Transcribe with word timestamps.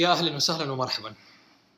يا 0.00 0.08
أهلا 0.12 0.36
وسهلا 0.36 0.72
ومرحبا. 0.72 1.14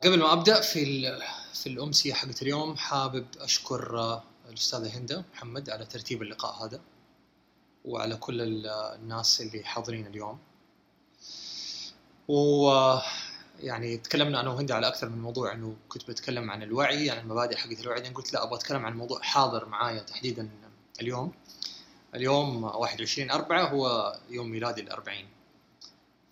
قبل 0.04 0.19
ما 0.19 0.32
أبدأ 0.32 0.61
في 0.61 0.82
ال- 0.82 1.22
في 1.54 1.67
الأمسية 1.69 2.12
حقت 2.14 2.42
اليوم 2.42 2.76
حابب 2.76 3.26
أشكر 3.40 4.21
الأستاذة 4.48 4.98
هنده 4.98 5.24
محمد 5.35 5.71
على 5.71 5.87
ترتيب 5.87 6.22
اللقاء 6.22 6.64
هذا 6.67 6.81
وعلى 7.85 8.17
كل 8.17 8.40
ال- 8.42 8.67
الناس 8.67 9.40
اللي 9.40 9.64
حاضرين 9.64 10.06
اليوم. 10.06 10.38
و 12.28 12.71
يعني 13.60 13.96
تكلمنا 13.96 14.41
أنا 14.41 14.50
وهند 14.50 14.73
على 14.73 14.88
أكثر 14.88 15.09
من 15.09 15.18
موضوع 15.23 15.53
إنه 15.53 15.77
كنت 15.88 16.10
بتكلم 16.10 16.50
عن 16.50 16.62
الوعي 16.62 17.10
عن 17.10 17.18
المبادئ 17.18 17.56
حقت 17.56 17.80
الوعي 17.80 17.98
بعدين 18.00 18.14
قلت 18.14 18.32
لا 18.32 18.42
أبغى 18.42 18.54
أتكلم 18.56 18.86
عن 18.86 18.96
موضوع 18.96 19.20
حاضر 19.23 19.64
معايا 19.68 20.02
تحديدا 20.02 20.48
اليوم. 21.00 21.32
اليوم 22.14 22.64
21 22.64 23.30
4 23.30 23.68
هو 23.70 24.16
يوم 24.30 24.48
ميلادي 24.50 24.80
الأربعين 24.80 25.28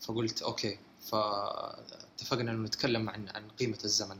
فقلت 0.01 0.43
أوكي 0.43 0.79
فاتفقنا 1.13 2.51
إنه 2.51 2.67
نتكلم 2.67 3.11
عن 3.11 3.29
عن 3.29 3.49
قيمة 3.59 3.79
الزمن. 3.85 4.19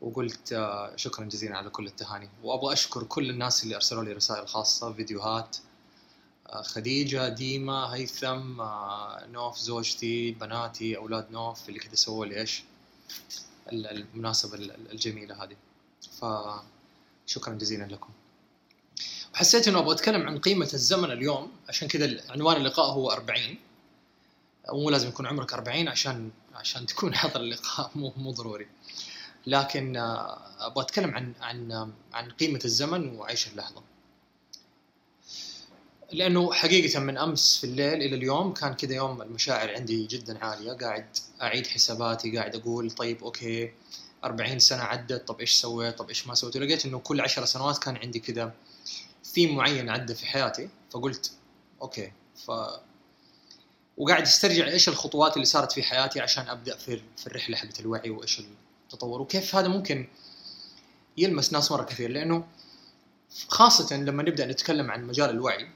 وقلت 0.00 0.52
آه، 0.52 0.96
شكرا 0.96 1.24
جزيلا 1.24 1.56
على 1.56 1.70
كل 1.70 1.86
التهاني. 1.86 2.28
وأبغى 2.42 2.72
أشكر 2.72 3.02
كل 3.04 3.30
الناس 3.30 3.64
اللي 3.64 3.74
أرسلوا 3.76 4.04
لي 4.04 4.12
رسائل 4.12 4.48
خاصة 4.48 4.92
فيديوهات 4.92 5.56
آه، 6.46 6.62
خديجة 6.62 7.28
ديما 7.28 7.94
هيثم 7.94 8.60
آه، 8.60 9.26
نوف 9.26 9.58
زوجتي 9.58 10.30
بناتي 10.30 10.96
أولاد 10.96 11.30
نوف 11.30 11.68
اللي 11.68 11.80
كذا 11.80 11.94
سووا 11.94 12.26
لي 12.26 12.40
إيش؟ 12.40 12.62
ال- 13.72 13.86
المناسبة 13.86 14.54
ال- 14.54 14.90
الجميلة 14.92 15.44
هذه. 15.44 15.56
فشكرا 16.20 17.54
جزيلا 17.54 17.84
لكم. 17.84 18.10
وحسيت 19.34 19.68
إنه 19.68 19.78
أبغى 19.78 19.94
أتكلم 19.94 20.26
عن 20.26 20.38
قيمة 20.38 20.70
الزمن 20.74 21.10
اليوم 21.12 21.52
عشان 21.68 21.88
كذا 21.88 22.20
عنوان 22.30 22.56
اللقاء 22.56 22.86
هو 22.86 23.10
40 23.10 23.58
مو 24.72 24.90
لازم 24.90 25.08
يكون 25.08 25.26
عمرك 25.26 25.52
40 25.52 25.88
عشان 25.88 26.30
عشان 26.54 26.86
تكون 26.86 27.14
حاضر 27.18 27.40
اللقاء 27.40 27.90
مو 27.94 28.12
مو 28.16 28.30
ضروري. 28.30 28.66
لكن 29.46 29.96
آه، 29.96 30.38
أبغى 30.58 30.84
أتكلم 30.84 31.14
عن 31.14 31.32
عن 31.40 31.92
عن 32.12 32.30
قيمة 32.30 32.60
الزمن 32.64 33.16
وعيش 33.16 33.48
اللحظة. 33.48 33.82
لأنه 36.12 36.52
حقيقة 36.52 37.00
من 37.00 37.18
أمس 37.18 37.56
في 37.56 37.64
الليل 37.64 37.94
إلى 37.94 38.16
اليوم 38.16 38.52
كان 38.52 38.74
كذا 38.74 38.94
يوم 38.94 39.22
المشاعر 39.22 39.74
عندي 39.74 40.06
جدا 40.06 40.44
عالية. 40.44 40.72
قاعد 40.72 41.06
أعيد 41.42 41.66
حساباتي 41.66 42.36
قاعد 42.36 42.54
أقول 42.56 42.90
طيب 42.90 43.24
okay 43.24 43.72
40 44.24 44.58
سنة 44.58 44.82
عدت 44.82 45.28
طب 45.28 45.40
إيش 45.40 45.52
سويت 45.52 45.98
طب 45.98 46.08
إيش 46.08 46.26
ما 46.26 46.34
سويت؟ 46.34 46.56
ولقيت 46.56 46.86
إنه 46.86 46.98
كل 46.98 47.20
10 47.20 47.44
سنوات 47.44 47.78
كان 47.78 47.96
عندي 47.96 48.18
كذا 48.18 48.52
ثيم 49.24 49.56
معين 49.56 49.88
عدى 49.88 50.14
في 50.14 50.26
حياتي. 50.26 50.68
فقلت 50.90 51.32
أوكي 51.82 52.12
ف 52.46 52.50
وقاعد 53.98 54.22
استرجع 54.22 54.66
إيش 54.66 54.88
الخطوات 54.88 55.34
اللي 55.34 55.44
صارت 55.44 55.72
في 55.72 55.82
حياتي 55.82 56.20
عشان 56.20 56.48
أبدأ 56.48 56.76
في 56.76 57.00
في 57.16 57.26
الرحلة 57.26 57.56
حقت 57.56 57.80
الوعي 57.80 58.10
وإيش 58.10 58.42
التطور. 58.84 59.20
وكيف 59.20 59.56
هذا 59.56 59.68
ممكن 59.68 60.08
يلمس 61.16 61.52
ناس 61.52 61.72
مرة 61.72 61.84
كثير. 61.84 62.10
لأنه 62.10 62.46
خاصة 63.48 63.96
لما 63.96 64.22
نبدأ 64.22 64.46
نتكلم 64.46 64.90
عن 64.90 65.04
مجال 65.04 65.30
الوعي 65.30 65.68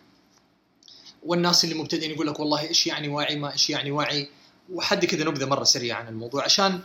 والناس 1.23 1.65
اللي 1.65 1.75
مبتدئين 1.75 2.11
يقول 2.11 2.27
لك 2.27 2.41
والله 2.41 2.61
إيش 2.61 2.87
يعني 2.87 3.09
وعي 3.09 3.37
ما 3.37 3.53
إيش 3.53 3.71
يعني 3.71 3.91
وعي 3.91 4.29
وحد 4.73 5.05
كذا 5.05 5.25
نبذة 5.25 5.47
مرة 5.47 5.65
سريعة 5.65 5.99
عن 5.99 6.09
الموضوع. 6.09 6.45
عشان 6.45 6.81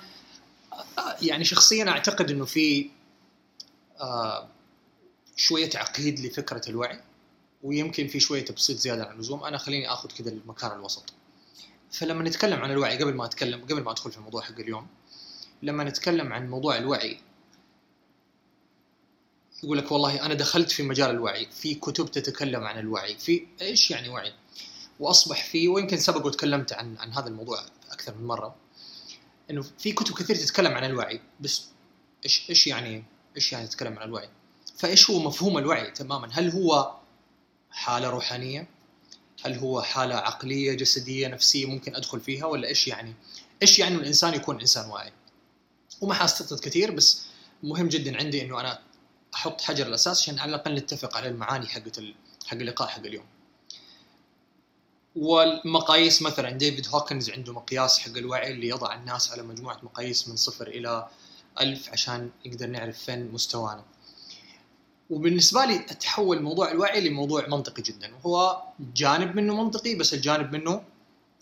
يعني 1.22 1.44
شخصيا 1.44 1.90
أعتقد 1.90 2.32
إنه 2.32 2.46
في 2.46 2.90
آه، 4.00 4.50
شوية 5.36 5.70
تعقيد 5.70 6.20
لفكرة 6.20 6.62
الوعي 6.70 7.02
ويمكن 7.64 8.08
في 8.08 8.20
شوية 8.20 8.46
تبسيط 8.46 8.78
زيادة 8.78 9.06
عن 9.06 9.16
اللزوم. 9.16 9.44
أنا 9.44 9.58
خليني 9.58 9.92
آخذ 9.92 10.10
كذا 10.10 10.30
المكان 10.32 10.72
الوسط. 10.72 11.14
فلما 11.94 12.24
نتكلم 12.24 12.60
عن 12.60 12.72
الوعي 12.72 12.98
قبل 13.04 13.14
ما 13.14 13.26
أتكلم 13.26 13.62
قبل 13.62 13.82
ما 13.84 13.92
أدخل 13.92 14.12
في 14.12 14.18
الموضوع 14.18 14.42
حق 14.42 14.60
اليوم 14.60 14.88
لما 15.62 15.84
نتكلم 15.84 16.34
عن 16.34 16.50
موضوع 16.50 16.78
الوعي 16.78 17.20
يقول 19.64 19.78
لك 19.78 19.92
والله 19.92 20.26
أنا 20.26 20.34
دخلت 20.34 20.72
في 20.72 20.84
مجال 20.84 21.10
الوعي 21.10 21.48
في 21.52 21.76
كتب 21.76 22.12
تتكلم 22.12 22.64
عن 22.64 22.80
الوعي 22.80 23.18
في 23.18 23.48
إيش 23.62 23.92
يعني 23.92 24.10
وعي؟ 24.10 24.34
وأصبح 25.00 25.44
في 25.44 25.68
ويمكن 25.68 25.98
سبق 25.98 26.26
وتكلمت 26.26 26.74
عن 26.74 26.98
عن 26.98 27.14
هذا 27.14 27.28
الموضوع 27.28 27.60
أكثر 27.92 28.16
من 28.16 28.28
مرة 28.28 28.56
إنه 29.50 29.62
في 29.80 29.92
كتب 29.92 30.16
كثير 30.16 30.36
تتكلم 30.36 30.74
عن 30.74 30.84
الوعي 30.84 31.22
بس 31.40 31.68
إيش 32.24 32.50
إيش 32.50 32.68
يعني 32.68 33.04
إيش 33.36 33.54
يعني 33.54 33.68
تتكلم 33.68 34.00
عن 34.00 34.08
الوعي؟ 34.08 34.30
فإيش 34.78 35.10
هو 35.10 35.20
مفهوم 35.20 35.58
الوعي 35.58 35.92
تماما؟ 35.92 36.30
هل 36.32 36.50
هو 36.50 36.96
حالة 37.72 38.10
روحانية؟ 38.10 38.68
هل 39.46 39.58
هو 39.58 39.82
حالة 39.82 40.16
عقلية 40.16 40.74
جسدية 40.74 41.28
نفسية 41.28 41.66
ممكن 41.66 41.96
أدخل 41.96 42.20
فيها 42.20 42.46
ولا 42.46 42.68
إيش 42.68 42.88
يعني؟ 42.88 43.14
إيش 43.62 43.80
يعني 43.80 43.96
الإنسان 43.96 44.34
يكون 44.34 44.60
إنسان 44.60 44.90
واعي؟ 44.90 45.12
وما 46.02 46.14
حاستطرد 46.14 46.60
كثير 46.60 46.92
بس 46.92 47.22
مهم 47.64 47.88
جدا 47.88 48.18
عندي 48.18 48.42
إنه 48.42 48.60
أنا 48.60 48.80
أحط 49.36 49.62
حجر 49.62 49.88
الاساس 49.88 50.22
عشان 50.22 50.40
على 50.40 50.50
الأقل 50.50 50.76
نتفق 50.76 51.18
على 51.18 51.28
المعاني 51.28 51.68
ال... 51.98 52.16
حق 52.46 52.58
اللقاء 52.58 52.88
حق 52.88 53.00
اليوم. 53.00 53.26
والمقاييس 55.16 56.22
مثلا 56.22 56.50
ديفيد 56.50 56.88
هوكنز 56.88 57.30
عنده 57.30 57.54
مقياس 57.54 58.00
حق 58.00 58.18
الوعي 58.18 58.52
اللي 58.52 58.68
يضع 58.68 58.96
الناس 58.96 59.32
على 59.32 59.44
مجموعة 59.44 59.80
مقاييس 59.84 60.28
من 60.30 60.36
صفر 60.36 60.68
إلى 60.68 61.08
ألف 61.62 61.90
عشان 61.90 62.30
نقدر 62.46 62.68
نعرف 62.68 62.98
فين 62.98 63.32
مستوانا. 63.32 63.84
وبالنسبة 65.10 65.66
لي 65.66 65.80
تحول 65.80 66.42
موضوع 66.42 66.72
الوعي 66.72 67.10
لموضوع 67.10 67.48
منطقي 67.48 67.82
جدا. 67.82 68.12
وهو 68.16 68.64
جانب 68.96 69.36
منه 69.36 69.64
منطقي 69.64 69.96
بس 69.96 70.14
الجانب 70.14 70.54
منه 70.54 70.84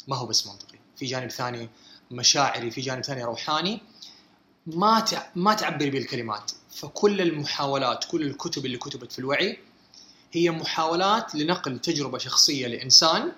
ما 0.08 0.16
هو 0.16 0.26
بس 0.26 0.48
منطقي. 0.48 0.78
في 0.98 1.06
جانب 1.06 1.30
ثاني 1.30 1.70
مشاعري 2.12 2.72
في 2.72 2.82
جانب 2.82 3.04
ثاني 3.04 3.24
روحاني. 3.24 3.82
ما. 4.68 5.06
ما 5.36 5.54
تعبر 5.54 5.90
بالكلمات. 5.90 6.52
فكل 6.76 7.22
المحاولات 7.22 8.04
كل 8.04 8.22
الكتب 8.22 8.66
اللي 8.66 8.78
كتبت 8.78 9.12
في 9.12 9.20
الوعي 9.20 9.60
هي 10.32 10.52
محاولات 10.52 11.36
لنقل 11.36 11.80
تجربة 11.80 12.18
شخصية 12.18 12.68
لإنسان 12.68 13.32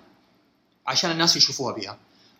عشان 0.86 1.10
الناس 1.10 1.36
يشوفوها 1.36 1.74
بها. 1.74 1.98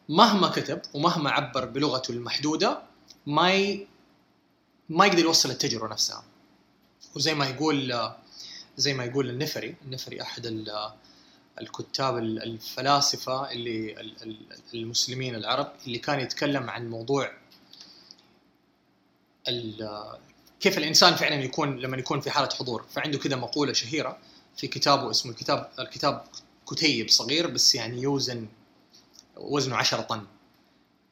مهما 0.08 0.48
كتب 0.48 0.82
ومهما 0.94 1.30
عبر 1.30 1.64
بلغته 1.64 2.12
المحدودة 2.12 2.82
ما 3.26 3.52
ي... 3.52 3.86
ما 4.88 5.06
يقدر 5.06 5.18
يوصل 5.18 5.50
التجربة 5.50 5.88
نفسها. 5.88 6.24
وزي 7.16 7.34
ما 7.34 7.46
يقول 7.48 8.10
زي 8.76 8.94
ما 8.94 9.04
يقول 9.04 9.30
النفري 9.30 9.74
النفري 9.84 10.22
أحد 10.22 10.46
ال- 10.46 10.92
الكتاب 11.60 12.18
ال- 12.18 12.42
الفلاسفة 12.42 13.50
اللي 13.50 14.00
ال- 14.00 14.22
ال- 14.22 14.36
المسلمين 14.74 15.34
العرب 15.34 15.72
اللي 15.86 15.98
كان 15.98 16.20
يتكلم 16.20 16.70
عن 16.70 16.90
موضوع 16.90 17.32
كيف 20.60 20.78
الإنسان 20.78 21.14
فعلا 21.14 21.34
يكون 21.34 21.78
لما 21.80 21.96
يكون 21.96 22.20
في 22.20 22.30
حالة 22.30 22.48
حضور. 22.58 22.84
فعنده 22.90 23.18
كذا 23.18 23.36
مقولة 23.36 23.72
شهيرة 23.72 24.18
في 24.56 24.66
كتابه 24.66 25.10
اسمه 25.10 25.32
الكتاب 25.32 25.70
الكتاب 25.78 26.24
كتيب 26.70 27.08
صغير 27.10 27.46
بس 27.46 27.74
يعني 27.74 28.02
يوزن 28.02 28.48
وزنه 29.36 29.76
10 29.76 30.00
طن 30.00 30.26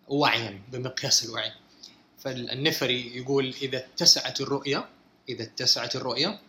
وعيا 0.08 0.62
بمقياس 0.72 1.24
الوعي. 1.24 1.52
فالنفري 2.18 3.16
يقول 3.16 3.54
إذا 3.62 3.78
اتسعت 3.78 4.40
الرؤية 4.40 4.88
إذا 5.28 5.42
اتسعت 5.42 5.96
الرؤية 5.96 6.40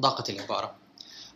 ضاقت 0.00 0.30
العبارة. 0.30 0.74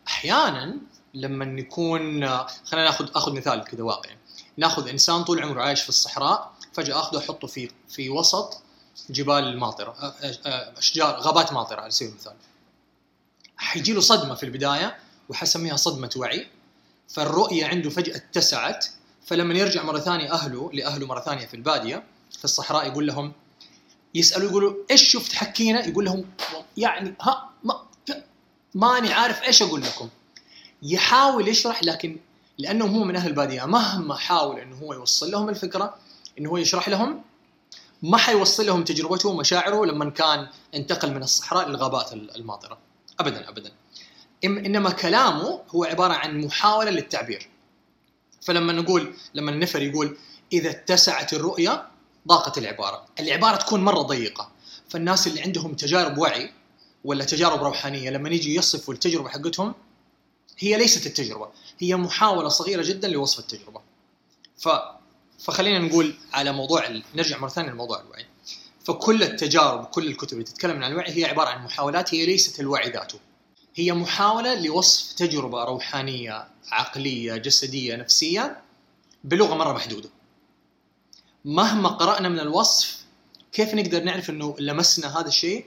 أحيانا 0.07 0.77
لما 1.13 1.45
نكون 1.45 2.27
خلينا 2.65 2.85
ناخذ 2.85 3.09
آخذ 3.15 3.33
مثال 3.33 3.63
كذا 3.63 3.83
واقعي. 3.83 4.17
ناخذ 4.57 4.89
إنسان 4.89 5.23
طول 5.23 5.43
عمره 5.43 5.61
عايش 5.61 5.81
في 5.81 5.89
الصحراء 5.89 6.53
فجأة 6.73 6.99
أخذه 6.99 7.17
احطه 7.19 7.47
في 7.47 7.71
في 7.89 8.09
وسط 8.09 8.61
جبال 9.09 9.59
ماطره 9.59 9.95
أشجار 10.77 11.19
غابات 11.19 11.53
ماطرة 11.53 11.81
على 11.81 11.91
سبيل 11.91 12.11
المثال. 12.11 12.35
حيجي 13.57 13.93
له 13.93 14.01
صدمة 14.01 14.35
في 14.35 14.43
البداية 14.43 14.97
وحسميها 15.29 15.75
صدمة 15.75 16.09
وعي. 16.15 16.47
فالرؤية 17.07 17.65
عنده 17.65 17.89
فجأة 17.89 18.15
اتسعت 18.15 18.85
فلما 19.25 19.53
يرجع 19.53 19.83
مرة 19.83 19.99
ثانية 19.99 20.33
أهله 20.33 20.71
لأهله 20.73 21.07
مرة 21.07 21.19
ثانية 21.21 21.45
في 21.45 21.53
البادية 21.53 22.03
في 22.37 22.45
الصحراء 22.45 22.87
يقول 22.87 23.07
لهم 23.07 23.33
يسألوا 24.15 24.49
يقولوا 24.49 24.73
إيش 24.91 25.11
شفت 25.11 25.33
حكينا؟ 25.33 25.85
يقول 25.85 26.05
لهم 26.05 26.25
يعني 26.77 27.13
ها 27.21 27.49
ما 27.63 27.81
ماني 28.75 29.13
عارف 29.13 29.43
إيش 29.43 29.61
أقول 29.61 29.81
لكم. 29.81 30.09
يحاول 30.83 31.47
يشرح 31.47 31.83
لكن 31.83 32.17
لأنه 32.57 32.85
هو 32.85 33.03
من 33.03 33.15
أهل 33.15 33.29
الباديه 33.29 33.65
مهما 33.65 34.15
حاول 34.15 34.59
إنه 34.59 34.75
هو 34.75 34.93
يوصل 34.93 35.31
لهم 35.31 35.49
الفكرة 35.49 35.95
إنه 36.39 36.49
هو 36.49 36.57
يشرح 36.57 36.89
لهم 36.89 37.21
ما 38.01 38.17
حيوصل 38.17 38.65
لهم 38.65 38.83
تجربته 38.83 39.29
ومشاعره 39.29 39.85
لما 39.85 40.09
كان 40.09 40.47
انتقل 40.75 41.13
من 41.13 41.23
الصحراء 41.23 41.69
للغابات 41.69 42.13
الماطره 42.13 42.77
ابدا 43.19 43.49
ابدا. 43.49 43.71
إنما 44.43 44.89
كلامه 44.89 45.61
هو 45.75 45.83
عبارة 45.83 46.13
عن 46.13 46.41
محاولة 46.41 46.91
للتعبير. 46.91 47.49
فلما 48.41 48.73
نقول 48.73 49.13
لما 49.33 49.51
النفر 49.51 49.81
يقول 49.81 50.17
إذا 50.53 50.69
اتسعت 50.69 51.33
الرؤية 51.33 51.87
ضاقت 52.27 52.57
العبارة. 52.57 53.05
العبارة 53.19 53.55
تكون 53.55 53.83
مرة 53.83 54.01
ضيقة. 54.01 54.51
فالناس 54.89 55.27
اللي 55.27 55.41
عندهم 55.41 55.73
تجارب 55.73 56.17
وعي 56.17 56.51
ولا 57.03 57.25
تجارب 57.25 57.63
روحانية 57.63 58.09
لما 58.09 58.29
يجي 58.29 58.55
يصفوا 58.55 58.93
التجربة 58.93 59.29
حقتهم 59.29 59.73
هي 60.57 60.77
ليست 60.77 61.05
التجربة 61.05 61.49
هي 61.79 61.95
محاولة 61.95 62.49
صغيرة 62.49 62.83
جدا 62.83 63.07
لوصف 63.07 63.39
التجربة. 63.39 63.81
ف 64.57 64.69
فخلينا 65.39 65.79
نقول 65.79 66.13
على 66.33 66.51
موضوع 66.51 66.87
ال... 66.87 67.03
نرجع 67.15 67.37
مرة 67.37 67.49
ثانية 67.49 67.69
لموضوع 67.69 68.01
الوعي. 68.01 68.25
فكل 68.83 69.23
التجارب 69.23 69.85
كل 69.85 70.07
الكتب 70.07 70.33
اللي 70.33 70.43
تتكلم 70.43 70.83
عن 70.83 70.91
الوعي 70.91 71.11
هي 71.17 71.25
عبارة 71.25 71.49
عن 71.49 71.63
محاولات 71.63 72.13
هي 72.13 72.25
ليست 72.25 72.59
الوعي 72.59 72.89
ذاته. 72.89 73.19
هي 73.75 73.93
محاولة 73.93 74.53
لوصف 74.61 75.13
تجربة 75.13 75.63
روحانية 75.63 76.47
عقلية 76.71 77.35
جسدية 77.35 77.95
نفسية 77.95 78.61
بلغة 79.23 79.55
مرة 79.55 79.73
محدودة. 79.73 80.09
مهما 81.45 81.89
قرأنا 81.89 82.29
من 82.29 82.39
الوصف 82.39 82.97
كيف 83.51 83.73
نقدر 83.73 84.03
نعرف 84.03 84.29
إنه 84.29 84.55
لمسنا 84.59 85.19
هذا 85.19 85.27
الشيء؟ 85.27 85.65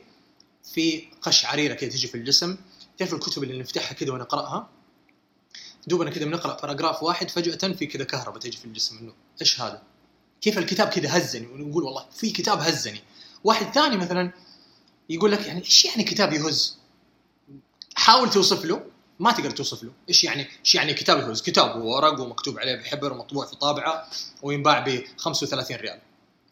في 0.74 1.08
قشعريره 1.22 1.74
كذا 1.74 1.90
تجي 1.90 2.06
في 2.06 2.14
الجسم 2.14 2.56
تعرف 2.98 3.14
الكتب 3.14 3.42
اللي 3.42 3.58
نفتحها 3.58 3.94
كذا 3.94 4.12
ونقراها 4.12 4.68
دوبنا 5.86 6.10
كذا 6.10 6.24
بنقرأ 6.24 6.60
باراجراف 6.60 7.02
واحد 7.02 7.30
فجأة 7.30 7.72
في 7.72 7.86
كذا 7.86 8.04
كهرباء 8.04 8.38
تجي 8.38 8.56
في 8.56 8.64
الجسم 8.64 8.98
إنه 8.98 9.12
إيش 9.40 9.60
هذا؟ 9.60 9.82
كيف 10.40 10.58
الكتاب 10.58 10.88
كذا 10.88 11.18
هزني؟ 11.18 11.46
ونقول 11.46 11.84
والله 11.84 12.06
في 12.12 12.30
كتاب 12.30 12.58
هزني. 12.58 13.00
واحد 13.44 13.74
ثاني 13.74 13.96
مثلا 13.96 14.32
يقول 15.10 15.32
لك 15.32 15.46
يعني 15.46 15.60
إيش 15.60 15.84
يعني 15.84 16.04
كتاب 16.04 16.32
يهز؟ 16.32 16.78
حاول 17.94 18.30
توصف 18.30 18.64
له. 18.64 18.86
ما 19.20 19.32
تقدر 19.32 19.50
توصف 19.50 19.82
له. 19.82 19.92
إيش 20.08 20.24
يعني؟ 20.24 20.46
إيش 20.60 20.74
يعني 20.74 20.94
كتاب 20.94 21.18
يهز 21.18 21.42
كتاب 21.42 21.82
ورق 21.82 22.20
ومكتوب 22.20 22.58
عليه 22.58 22.74
بحبر 22.74 23.12
ومطبوع 23.12 23.46
في 23.46 23.56
طابعة 23.56 24.08
وينباع 24.42 24.78
ب 24.78 25.04
35 25.16 25.76
ريال. 25.76 26.00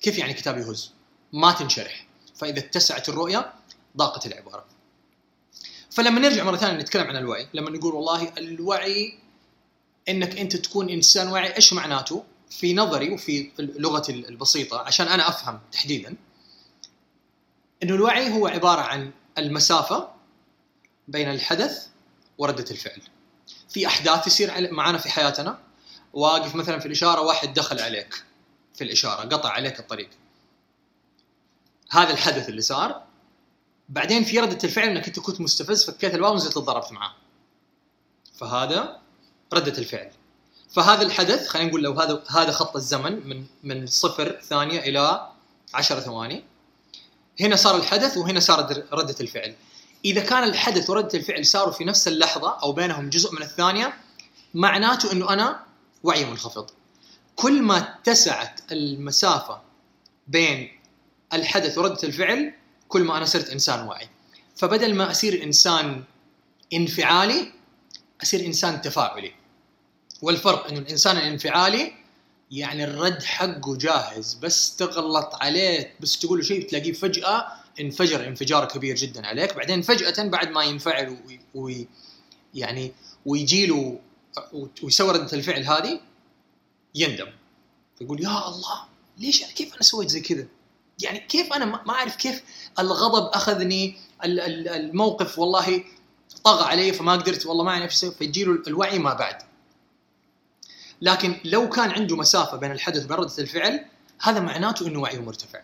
كيف 0.01 0.19
يعني 0.19 0.35
كتاب 0.35 0.59
يهز 0.59 0.93
ما 1.33 1.53
تنشرح. 1.53 2.07
فإذا 2.35 2.59
اتسعت 2.59 3.09
الرؤية 3.09 3.53
ضاقت 3.97 4.27
العبارة. 4.27 4.65
فلما 5.91 6.21
نرجع 6.21 6.45
مرة 6.45 6.57
ثانية 6.57 6.81
نتكلم 6.81 7.07
عن 7.07 7.17
الوعي. 7.17 7.49
لما 7.55 7.71
نقول 7.71 7.95
والله 7.95 8.33
الوعي 8.39 9.19
إنك 10.09 10.39
أنت 10.39 10.57
تكون 10.57 10.89
إنسان 10.89 11.29
واعي 11.29 11.57
إيش 11.57 11.73
معناته؟ 11.73 12.25
في 12.51 12.75
نظري 12.75 13.11
وفي 13.11 13.51
لغتي 13.59 14.13
البسيطة 14.13 14.79
عشان 14.79 15.09
أنا 15.09 15.29
أفهم 15.29 15.61
تحديدا 15.73 16.17
إنه 17.83 17.95
الوعي 17.95 18.33
هو 18.33 18.47
عبارة 18.47 18.81
عن 18.81 19.11
المسافة 19.39 20.09
بين 21.09 21.31
الحدث 21.31 21.87
وردة 22.43 22.71
الفعل. 22.71 23.03
في 23.69 23.87
أحداث 23.87 24.25
تصير 24.25 24.73
معنا 24.73 24.99
في 24.99 25.09
حياتنا. 25.09 25.59
واقف 26.13 26.55
مثلا 26.55 26.79
في 26.79 26.87
الإشارة 26.87 27.21
واحد 27.21 27.55
دخل 27.55 27.81
عليك 27.81 28.25
في 28.75 28.85
الإشارة 28.85 29.23
قطع 29.23 29.49
عليك 29.49 29.81
الطريق. 29.81 30.11
هذا 31.91 32.11
الحدث 32.11 32.49
اللي 32.49 32.61
صار. 32.61 33.03
بعدين 33.89 34.25
في 34.25 34.41
ردة 34.41 34.59
الفعل 34.65 34.89
إنك 34.89 35.07
أنت 35.07 35.21
كنت 35.21 35.41
مستفز 35.41 35.85
فكيت 35.85 36.15
الواو 36.15 36.33
ونزلت 36.33 36.59
ضربت 36.59 36.93
معاه. 36.93 37.15
فهذا 38.35 39.01
ردة 39.53 39.79
الفعل. 39.79 40.11
فهذا 40.71 41.03
الحدث 41.03 41.49
خلينا 41.49 41.69
نقول 41.69 41.83
لو 41.83 41.93
هذا 41.93 42.23
هذا 42.31 42.53
خط 42.53 42.77
الزمن 42.77 43.29
من 43.29 43.47
من 43.63 43.87
صفر 43.87 44.41
ثانية 44.41 44.81
إلى 44.81 45.29
10 45.75 46.01
ثواني. 46.01 46.45
هنا 47.41 47.57
صار 47.57 47.77
الحدث 47.77 48.17
وهنا 48.17 48.41
صار 48.41 48.85
ردة 48.93 49.17
الفعل. 49.21 49.55
إذا 50.05 50.21
كان 50.21 50.45
الحدث 50.45 50.91
ورده 50.91 51.19
الفعل 51.19 51.47
صاروا 51.47 51.73
في 51.73 51.85
نفس 51.85 52.09
اللحظة 52.09 52.59
أو 52.63 52.73
بينهم 52.73 53.11
جزء 53.11 53.35
من 53.35 53.43
الثانية 53.43 53.95
معناته 54.55 55.13
إنه 55.13 55.33
أنا 55.33 55.65
وعي 56.03 56.25
منخفض. 56.25 56.71
كل 57.37 57.63
ما 57.63 57.79
اتسعت 57.79 58.61
المسافة 58.73 59.61
بين 60.29 60.79
الحدث 61.33 61.79
ورده 61.79 62.09
الفعل 62.09 62.55
كل 62.89 63.03
ما 63.03 63.17
أنا 63.17 63.25
صرت 63.25 63.51
إنسان 63.51 63.87
واعي. 63.87 64.09
فبدل 64.57 64.95
ما 64.95 65.11
أصير 65.11 65.43
إنسان 65.43 66.05
انفعالي 66.73 67.53
أصير 68.23 68.47
إنسان 68.47 68.83
تفاعلي. 68.83 69.33
والفرق 70.23 70.69
إنه 70.69 70.79
الإنسان 70.79 71.17
الانفعالي 71.17 71.93
يعني 72.51 72.85
الرد 72.85 73.23
حقه 73.23 73.77
جاهز 73.77 74.35
بس 74.35 74.77
تغلط 74.77 75.35
عليه 75.41 75.95
بس 76.01 76.19
تقول 76.19 76.39
له 76.39 76.45
شيء 76.45 76.69
تلاقيه 76.69 76.93
فجأة 76.93 77.47
انفجر 77.81 78.29
انفجار 78.29 78.65
كبير 78.65 78.97
جدا 78.97 79.27
عليك. 79.27 79.57
بعدين 79.57 79.83
فجأة 79.83 80.29
بعد 80.29 80.49
ما 80.49 80.65
ينفعل 80.65 81.19
وي 81.55 81.89
يعني 82.55 82.93
ويجي 83.27 83.67
له 83.67 84.01
ويسوي 84.83 85.13
رده 85.13 85.33
الفعل 85.33 85.63
هذه 85.63 86.01
يندم. 86.95 87.29
يقول 88.01 88.23
يا 88.23 88.49
الله 88.49 88.85
ليش 89.19 89.45
كيف 89.45 89.75
أنا 89.75 89.83
سويت 89.83 90.09
زي 90.09 90.21
كذا؟ 90.21 90.47
يعني 91.03 91.19
كيف 91.19 91.53
أنا 91.53 91.65
ما 91.65 91.95
أعرف 91.95 92.17
كيف 92.17 92.43
الغضب 92.79 93.31
أخذني 93.35 93.97
الموقف 94.25 95.39
والله 95.39 95.85
طغى 96.45 96.65
علي 96.65 96.93
فما 96.93 97.13
قدرت 97.13 97.47
والله 97.47 97.65
ما 97.65 97.71
أعرف 97.71 98.05
إيش 98.05 98.15
فيجي 98.15 98.45
له 98.45 98.63
الوعي 98.67 98.99
ما 98.99 99.15
بعد. 99.15 99.43
لكن 101.03 101.41
لو 101.45 101.69
كان 101.69 101.91
عنده 101.91 102.17
مسافة 102.17 102.57
بين 102.57 102.71
الحدث 102.73 103.05
وبين 103.05 103.17
رده 103.17 103.39
الفعل 103.39 103.87
هذا 104.21 104.41
معناته 104.41 104.87
إنه 104.87 105.01
وعيه 105.01 105.21
مرتفع. 105.21 105.61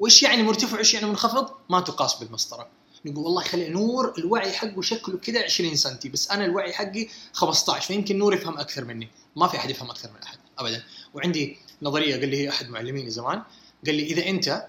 وإيش 0.00 0.22
يعني 0.22 0.42
مرتفع 0.42 0.76
وإيش 0.76 0.94
يعني 0.94 1.06
منخفض؟ 1.06 1.50
ما 1.70 1.80
تقاس 1.80 2.14
بالمسطرة. 2.14 2.68
نقول 3.04 3.24
والله 3.24 3.42
خلي 3.42 3.68
نور 3.68 4.14
الوعي 4.18 4.52
حقه 4.52 4.82
شكله 4.82 5.18
كذا 5.18 5.42
20 5.44 5.76
سم 5.76 5.96
بس 6.12 6.30
أنا 6.30 6.44
الوعي 6.44 6.72
حقي 6.72 7.08
15 7.32 7.86
فيمكن 7.86 8.18
نور 8.18 8.34
يفهم 8.34 8.58
أكثر 8.58 8.84
مني. 8.84 9.08
ما 9.36 9.48
في 9.48 9.56
أحد 9.56 9.70
يفهم 9.70 9.90
أكثر 9.90 10.10
من 10.10 10.22
أحد 10.22 10.38
ابدا. 10.58 10.82
وعندي 11.14 11.58
نظرية 11.82 12.16
قال 12.16 12.28
لي 12.28 12.48
أحد 12.48 12.68
معلميني 12.68 13.10
زمان. 13.10 13.42
قال 13.86 13.94
لي 13.94 14.02
إذا 14.02 14.26
أنت 14.26 14.66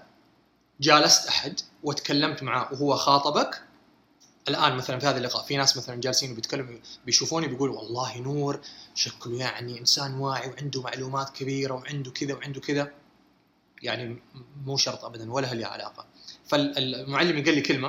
جالست 0.80 1.28
أحد 1.28 1.60
وتكلمت 1.82 2.42
معاه 2.42 2.72
وهو 2.72 2.96
خاطبك 2.96 3.62
الآن 4.48 4.76
مثلا 4.76 4.98
في 4.98 5.06
هذا 5.06 5.18
اللقاء 5.18 5.42
في 5.44 5.56
ناس 5.56 5.76
مثلا 5.76 6.00
جالسين 6.00 6.32
وبيتكلموا 6.32 6.78
بيشوفوني 7.06 7.46
بيقولوا 7.46 7.78
والله 7.78 8.18
نور 8.18 8.60
شكله 8.94 9.38
يعني 9.38 9.80
إنسان 9.80 10.14
واعي 10.14 10.50
وعنده 10.50 10.82
معلومات 10.82 11.30
كبيرة 11.30 11.74
وعنده 11.74 12.10
كذا 12.10 12.34
وعنده 12.34 12.60
كذا. 12.60 12.92
يعني 13.82 14.22
مو 14.64 14.76
شرط 14.76 15.04
ابدا 15.04 15.32
ولا 15.32 15.54
لها 15.54 15.68
علاقة. 15.68 16.06
فالمعلم 16.48 17.44
قال 17.44 17.54
لي 17.54 17.60
كلمة 17.60 17.88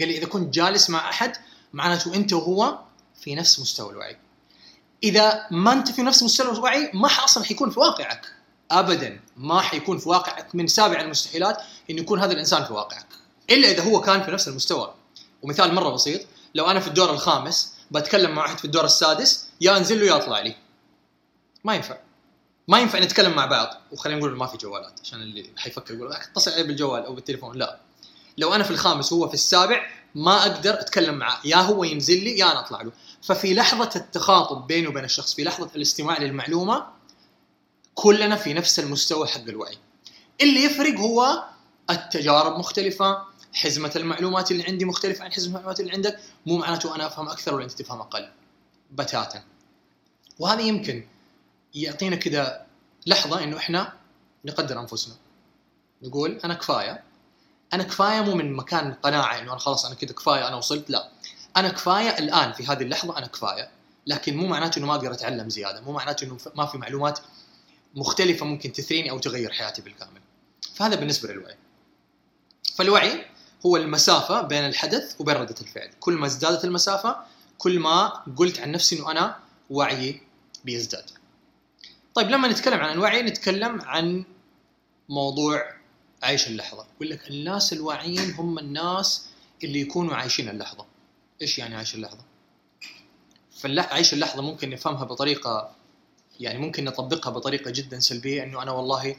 قال 0.00 0.08
لي 0.08 0.18
إذا 0.18 0.26
كنت 0.26 0.54
جالس 0.54 0.90
مع 0.90 1.10
أحد 1.10 1.36
معناته 1.72 2.14
أنت 2.14 2.32
وهو 2.32 2.78
في 3.20 3.34
نفس 3.34 3.60
مستوى 3.60 3.92
الوعي. 3.92 4.16
إذا 5.02 5.46
ما 5.50 5.72
أنت 5.72 5.90
في 5.90 6.02
نفس 6.02 6.22
مستوى 6.22 6.52
الوعي 6.52 6.90
ما 6.94 7.08
أصلا 7.08 7.44
حيكون 7.44 7.70
في 7.70 7.80
واقعك. 7.80 8.26
ابدا 8.70 9.20
ما 9.36 9.60
حيكون 9.60 9.98
في 9.98 10.08
واقعك 10.08 10.54
من 10.54 10.66
سابع 10.66 11.00
المستحيلات 11.00 11.62
انه 11.90 12.00
يكون 12.00 12.20
هذا 12.20 12.32
الإنسان 12.32 12.64
في 12.64 12.72
واقعك. 12.72 13.06
إلا 13.50 13.70
إذا 13.70 13.82
هو 13.82 14.00
كان 14.00 14.22
في 14.22 14.30
نفس 14.30 14.48
المستوى. 14.48 14.94
ومثال 15.42 15.74
مرة 15.74 15.90
بسيط 15.90 16.20
لو 16.54 16.66
أنا 16.66 16.80
في 16.80 16.88
الدور 16.88 17.10
الخامس 17.10 17.74
بتكلم 17.90 18.34
مع 18.34 18.42
واحد 18.42 18.58
في 18.58 18.64
الدور 18.64 18.84
السادس 18.84 19.48
يا 19.60 19.76
أنزل 19.76 20.00
له 20.00 20.06
يا 20.06 20.16
أطلع 20.16 20.40
لي. 20.40 20.56
ما 21.64 21.74
ينفع. 21.74 21.98
ما 22.68 22.78
ينفع 22.78 22.98
نتكلم 22.98 23.32
مع 23.32 23.46
بعض. 23.46 23.68
وخلينا 23.92 24.18
نقول 24.18 24.36
ما 24.36 24.46
في 24.46 24.56
جوالات 24.56 25.00
عشان 25.02 25.22
اللي 25.22 25.50
حيفكر 25.56 25.94
يقول 25.94 26.12
اتصل 26.12 26.50
عليه 26.50 26.62
بالجوال 26.62 27.04
أو 27.04 27.14
بالتليفون. 27.14 27.58
لا. 27.58 27.80
لو 28.38 28.54
أنا 28.54 28.64
في 28.64 28.70
الخامس 28.70 29.12
وهو 29.12 29.28
في 29.28 29.34
السابع 29.34 29.86
ما 30.14 30.42
أقدر 30.42 30.80
أتكلم 30.80 31.14
معاه. 31.14 31.38
يا 31.44 31.56
هو 31.56 31.84
ينزل 31.84 32.24
لي 32.24 32.38
يا 32.38 32.52
أنا 32.52 32.60
أطلع 32.60 32.82
له. 32.82 32.92
ففي 33.22 33.54
لحظة 33.54 33.90
التخاطب 33.96 34.66
بيني 34.66 34.86
وبين 34.86 35.04
الشخص 35.04 35.34
في 35.34 35.44
لحظة 35.44 35.70
الاستماع 35.76 36.18
للمعلومة 36.18 36.86
كلنا 37.94 38.36
في 38.36 38.54
نفس 38.54 38.80
المستوى 38.80 39.26
حق 39.26 39.40
الوعي. 39.40 39.78
اللي 40.40 40.64
يفرق 40.64 40.98
هو 40.98 41.44
التجارب 41.90 42.58
مختلفة 42.58 43.24
حزمة 43.52 43.92
المعلومات 43.96 44.50
اللي 44.50 44.64
عندي 44.64 44.84
مختلفة 44.84 45.24
عن 45.24 45.32
حزمة 45.32 45.48
المعلومات 45.48 45.80
اللي 45.80 45.92
عندك. 45.92 46.20
مو 46.46 46.56
معناته 46.56 46.94
أنا 46.94 47.06
أفهم 47.06 47.28
أكثر 47.28 47.54
ولا 47.54 47.64
أنت 47.64 47.72
تفهم 47.72 48.00
أقل. 48.00 48.30
بتاتا. 48.90 49.42
وهذا 50.38 50.60
يمكن 50.60 51.04
يعطينا 51.74 52.16
كذا 52.16 52.66
لحظة 53.06 53.44
إنه 53.44 53.56
إحنا 53.56 53.92
نقدر 54.44 54.80
أنفسنا. 54.80 55.14
نقول 56.02 56.40
أنا 56.44 56.54
كفاية. 56.54 57.02
أنا 57.72 57.82
كفاية 57.82 58.20
مو 58.20 58.34
من 58.34 58.52
مكان 58.52 58.94
قناعة 58.94 59.38
إنه 59.38 59.50
أنا 59.50 59.58
خلاص 59.58 59.86
أنا 59.86 59.94
كذا 59.94 60.12
كفاية 60.12 60.48
أنا 60.48 60.56
وصلت 60.56 60.90
لا. 60.90 61.08
أنا 61.56 61.68
كفاية 61.68 62.18
الآن 62.18 62.52
في 62.52 62.66
هذه 62.66 62.82
اللحظة 62.82 63.18
أنا 63.18 63.26
كفاية 63.26 63.70
لكن 64.06 64.36
مو 64.36 64.46
معناته 64.46 64.78
إنه 64.78 64.86
ما 64.86 64.94
أقدر 64.94 65.12
أتعلم 65.12 65.48
زيادة. 65.50 65.80
مو 65.80 65.92
معناته 65.92 66.24
إنه 66.24 66.38
ما 66.54 66.66
في 66.66 66.78
معلومات 66.78 67.18
مختلفة 67.94 68.46
ممكن 68.46 68.72
تثريني 68.72 69.10
أو 69.10 69.18
تغير 69.18 69.52
حياتي 69.52 69.82
بالكامل. 69.82 70.20
فهذا 70.74 70.96
بالنسبة 70.96 71.32
للوعي. 71.32 71.56
فالوعي 72.74 73.24
هو 73.66 73.76
المسافة 73.76 74.42
بين 74.42 74.66
الحدث 74.66 75.20
وبين 75.20 75.36
ردة 75.36 75.54
الفعل. 75.60 75.90
كل 76.00 76.12
ما 76.12 76.26
ازدادت 76.26 76.64
المسافة 76.64 77.16
كل 77.58 77.78
ما 77.78 78.06
قلت 78.36 78.60
عن 78.60 78.72
نفسي 78.72 78.98
إنه 78.98 79.10
أنا 79.10 79.38
وعيي 79.70 80.22
بيزداد. 80.64 81.10
طيب 82.14 82.30
لما 82.30 82.48
نتكلم 82.48 82.80
عن 82.80 82.92
الوعي 82.92 83.22
نتكلم 83.22 83.80
عن 83.82 84.24
موضوع 85.08 85.74
عيش 86.22 86.46
اللحظة. 86.46 86.86
يقول 86.96 87.10
لك 87.10 87.30
الناس 87.30 87.72
الواعيين 87.72 88.34
هم 88.34 88.58
الناس 88.58 89.26
اللي 89.64 89.80
يكونوا 89.80 90.14
عايشين 90.14 90.48
اللحظة. 90.48 90.86
إيش 91.42 91.58
يعني 91.58 91.76
عايش 91.76 91.94
اللحظة؟ 91.94 92.24
فعيش 93.60 94.14
اللحظة 94.14 94.42
ممكن 94.42 94.70
نفهمها 94.70 95.04
بطريقة 95.04 95.74
يعني 96.40 96.58
ممكن 96.58 96.84
نطبقها 96.84 97.30
بطريقة 97.30 97.70
جدا 97.70 98.00
سلبية 98.00 98.42
إنه 98.42 98.62
أنا 98.62 98.72
والله 98.72 99.16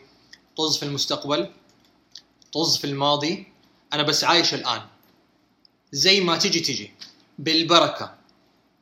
طز 0.57 0.77
في 0.77 0.83
المستقبل 0.83 1.51
طز 2.53 2.77
في 2.77 2.85
الماضي 2.87 3.47
أنا 3.93 4.03
بس 4.03 4.23
عايش 4.23 4.53
الآن. 4.53 4.81
زي 5.91 6.21
ما 6.21 6.37
تجي 6.37 6.59
تجي. 6.59 6.91
بالبركة. 7.39 8.15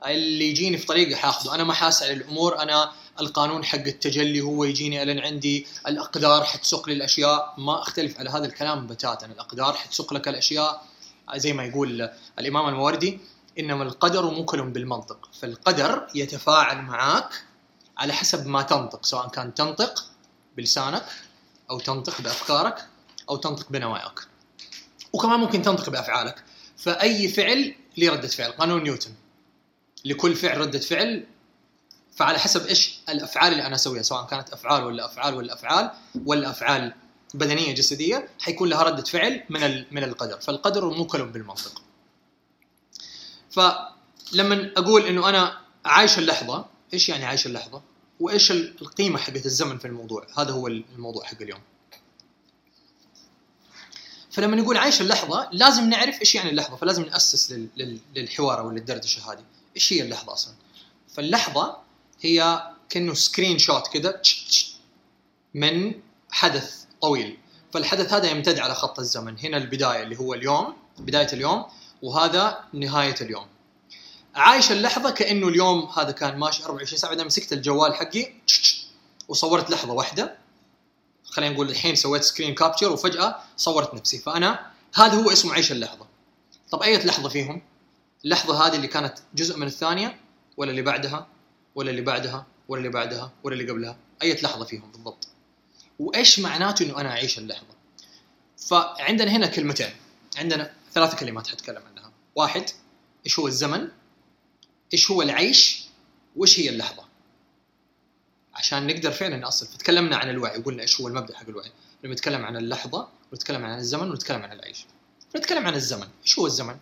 اللي 0.06 0.48
يجيني 0.48 0.78
في 0.78 0.86
طريقي 0.86 1.16
حاخذه 1.16 1.54
أنا 1.54 1.64
ما 1.64 1.72
حاسع 1.72 2.10
الأمور 2.10 2.62
أنا 2.62 2.92
القانون 3.20 3.64
حق 3.64 3.78
التجلي 3.78 4.40
هو 4.40 4.64
يجيني 4.64 5.02
الين 5.02 5.18
عندي 5.18 5.66
الأقدار 5.86 6.44
حتسوق 6.44 6.88
لي 6.88 6.94
الاشياء 6.94 7.54
ما 7.58 7.82
أختلف 7.82 8.18
على 8.18 8.30
هذا 8.30 8.46
الكلام 8.46 8.86
بتاتا. 8.86 9.26
الأقدار 9.26 9.72
حتسوق 9.72 10.14
لك 10.14 10.28
الأشياء 10.28 10.86
زي 11.36 11.52
ما 11.52 11.64
يقول 11.64 12.10
الإمام 12.38 12.68
الموردي 12.68 13.18
إنما 13.58 13.82
القدر 13.82 14.30
موكل 14.30 14.62
بالمنطق. 14.62 15.28
فالقدر 15.40 16.06
يتفاعل 16.14 16.82
معك 16.82 17.44
على 17.98 18.12
حسب 18.12 18.46
ما 18.46 18.62
تنطق 18.62 19.04
سواء 19.04 19.28
كان 19.28 19.54
تنطق 19.54 20.04
بلسانك 20.56 21.04
أو 21.70 21.78
تنطق 21.78 22.20
بأفكارك 22.20 22.86
أو 23.30 23.36
تنطق 23.36 23.72
بنواياك. 23.72 24.20
وكمان 25.12 25.40
ممكن 25.40 25.62
تنطق 25.62 25.90
بأفعالك. 25.90 26.44
فأي 26.76 27.28
فعل 27.28 27.74
له 27.98 28.12
ردة 28.12 28.28
فعل؟ 28.28 28.52
قانون 28.52 28.82
نيوتن. 28.82 29.10
لكل 30.04 30.34
فعل 30.34 30.58
ردة 30.58 30.78
فعل 30.78 31.26
فعلى 32.16 32.38
حسب 32.38 32.66
إيش 32.66 32.98
الأفعال 33.08 33.52
اللي 33.52 33.66
أنا 33.66 33.74
أسويها 33.74 34.02
سواء 34.02 34.26
كانت 34.26 34.50
أفعال 34.50 34.84
ولا 34.84 35.04
أفعال 35.04 35.34
ولا 35.34 35.52
أفعال 35.52 35.90
ولا 36.26 36.50
أفعال 36.50 36.94
بدنية 37.34 37.74
جسدية 37.74 38.28
حيكون 38.40 38.68
لها 38.68 38.82
ردة 38.82 39.02
فعل 39.02 39.44
من 39.50 39.84
من 39.90 40.04
القدر. 40.04 40.40
فالقدر 40.40 40.88
موكل 40.88 41.26
بالمنطق. 41.26 41.82
فلما 43.50 44.72
أقول 44.76 45.06
إنه 45.06 45.28
أنا 45.28 45.60
عايش 45.84 46.18
اللحظة 46.18 46.64
إيش 46.94 47.08
يعني 47.08 47.24
عايش 47.24 47.46
اللحظة؟ 47.46 47.82
وإيش 48.20 48.50
القيمة 48.50 49.18
حقت 49.18 49.46
الزمن 49.46 49.78
في 49.78 49.84
الموضوع؟ 49.84 50.26
هذا 50.38 50.50
هو 50.52 50.66
الموضوع 50.66 51.24
حق 51.24 51.42
اليوم. 51.42 51.60
فلما 54.30 54.56
نقول 54.56 54.76
عايش 54.76 55.00
اللحظة 55.00 55.48
لازم 55.52 55.90
نعرف 55.90 56.20
إيش 56.20 56.34
يعني 56.34 56.50
اللحظة. 56.50 56.76
فلازم 56.76 57.02
نأسس 57.02 57.54
للحوار 58.16 58.60
أو 58.60 58.70
للدردشه 58.70 59.32
هذه 59.32 59.44
إيش 59.76 59.92
هي 59.92 60.02
اللحظة 60.02 60.32
أصلا؟ 60.32 60.54
فاللحظة 61.14 61.83
هي 62.20 62.70
كأنه 62.88 63.14
screenshot 63.14 63.88
كده 63.92 64.22
من 65.54 65.92
حدث 66.30 66.84
طويل. 67.02 67.38
فالحدث 67.72 68.12
هذا 68.12 68.30
يمتد 68.30 68.58
على 68.58 68.74
خط 68.74 68.98
الزمن. 68.98 69.38
هنا 69.38 69.56
البداية 69.56 70.02
اللي 70.02 70.18
هو 70.18 70.34
اليوم 70.34 70.76
بداية 70.98 71.32
اليوم 71.32 71.64
وهذا 72.02 72.64
نهاية 72.72 73.14
اليوم. 73.20 73.46
عايش 74.34 74.72
اللحظة 74.72 75.10
كأنه 75.10 75.48
اليوم 75.48 75.88
هذا 75.96 76.10
كان 76.10 76.38
ماشي 76.38 76.64
24 76.64 76.98
ساعة 76.98 77.10
بعدين 77.10 77.26
مسكت 77.26 77.52
الجوال 77.52 77.94
حقي 77.94 78.32
وصورت 79.28 79.70
لحظة 79.70 79.92
واحدة. 79.92 80.38
خلينا 81.24 81.54
نقول 81.54 81.70
الحين 81.70 81.94
سويت 81.94 82.22
screen 82.22 82.54
capture 82.54 82.92
وفجأة 82.92 83.36
صورت 83.56 83.94
نفسي. 83.94 84.18
فأنا 84.18 84.70
هذا 84.94 85.14
هو 85.14 85.30
اسمه 85.30 85.52
عيش 85.52 85.72
اللحظة. 85.72 86.06
طب 86.70 86.82
أي 86.82 87.04
لحظة 87.04 87.28
فيهم؟ 87.28 87.62
اللحظة 88.24 88.66
هذه 88.66 88.76
اللي 88.76 88.88
كانت 88.88 89.14
جزء 89.34 89.58
من 89.58 89.66
الثانية 89.66 90.20
ولا 90.56 90.70
اللي 90.70 90.82
بعدها؟ 90.82 91.26
ولا 91.74 91.90
اللي 91.90 92.02
بعدها 92.02 92.46
ولا 92.68 92.78
اللي 92.78 92.92
بعدها 92.92 93.32
ولا 93.42 93.54
اللي 93.54 93.70
قبلها 93.70 93.96
أي 94.22 94.34
لحظة 94.34 94.64
فيهم 94.64 94.92
بالضبط. 94.92 95.28
وإيش 95.98 96.38
معناته 96.38 96.84
إنه 96.84 97.00
أنا 97.00 97.08
أعيش 97.08 97.38
اللحظة؟ 97.38 97.74
فعندنا 98.68 99.30
هنا 99.30 99.46
كلمتين. 99.46 99.90
عندنا 100.36 100.72
ثلاث 100.92 101.14
كلمات 101.14 101.46
حتكلم 101.46 101.82
عنها. 101.86 102.12
واحد 102.34 102.64
إيش 103.26 103.38
هو 103.38 103.46
الزمن؟ 103.46 103.88
إيش 104.92 105.10
هو 105.10 105.22
العيش؟ 105.22 105.84
وإيش 106.36 106.60
هي 106.60 106.68
اللحظة؟ 106.68 107.04
عشان 108.54 108.86
نقدر 108.86 109.10
فعلا 109.10 109.36
نأصل. 109.36 109.66
فتكلمنا 109.66 110.16
عن 110.16 110.30
الوعي 110.30 110.58
وقلنا 110.58 110.82
إيش 110.82 111.00
هو 111.00 111.08
المبدأ 111.08 111.36
حق 111.36 111.48
الوعي. 111.48 111.70
لما 112.04 112.14
نتكلم 112.14 112.44
عن 112.44 112.56
اللحظة 112.56 113.08
ونتكلم 113.32 113.64
عن 113.64 113.78
الزمن 113.78 114.10
ونتكلم 114.10 114.42
عن 114.42 114.52
العيش. 114.52 114.86
نتكلم 115.36 115.66
عن 115.66 115.74
الزمن. 115.74 116.08
إيش 116.22 116.38
هو 116.38 116.46
الزمن؟ 116.46 116.76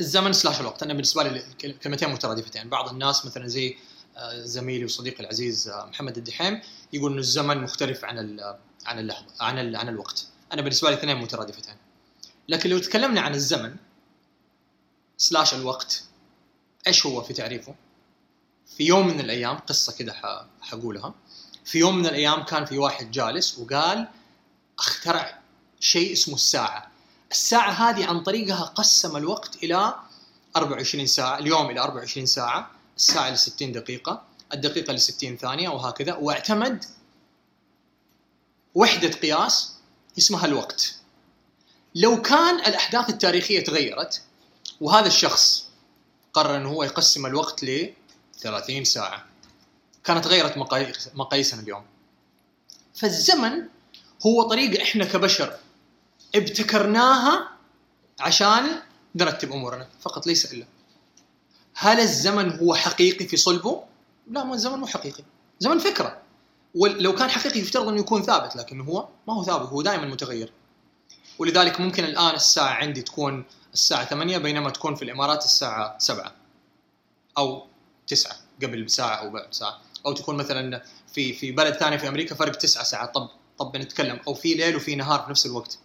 الزمن 0.00 0.32
سلاش 0.32 0.60
الوقت. 0.60 0.82
أنا 0.82 0.92
بالنسبة 0.92 1.22
لي 1.22 1.42
كلمتين 1.82 2.08
مترادفتين. 2.08 2.68
بعض 2.68 2.88
الناس 2.88 3.26
مثلا 3.26 3.46
زي 3.46 3.76
آه، 4.16 4.44
زميلي 4.44 4.84
وصديقي 4.84 5.20
العزيز 5.20 5.68
آه، 5.68 5.86
محمد 5.86 6.16
الدحيم 6.16 6.60
يقول 6.92 7.12
انه 7.12 7.20
الزمن 7.20 7.58
مختلف 7.58 8.04
عن 8.04 8.40
عن 8.86 8.98
اللحظة 8.98 9.26
عن 9.40 9.76
عن 9.76 9.88
الوقت. 9.88 10.26
أنا 10.52 10.62
بالنسبة 10.62 10.90
لي 10.90 10.96
اثنين 10.96 11.16
مترادفتين. 11.16 11.74
لكن 12.48 12.70
لو 12.70 12.78
تكلمنا 12.78 13.20
عن 13.20 13.34
الزمن 13.34 13.76
سلاش 15.16 15.54
الوقت 15.54 16.04
إيش 16.86 17.06
هو 17.06 17.22
في 17.22 17.32
تعريفه؟ 17.32 17.74
في 18.76 18.84
يوم 18.84 19.06
من 19.06 19.20
الأيام 19.20 19.58
قصة 19.58 19.96
كده 19.96 20.14
حقولها. 20.60 21.14
في 21.64 21.78
يوم 21.78 21.98
من 21.98 22.06
الأيام 22.06 22.42
كان 22.42 22.64
في 22.64 22.78
واحد 22.78 23.10
جالس 23.10 23.58
وقال 23.58 24.08
أخترع 24.78 25.38
شيء 25.80 26.12
اسمه 26.12 26.34
الساعة. 26.34 26.93
الساعة 27.34 27.70
هذه 27.70 28.06
عن 28.06 28.22
طريقها 28.22 28.64
قسم 28.64 29.16
الوقت 29.16 29.56
إلى 29.62 29.94
24 30.56 31.06
ساعة 31.06 31.38
اليوم 31.38 31.70
إلى 31.70 31.80
24 31.80 32.26
ساعة 32.26 32.70
الساعة 32.96 33.30
ل 33.30 33.38
60 33.38 33.72
دقيقة 33.72 34.22
الدقيقة 34.54 34.92
ل 34.92 35.00
60 35.00 35.36
ثانية 35.36 35.68
وهكذا. 35.68 36.14
واعتمد 36.14 36.84
وحدة 38.74 39.08
قياس 39.08 39.72
اسمها 40.18 40.46
الوقت. 40.46 40.94
لو 41.94 42.22
كان 42.22 42.54
الأحداث 42.54 43.10
التاريخية 43.10 43.64
تغيرت 43.64 44.22
وهذا 44.80 45.06
الشخص 45.06 45.64
قرر 46.32 46.56
أنه 46.56 46.68
هو 46.68 46.82
يقسم 46.82 47.26
الوقت 47.26 47.64
ل 47.64 47.92
30 48.38 48.84
ساعة 48.84 49.24
كانت 50.04 50.26
غيرت 50.26 50.58
مقاييسنا 51.14 51.62
اليوم. 51.62 51.84
فالزمن 52.94 53.68
هو 54.26 54.42
طريقه 54.42 54.82
إحنا 54.82 55.04
كبشر 55.04 55.58
ابتكرناها 56.34 57.48
عشان 58.20 58.82
نرتب 59.14 59.52
أمورنا. 59.52 59.88
فقط 60.00 60.26
ليس 60.26 60.52
إلا. 60.52 60.66
هل 61.74 62.00
الزمن 62.00 62.58
هو 62.58 62.74
حقيقي 62.74 63.26
في 63.26 63.36
صلبه؟ 63.36 63.84
لا 64.30 64.44
ما 64.44 64.54
الزمن 64.54 64.78
مو 64.78 64.86
حقيقي. 64.86 65.24
زمن 65.58 65.78
فكرة. 65.78 66.18
ولو 66.74 67.14
كان 67.14 67.30
حقيقي 67.30 67.60
يفترض 67.60 67.88
أنه 67.88 68.00
يكون 68.00 68.22
ثابت 68.22 68.56
لكن 68.56 68.80
هو 68.80 69.08
ما 69.28 69.34
هو 69.34 69.44
ثابت 69.44 69.68
هو 69.68 69.82
دائما 69.82 70.06
متغير. 70.06 70.52
ولذلك 71.38 71.80
ممكن 71.80 72.04
الآن 72.04 72.34
الساعة 72.34 72.74
عندي 72.74 73.02
تكون 73.02 73.44
الساعة 73.72 74.04
8 74.04 74.38
بينما 74.38 74.70
تكون 74.70 74.94
في 74.94 75.02
الإمارات 75.02 75.44
الساعة 75.44 75.98
7 75.98 76.32
أو 77.38 77.66
9 78.06 78.36
قبل 78.62 78.90
ساعة 78.90 79.14
أو 79.14 79.30
بعد 79.30 79.54
ساعة. 79.54 79.80
أو 80.06 80.12
تكون 80.12 80.36
مثلا 80.36 80.82
في 81.14 81.32
في 81.32 81.52
بلد 81.52 81.74
ثاني 81.74 81.98
في 81.98 82.08
أمريكا 82.08 82.34
فرق 82.34 82.52
9 82.56 82.84
ساعات. 82.84 83.14
طب 83.14 83.28
طب 83.58 83.72
بنتكلم 83.72 84.20
أو 84.28 84.34
في 84.34 84.54
ليل 84.54 84.76
وفي 84.76 84.94
نهار 84.94 85.20
في 85.22 85.30
نفس 85.30 85.46
الوقت. 85.46 85.78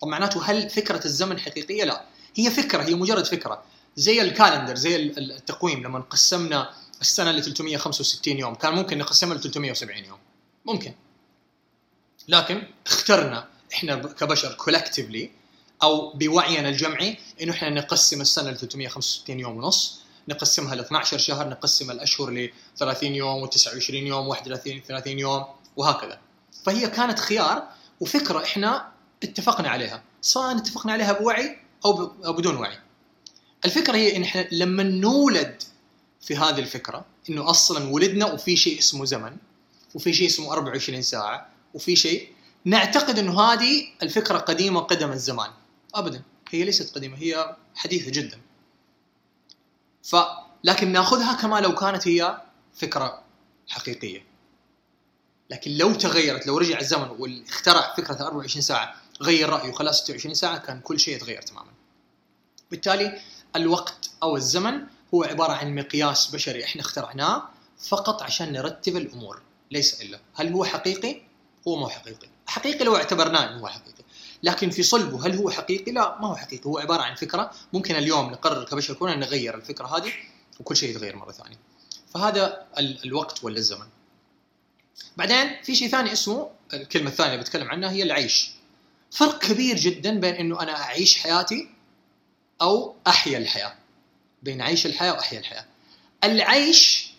طب 0.00 0.08
معناته 0.08 0.44
هل 0.44 0.70
فكرة 0.70 1.04
الزمن 1.04 1.40
حقيقية؟ 1.40 1.84
لا. 1.84 2.04
هي 2.34 2.50
فكرة 2.50 2.82
هي 2.82 2.94
مجرد 2.94 3.26
فكرة. 3.26 3.62
زي 3.96 4.22
ال 4.22 4.28
calendar 4.28 4.74
زي 4.76 4.96
التقويم 4.96 5.82
لما 5.82 6.00
قسمنا 6.00 6.70
السنة 7.00 7.30
ل 7.32 7.42
365 7.42 8.38
يوم 8.38 8.54
كان 8.54 8.74
ممكن 8.74 8.98
نقسمها 8.98 9.34
ل 9.34 9.40
370 9.40 10.04
يوم. 10.04 10.18
ممكن. 10.66 10.94
لكن 12.28 12.62
اخترنا 12.86 13.48
إحنا 13.72 13.94
كبشر 13.94 14.52
collectively 14.54 15.30
أو 15.82 16.12
بوعينا 16.12 16.68
الجمعي 16.68 17.18
إنه 17.42 17.52
إحنا 17.52 17.70
نقسم 17.70 18.20
السنة 18.20 18.50
ل 18.50 18.56
365 18.56 19.40
يوم 19.40 19.56
ونص 19.56 20.00
نقسمها 20.28 20.74
ل 20.74 20.80
12 20.80 21.18
شهر 21.18 21.48
نقسم 21.48 21.90
الاشهر 21.90 22.30
ل 22.30 22.52
30 22.76 23.14
يوم 23.14 23.46
و29 23.46 23.90
يوم 23.90 24.28
31 24.28 24.82
30 24.88 25.18
يوم 25.18 25.44
وهكذا. 25.76 26.18
فهي 26.64 26.86
كانت 26.88 27.18
خيار 27.18 27.62
وفكرة 28.00 28.44
إحنا 28.44 28.88
اتفقنا 29.22 29.68
عليها. 29.68 30.02
سواء 30.20 30.56
اتفقنا 30.56 30.92
عليها 30.92 31.12
بوعي 31.12 31.58
أو 31.84 32.12
أو 32.24 32.32
بدون 32.32 32.56
وعي. 32.56 32.78
الفكرة 33.64 33.96
هي 33.96 34.16
إن 34.16 34.22
إحنا 34.22 34.48
لما 34.52 34.82
نولد 34.82 35.62
في 36.20 36.36
هذه 36.36 36.58
الفكرة 36.58 37.04
إنه 37.30 37.50
أصلا 37.50 37.88
ولدنا 37.88 38.26
وفي 38.32 38.56
شيء 38.56 38.78
اسمه 38.78 39.04
زمن 39.04 39.36
وفي 39.94 40.12
شيء 40.12 40.26
اسمه 40.26 40.52
24 40.52 41.02
ساعة 41.02 41.48
وفي 41.74 41.96
شيء 41.96 42.28
نعتقد 42.64 43.18
إنه 43.18 43.40
هذه 43.40 43.88
الفكرة 44.02 44.38
قديمة 44.38 44.80
قدم 44.80 45.12
الزمان. 45.12 45.50
ابدا. 45.94 46.22
هي 46.50 46.64
ليست 46.64 46.94
قديمة 46.94 47.16
هي 47.18 47.56
حديثة 47.74 48.10
جدا. 48.10 48.38
ف 50.02 50.16
لكن 50.64 50.92
نأخذها 50.92 51.34
كما 51.34 51.60
لو 51.60 51.74
كانت 51.74 52.08
هي 52.08 52.42
فكرة 52.74 53.22
حقيقية. 53.68 54.24
لكن 55.50 55.70
لو 55.70 55.94
تغيرت 55.94 56.46
لو 56.46 56.58
رجع 56.58 56.78
الزمن 56.78 57.08
واخترع 57.18 57.94
فكرة 57.96 58.14
24 58.14 58.62
ساعة 58.62 58.94
غير 59.22 59.48
رأيه. 59.48 59.70
وخلاها 59.70 59.92
26 59.92 60.34
ساعة 60.34 60.58
كان 60.58 60.80
كل 60.80 61.00
شيء 61.00 61.16
يتغير 61.16 61.42
تماما. 61.42 61.70
بالتالي 62.70 63.20
الوقت 63.56 64.10
أو 64.22 64.36
الزمن 64.36 64.80
هو 65.14 65.24
عبارة 65.24 65.52
عن 65.52 65.74
مقياس 65.74 66.30
بشري 66.30 66.64
إحنا 66.64 66.82
اخترعناه 66.82 67.42
فقط 67.88 68.22
عشان 68.22 68.52
نرتب 68.52 68.96
الأمور 68.96 69.42
ليس 69.70 70.02
إلا. 70.02 70.20
هل 70.34 70.52
هو 70.52 70.64
حقيقي؟ 70.64 71.22
هو 71.68 71.76
مو 71.76 71.88
حقيقي. 71.88 72.28
حقيقي 72.46 72.84
لو 72.84 72.96
اعتبرناه 72.96 73.48
إنه 73.48 73.60
هو 73.60 73.68
حقيقي. 73.68 74.04
لكن 74.42 74.70
في 74.70 74.82
صلبه 74.82 75.26
هل 75.26 75.36
هو 75.36 75.50
حقيقي؟ 75.50 75.92
لا 75.92 76.18
ما 76.20 76.28
هو 76.28 76.36
حقيقي. 76.36 76.66
هو 76.66 76.78
عبارة 76.78 77.02
عن 77.02 77.14
فكرة. 77.14 77.50
ممكن 77.72 77.96
اليوم 77.96 78.30
نقرر 78.30 78.64
كبشر 78.64 78.94
كنا 78.94 79.16
نغير 79.16 79.54
الفكرة 79.54 79.96
هذه 79.96 80.12
وكل 80.60 80.76
شيء 80.76 80.90
يتغير 80.90 81.16
مرة 81.16 81.32
ثانية. 81.32 81.56
فهذا 82.14 82.66
الوقت 82.78 83.44
ولا 83.44 83.56
الزمن. 83.56 83.86
بعدين 85.16 85.62
في 85.62 85.74
شيء 85.74 85.88
ثاني 85.88 86.12
اسمه 86.12 86.50
الكلمة 86.74 87.10
الثانية 87.10 87.32
اللي 87.32 87.42
بتكلم 87.42 87.68
عنها 87.68 87.90
هي 87.90 88.02
العيش. 88.02 88.50
فرق 89.10 89.38
كبير 89.38 89.76
جدا 89.76 90.20
بين 90.20 90.34
إنه 90.34 90.62
أنا 90.62 90.82
أعيش 90.82 91.18
حياتي 91.18 91.68
أو 92.62 92.94
أحيا 93.06 93.38
الحياة. 93.38 93.74
بين 94.42 94.62
عيش 94.62 94.86
الحياة 94.86 95.12
وأحيا 95.12 95.38
الحياة. 95.38 95.64
العيش 96.24 97.10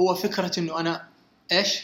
هو 0.00 0.14
فكرة 0.14 0.60
إنه 0.60 0.80
أنا 0.80 1.08
إيش؟ 1.52 1.82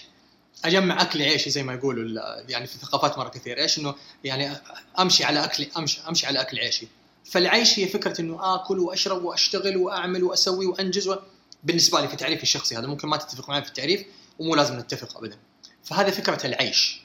أجمع 0.64 1.02
أكل 1.02 1.22
عيشي 1.22 1.50
زي 1.50 1.62
ما 1.62 1.74
يقولوا 1.74 2.22
يعني 2.48 2.66
في 2.66 2.78
ثقافات 2.78 3.18
مرة 3.18 3.28
كثير. 3.28 3.58
إيش؟ 3.58 3.78
إنه 3.78 3.94
يعني 4.24 4.56
أمشي 4.98 5.24
على 5.24 5.44
اكل 5.44 5.66
امشي 5.76 6.00
أمشي 6.08 6.26
على 6.26 6.40
أكل 6.40 6.58
عيشي. 6.58 6.88
فالعيش 7.24 7.78
هي 7.78 7.88
فكرة 7.88 8.20
إنه 8.20 8.54
آكل 8.54 8.78
وأشرب 8.78 9.24
وأشتغل 9.24 9.76
وأعمل 9.76 10.24
وأسوي 10.24 10.66
وأنجز 10.66 11.08
و... 11.08 11.16
بالنسبة 11.64 12.00
لي 12.00 12.08
في 12.08 12.16
تعريفي 12.16 12.42
الشخصي 12.42 12.76
هذا. 12.76 12.86
ممكن 12.86 13.08
ما 13.08 13.16
تتفق 13.16 13.48
معي 13.48 13.62
في 13.62 13.68
التعريف 13.68 14.04
ومو 14.38 14.54
لازم 14.54 14.78
نتفق 14.78 15.16
ابدا. 15.16 15.38
فهذا 15.84 16.10
فكرة 16.10 16.46
العيش. 16.46 17.00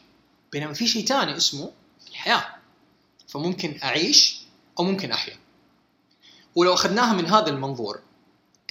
بينما 0.51 0.73
في 0.73 0.87
شيء 0.87 1.05
ثاني 1.05 1.37
اسمه 1.37 1.71
الحياة 2.17 2.45
فممكن 3.27 3.79
أعيش 3.83 4.41
أو 4.79 4.83
ممكن 4.83 5.11
أحيا. 5.11 5.37
ولو 6.55 6.73
أخذناها 6.73 7.13
من 7.13 7.25
هذا 7.25 7.49
المنظور 7.49 7.99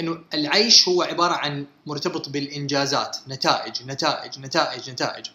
إنه 0.00 0.25
العيش 0.35 0.88
هو 0.88 1.03
عبارة 1.03 1.35
عن 1.35 1.67
مرتبط 1.87 2.29
بالإنجازات 2.29 3.17
نتائج 3.29 3.83
نتائج 3.83 4.38
نتائج 4.38 4.91
نتائج. 4.91 5.26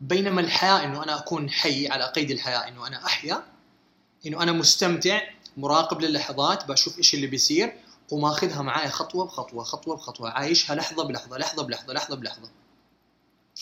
بينما 0.00 0.40
الحياة 0.40 0.84
إنه 0.84 1.02
أنا 1.02 1.18
أكون 1.18 1.50
حي 1.50 1.88
على 1.88 2.04
قيد 2.04 2.30
الحياة 2.30 2.68
إنه 2.68 2.86
أنا 2.86 3.04
أحيا 3.06 3.44
إنه 4.26 4.42
أنا 4.42 4.52
مستمتع 4.52 5.20
مراقب 5.56 6.00
للحظات 6.00 6.68
بشوف 6.68 6.98
إيش 6.98 7.14
اللي 7.14 7.26
بيصير 7.26 7.76
وماخذها 8.10 8.62
معايا 8.62 8.88
خطوة 8.88 9.24
بخطوة 9.24 9.64
خطوة 9.64 9.96
بخطوة 9.96 10.30
عايشها 10.30 10.74
لحظة 10.76 11.04
بلحظة 11.04 11.38
لحظة 11.38 11.62
بلحظة 11.62 11.92
لحظة 11.92 12.16
بلحظة. 12.16 12.50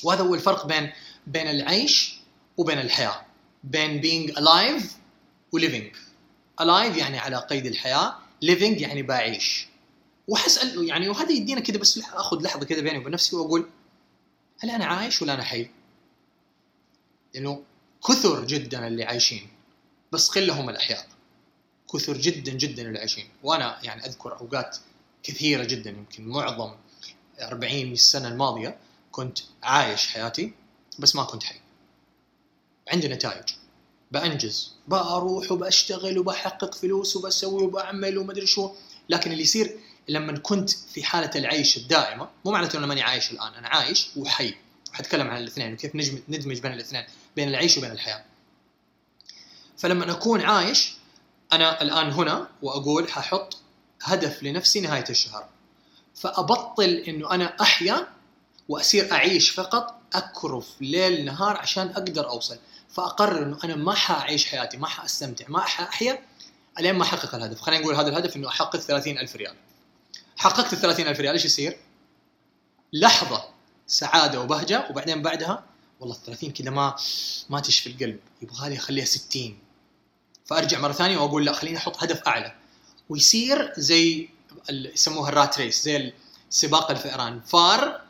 وهذا 0.02 0.22
هو 0.22 0.34
الفرق 0.34 0.66
بين 0.66 0.92
بين 1.26 1.46
العيش 1.50 2.16
وبين 2.56 2.78
الحياة. 2.78 3.31
بين 3.64 4.02
being 4.02 4.34
alive 4.34 4.84
و 5.52 5.58
living. 5.58 5.96
Alive 6.60 6.96
يعني 6.98 7.18
على 7.18 7.36
قيد 7.36 7.66
الحياة 7.66 8.18
living 8.44 8.80
يعني 8.80 9.02
بعيش. 9.02 9.66
وحسأل 10.28 10.88
يعني 10.88 11.08
وهذا 11.08 11.30
يدينا 11.30 11.60
كذا 11.60 11.78
بس 11.78 11.98
آخذ 11.98 12.42
لحظة 12.42 12.66
كذا 12.66 12.80
بيني 12.80 12.98
وبين 12.98 13.12
نفسي 13.12 13.36
وأقول 13.36 13.68
هل 14.60 14.70
أنا 14.70 14.84
عايش 14.84 15.22
ولا 15.22 15.34
أنا 15.34 15.42
حي؟ 15.42 15.70
لأنه 17.34 17.62
كثر 18.08 18.44
جدا 18.44 18.86
اللي 18.86 19.04
عايشين 19.04 19.48
بس 20.12 20.28
قله 20.28 20.60
هم 20.60 20.70
الأحياء. 20.70 21.06
كثر 21.92 22.16
جدا 22.16 22.52
جدا 22.52 22.82
اللي 22.82 22.98
عايشين. 22.98 23.28
وأنا 23.42 23.78
يعني 23.82 24.06
أذكر 24.06 24.40
أوقات 24.40 24.78
كثيرة 25.22 25.64
جدا 25.64 25.90
يمكن 25.90 26.28
معظم 26.28 26.74
40 27.40 27.92
السنة 27.92 28.28
الماضية 28.28 28.78
كنت 29.12 29.38
عايش 29.62 30.08
حياتي 30.08 30.52
بس 30.98 31.16
ما 31.16 31.24
كنت 31.24 31.42
حي. 31.42 31.60
عندي 32.88 33.08
نتائج. 33.08 33.44
بأنجز 34.12 34.72
بروح 34.88 35.52
وبشتغل 35.52 36.18
وبحقق 36.18 36.74
فلوس 36.74 37.16
وبسوي 37.16 37.62
وبعمل 37.62 38.18
ومدري 38.18 38.46
شو. 38.46 38.70
لكن 39.08 39.32
اللي 39.32 39.42
يصير 39.42 39.78
لما 40.08 40.38
كنت 40.38 40.70
في 40.70 41.02
حالة 41.04 41.30
العيش 41.36 41.76
الدائمة 41.76 42.28
مو 42.44 42.52
معناته 42.52 42.78
إنه 42.78 42.86
ماني 42.86 43.02
عايش 43.02 43.30
الآن 43.30 43.54
أنا 43.54 43.68
عايش 43.68 44.08
وحي. 44.16 44.54
وحتكلم 44.90 45.28
عن 45.28 45.42
الاثنين 45.42 45.72
وكيف 45.72 45.94
ندمج 46.28 46.60
بين 46.60 46.72
الاثنين 46.72 47.04
بين 47.36 47.48
العيش 47.48 47.78
وبين 47.78 47.90
الحياة. 47.90 48.24
فلما 49.76 50.10
أكون 50.10 50.40
عايش 50.40 50.92
أنا 51.52 51.82
الآن 51.82 52.10
هنا 52.12 52.48
وأقول 52.62 53.08
ححط 53.08 53.56
هدف 54.02 54.42
لنفسي 54.42 54.80
نهاية 54.80 55.04
الشهر. 55.10 55.48
فأبطل 56.14 56.84
إنه 56.84 57.30
أنا 57.30 57.56
أحيا 57.60 58.06
وأصير 58.68 59.12
أعيش 59.12 59.50
فقط 59.50 60.00
أكرف 60.14 60.66
ليل 60.80 61.24
نهار 61.24 61.56
عشان 61.56 61.88
أقدر 61.88 62.28
أوصل. 62.28 62.58
فأقرر 62.92 63.42
إنه 63.42 63.58
أنا 63.64 63.76
ما 63.76 63.94
حأعيش 63.94 64.46
حياتي 64.46 64.76
ما 64.76 64.86
حأستمتع 64.86 65.44
ما 65.48 65.60
حاحيا 65.60 66.18
ألين 66.78 66.94
ما 66.94 67.02
أحقق 67.02 67.34
الهدف. 67.34 67.60
خلينا 67.60 67.82
نقول 67.82 67.94
هذا 67.94 68.08
الهدف 68.08 68.36
إنه 68.36 68.48
أحقق 68.48 68.76
30 68.76 69.18
ألف 69.18 69.36
ريال. 69.36 69.54
حققت 70.36 70.72
ال 70.72 70.78
30 70.78 71.06
ألف 71.06 71.20
ريال 71.20 71.32
إيش 71.32 71.44
يصير؟ 71.44 71.78
لحظة 72.92 73.44
سعادة 73.86 74.40
وبهجة 74.40 74.86
وبعدين 74.90 75.22
بعدها 75.22 75.64
والله 76.00 76.16
ال 76.16 76.22
30 76.22 76.50
كذا 76.50 76.70
ما 76.70 76.96
ما 77.50 77.60
تشفي 77.60 77.90
القلب. 77.90 78.18
يبغى 78.42 78.68
لي 78.68 78.76
أخليها 78.76 79.04
60 79.04 79.58
فأرجع 80.46 80.80
مرة 80.80 80.92
ثانية 80.92 81.18
وأقول 81.18 81.44
لا 81.44 81.52
خليني 81.52 81.78
أحط 81.78 82.02
هدف 82.02 82.22
أعلى. 82.28 82.54
ويصير 83.08 83.72
زي 83.76 84.28
يسموها 84.70 85.28
الرات 85.28 85.58
ريس 85.58 85.84
زي 85.84 86.12
سباق 86.50 86.90
الفئران. 86.90 87.40
فار 87.40 88.00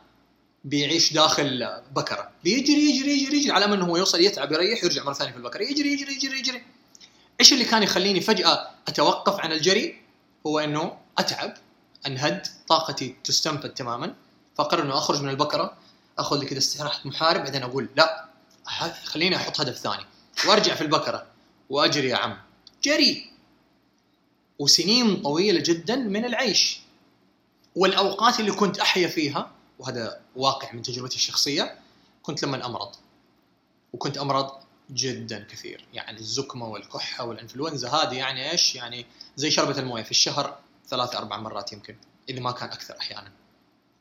بيعيش 0.63 1.13
داخل 1.13 1.81
بكرة. 1.95 2.31
بيجري 2.43 2.89
يجري 2.89 3.11
يجري 3.11 3.37
يجري 3.37 3.51
على 3.51 3.65
انه 3.65 3.85
هو 3.85 3.97
يوصل 3.97 4.21
يتعب 4.21 4.51
يريح 4.51 4.83
يرجع 4.83 5.03
مرة 5.03 5.13
ثانية 5.13 5.31
في 5.31 5.37
البكرة. 5.37 5.63
يجري 5.63 5.93
يجري 5.93 6.13
يجري 6.13 6.39
يجري. 6.39 6.63
إيش 7.39 7.53
اللي 7.53 7.65
كان 7.65 7.83
يخليني 7.83 8.21
فجأة 8.21 8.69
أتوقف 8.87 9.39
عن 9.39 9.51
الجري؟ 9.51 10.01
هو 10.47 10.59
إنه 10.59 10.97
أتعب 11.17 11.53
أنهد 12.07 12.47
طاقتي 12.67 13.15
تستنفذ 13.23 13.69
تماما. 13.69 14.15
فقرر 14.55 14.83
إنه 14.83 14.97
أخرج 14.97 15.21
من 15.21 15.29
البكرة 15.29 15.77
أخذ 16.19 16.39
لي 16.39 16.45
كذا 16.45 16.57
استراحة 16.57 17.01
محارب 17.05 17.43
بعدين 17.43 17.63
أقول 17.63 17.89
لا 17.95 18.25
خليني 19.03 19.35
أحط 19.35 19.61
هدف 19.61 19.77
ثاني. 19.77 20.05
وأرجع 20.47 20.75
في 20.75 20.81
البكرة 20.81 21.25
وأجري 21.69 22.09
يا 22.09 22.15
عم. 22.15 22.37
جري. 22.83 23.29
وسنين 24.59 25.21
طويلة 25.21 25.59
جدا 25.65 25.95
من 25.95 26.25
العيش. 26.25 26.79
والأوقات 27.75 28.39
اللي 28.39 28.51
كنت 28.51 28.79
أحيا 28.79 29.07
فيها 29.07 29.51
وهذا 29.83 30.21
واقع 30.35 30.71
من 30.73 30.81
تجربتي 30.81 31.15
الشخصية 31.15 31.79
كنت 32.23 32.43
لما 32.43 32.65
أمرض. 32.65 32.91
وكنت 33.93 34.17
أمرض 34.17 34.51
جدا 34.91 35.47
كثير. 35.51 35.85
يعني 35.93 36.19
الزكمة 36.19 36.67
والكحة 36.67 37.25
والإنفلونزا 37.25 37.89
هذه 37.89 38.15
يعني 38.15 38.51
إيش؟ 38.51 38.75
يعني 38.75 39.05
زي 39.35 39.51
شربة 39.51 39.79
الموية 39.79 40.03
في 40.03 40.11
الشهر 40.11 40.57
ثلاث 40.87 41.15
أربع 41.15 41.37
مرات 41.37 41.73
يمكن 41.73 41.95
إذا 42.29 42.39
ما 42.39 42.51
كان 42.51 42.69
أكثر 42.69 42.97
أحيانا. 42.99 43.31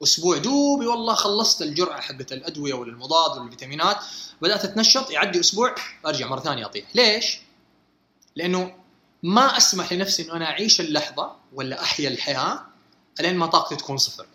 أسبوع 0.02 0.38
دوبي 0.38 0.86
والله 0.86 1.14
خلصت 1.14 1.62
الجرعة 1.62 2.00
حقت 2.00 2.32
الأدوية 2.32 2.74
والمضاد 2.74 3.38
والفيتامينات 3.38 3.96
بدأت 4.42 4.64
أتنشط 4.64 5.10
يعدي 5.10 5.40
أسبوع 5.40 5.74
أرجع 6.06 6.26
مرة 6.26 6.40
ثانية 6.40 6.66
أطيح. 6.66 6.84
ليش؟ 6.94 7.40
لأنه 8.36 8.74
ما 9.22 9.56
أسمح 9.56 9.92
لنفسي 9.92 10.22
إنه 10.22 10.32
أنا 10.32 10.44
أعيش 10.44 10.80
اللحظة 10.80 11.36
ولا 11.52 11.82
أحيا 11.82 12.08
الحياة 12.08 12.66
إلين 13.20 13.36
ما 13.36 13.46
طاقتي 13.46 13.76
تكون 13.76 13.96
صفر. 13.96 14.26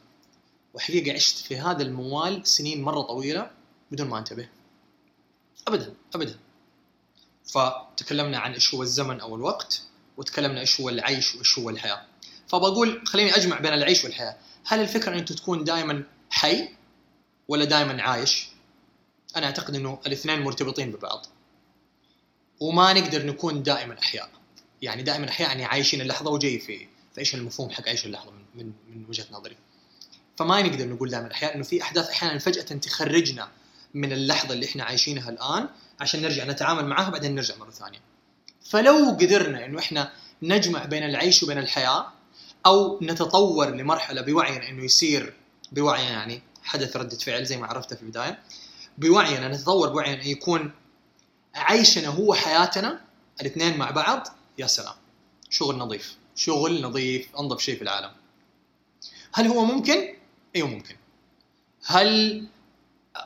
وحقيقة 0.78 1.14
عشت 1.14 1.38
في 1.38 1.58
هذا 1.58 1.84
الموال 1.84 2.48
سنين 2.48 2.82
مرة 2.82 3.02
طويلة 3.02 3.52
بدون 3.92 4.08
ما 4.08 4.20
أنتبه. 4.20 4.50
ابدا 5.68 5.94
ابدا. 6.16 6.40
فتكلمنا 7.54 8.38
عن 8.38 8.54
إيش 8.54 8.74
هو 8.74 8.84
الزمن 8.84 9.20
أو 9.20 9.36
الوقت 9.36 9.82
وتكلمنا 10.18 10.60
إيش 10.60 10.82
هو 10.82 10.90
العيش 10.90 11.36
وإيش 11.36 11.60
هو 11.60 11.70
الحياة. 11.70 12.06
فبقول 12.48 13.08
خليني 13.08 13.36
أجمع 13.36 13.60
بين 13.60 13.74
العيش 13.74 14.04
والحياة. 14.04 14.38
هل 14.66 14.80
الفكرة 14.80 15.14
أن 15.14 15.18
أنت 15.18 15.34
تكون 15.34 15.64
دائما 15.64 16.04
حي 16.30 16.70
ولا 17.48 17.66
دائما 17.66 18.02
عايش؟ 18.02 18.48
أنا 19.36 19.46
أعتقد 19.46 19.76
أنه 19.76 20.00
الاثنين 20.06 20.42
مرتبطين 20.42 20.92
ببعض. 20.92 21.26
وما 22.60 22.94
نقدر 22.94 23.26
نكون 23.26 23.64
دائما 23.64 24.00
أحياء. 24.00 24.30
يعني 24.82 25.04
دائما 25.04 25.30
أحياء 25.30 25.50
يعني 25.50 25.66
عايشين 25.66 26.02
اللحظة 26.02 26.32
وجاي 26.32 26.60
في 26.60 26.88
فإيش 27.16 27.36
المفهوم 27.36 27.70
حق 27.70 27.88
عيش 27.88 28.06
اللحظة 28.06 28.32
من, 28.56 28.66
من 28.66 29.06
وجهة 29.10 29.26
نظري؟ 29.32 29.58
فما 30.38 30.62
نقدر 30.62 30.88
نقول 30.88 31.10
دائما 31.10 31.32
احياء 31.32 31.56
إنه 31.56 31.64
في 31.64 31.82
أحداث 31.82 32.10
أحيانا 32.10 32.40
فجأة 32.40 32.62
تخرجنا 32.62 33.50
من 33.94 34.12
اللحظة 34.12 34.54
اللي 34.54 34.66
إحنا 34.66 34.84
عايشينها 34.84 35.30
الآن 35.30 35.70
عشان 36.00 36.22
نرجع 36.22 36.46
نتعامل 36.46 36.86
معاها 36.86 37.10
بعدين 37.10 37.36
نرجع 37.36 37.56
مرة 37.56 37.72
ثانية. 37.72 38.00
فلو 38.70 39.18
قدرنا 39.20 39.66
إنه 39.66 39.80
إحنا 39.80 40.12
نجمع 40.42 40.86
بين 40.86 41.04
العيش 41.04 41.44
وبين 41.44 41.58
الحياة 41.58 42.08
أو 42.66 43.00
نتطور 43.02 43.70
لمرحلة 43.76 44.22
بوعينا 44.22 44.70
إنه 44.70 44.84
يصير 44.84 45.34
بوعينا 45.72 46.10
يعني 46.10 46.42
حدث 46.64 46.98
ردة 46.98 47.18
فعل 47.18 47.46
زي 47.46 47.58
ما 47.58 47.68
عرفتها 47.68 47.96
في 47.96 48.02
البداية 48.04 48.40
بوعينا 48.98 49.48
نتطور 49.48 49.90
بوعينا 49.90 50.22
إن 50.22 50.28
يكون 50.28 50.72
عيشنا 51.56 52.08
هو 52.08 52.34
حياتنا 52.34 53.02
الاثنين 53.42 53.78
مع 53.78 53.92
بعض 53.92 54.28
يا 54.58 54.68
سلام. 54.68 54.94
شغل 55.50 55.78
نظيف. 55.78 56.16
شغل 56.36 56.82
نظيف 56.82 57.36
أنظف 57.40 57.62
شيء 57.62 57.76
في 57.76 57.82
العالم. 57.82 58.12
هل 59.34 59.48
هو 59.48 59.66
ممكن؟ 59.66 60.14
أيوه 60.56 60.68
ممكن. 60.68 60.96
هل 61.86 62.44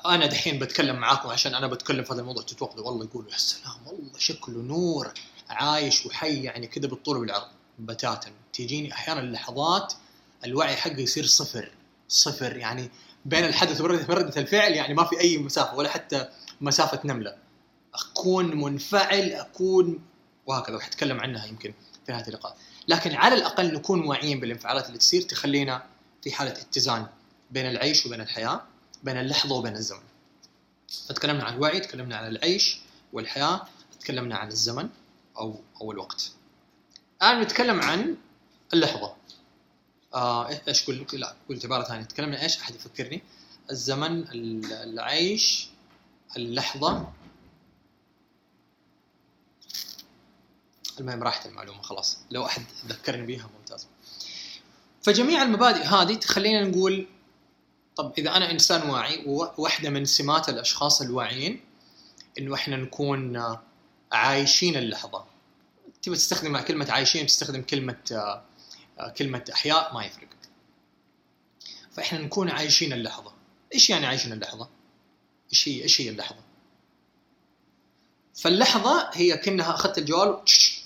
أنا 0.05 0.25
دحين 0.25 0.60
بتكلم 0.60 0.95
معاكم 0.95 1.29
عشان 1.29 1.55
أنا 1.55 1.67
بتكلم 1.67 2.03
في 2.03 2.13
هذا 2.13 2.21
الموضوع؟ 2.21 2.43
تتوقعوا 2.43 2.86
والله 2.86 3.05
يقولوا 3.05 3.31
يا 3.31 3.38
سلام 3.38 3.88
والله 3.88 4.17
شكله 4.17 4.62
نور 4.62 5.13
عايش 5.49 6.05
وحي 6.05 6.43
يعني 6.43 6.67
كذا 6.67 6.88
بالطول 6.88 7.17
وبالعرض 7.17 7.47
بتاتا. 7.79 8.31
تجيني 8.53 8.93
أحيانا 8.93 9.21
لحظات 9.21 9.93
الوعي 10.45 10.75
حقي 10.75 11.01
يصير 11.03 11.25
صفر 11.25 11.71
صفر. 12.07 12.57
يعني 12.57 12.91
بين 13.25 13.45
الحدث 13.45 13.81
وردة 13.81 14.41
الفعل 14.41 14.71
يعني 14.71 14.93
ما 14.93 15.03
في 15.03 15.19
أي 15.19 15.38
مسافة 15.38 15.75
ولا 15.75 15.89
حتى 15.89 16.29
مسافة 16.62 16.99
نملة. 17.05 17.36
أكون 17.93 18.55
منفعل 18.55 19.31
أكون 19.34 19.99
وهكذا. 20.45 20.75
وحتكلم 20.75 21.19
عنها 21.19 21.45
يمكن 21.45 21.73
في 22.05 22.12
نهاية 22.12 22.27
اللقاء. 22.27 22.57
لكن 22.88 23.15
على 23.15 23.36
الأقل 23.36 23.73
نكون 23.73 24.03
واعيين 24.05 24.39
بالانفعالات 24.39 24.88
اللي 24.88 24.97
تصير 24.97 25.21
تخلينا 25.21 25.84
في 26.23 26.31
حالة 26.31 26.51
اتزان 26.51 27.07
بين 27.51 27.65
العيش 27.65 28.05
وبين 28.05 28.21
الحياة 28.21 28.67
بين 29.03 29.17
اللحظة 29.17 29.55
وبين 29.55 29.75
الزمن. 29.75 30.03
فتكلمنا 31.07 31.43
عن 31.43 31.53
الوعي 31.53 31.79
تكلمنا 31.79 32.17
عن 32.17 32.27
العيش 32.27 32.79
والحياة 33.13 33.67
تكلمنا 33.99 34.36
عن 34.38 34.47
الزمن 34.47 34.89
أو 35.38 35.60
أو 35.81 35.91
الوقت. 35.91 36.31
الآن 37.21 37.41
نتكلم 37.41 37.81
عن 37.81 38.17
اللحظة. 38.73 39.15
آه 40.13 40.49
إيش 40.67 40.86
قول 40.86 41.07
لا 41.13 41.36
قلت 41.49 41.65
عبارة 41.65 41.84
ثانية. 41.84 42.03
تكلمنا 42.03 42.43
إيش؟ 42.43 42.60
أحد 42.60 42.75
يفكرني. 42.75 43.23
الزمن 43.71 44.25
العيش 44.71 45.69
اللحظة. 46.38 47.12
المهم 50.99 51.23
راحت 51.23 51.45
المعلومة 51.45 51.81
خلاص. 51.81 52.17
لو 52.31 52.45
أحد 52.45 52.63
ذكرني 52.86 53.25
بها 53.25 53.49
ممتاز. 53.60 53.88
فجميع 55.01 55.43
المبادئ 55.43 55.83
هذه 55.83 56.13
تخلينا 56.13 56.63
نقول 56.63 57.07
طب 57.95 58.13
إذا 58.17 58.37
أنا 58.37 58.51
إنسان 58.51 58.89
واعي 58.89 59.23
وواحده 59.25 59.89
من 59.89 60.05
سمات 60.05 60.49
الأشخاص 60.49 61.01
الواعيين 61.01 61.61
إنه 62.37 62.55
إحنا 62.55 62.75
نكون 62.75 63.43
عايشين 64.11 64.75
اللحظة. 64.77 65.25
تبي 66.01 66.15
تستخدم 66.15 66.59
كلمة 66.59 66.91
عايشين 66.91 67.25
تستخدم 67.25 67.61
كلمة 67.61 68.41
كلمة 69.17 69.45
أحياء 69.53 69.93
ما 69.93 70.05
يفرق. 70.05 70.27
فإحنا 71.91 72.19
نكون 72.19 72.49
عايشين 72.49 72.93
اللحظة. 72.93 73.33
إيش 73.73 73.89
يعني 73.89 74.05
عايشين 74.05 74.33
اللحظة؟ 74.33 74.69
إيش 75.53 75.67
هي 75.67 75.83
إيش 75.83 76.01
هي 76.01 76.09
اللحظة؟ 76.09 76.41
فاللحظة 78.35 79.09
هي 79.13 79.37
كأنها 79.37 79.73
أخذت 79.73 79.97
الجوال 79.97 80.41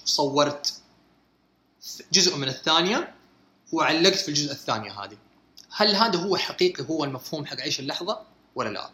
صورت. 0.06 0.82
جزء 2.12 2.38
من 2.38 2.48
الثانية 2.48 3.15
وعلقت 3.72 4.16
في 4.16 4.30
الجزء 4.30 4.52
الثانية 4.52 5.04
هذه. 5.04 5.18
هل 5.72 5.96
هذا 5.96 6.20
هو 6.20 6.38
حقيقي 6.38 6.86
هو 6.90 7.04
المفهوم 7.04 7.46
حق 7.46 7.60
عيش 7.60 7.80
اللحظة 7.80 8.22
ولا 8.56 8.70
لا؟ 8.70 8.90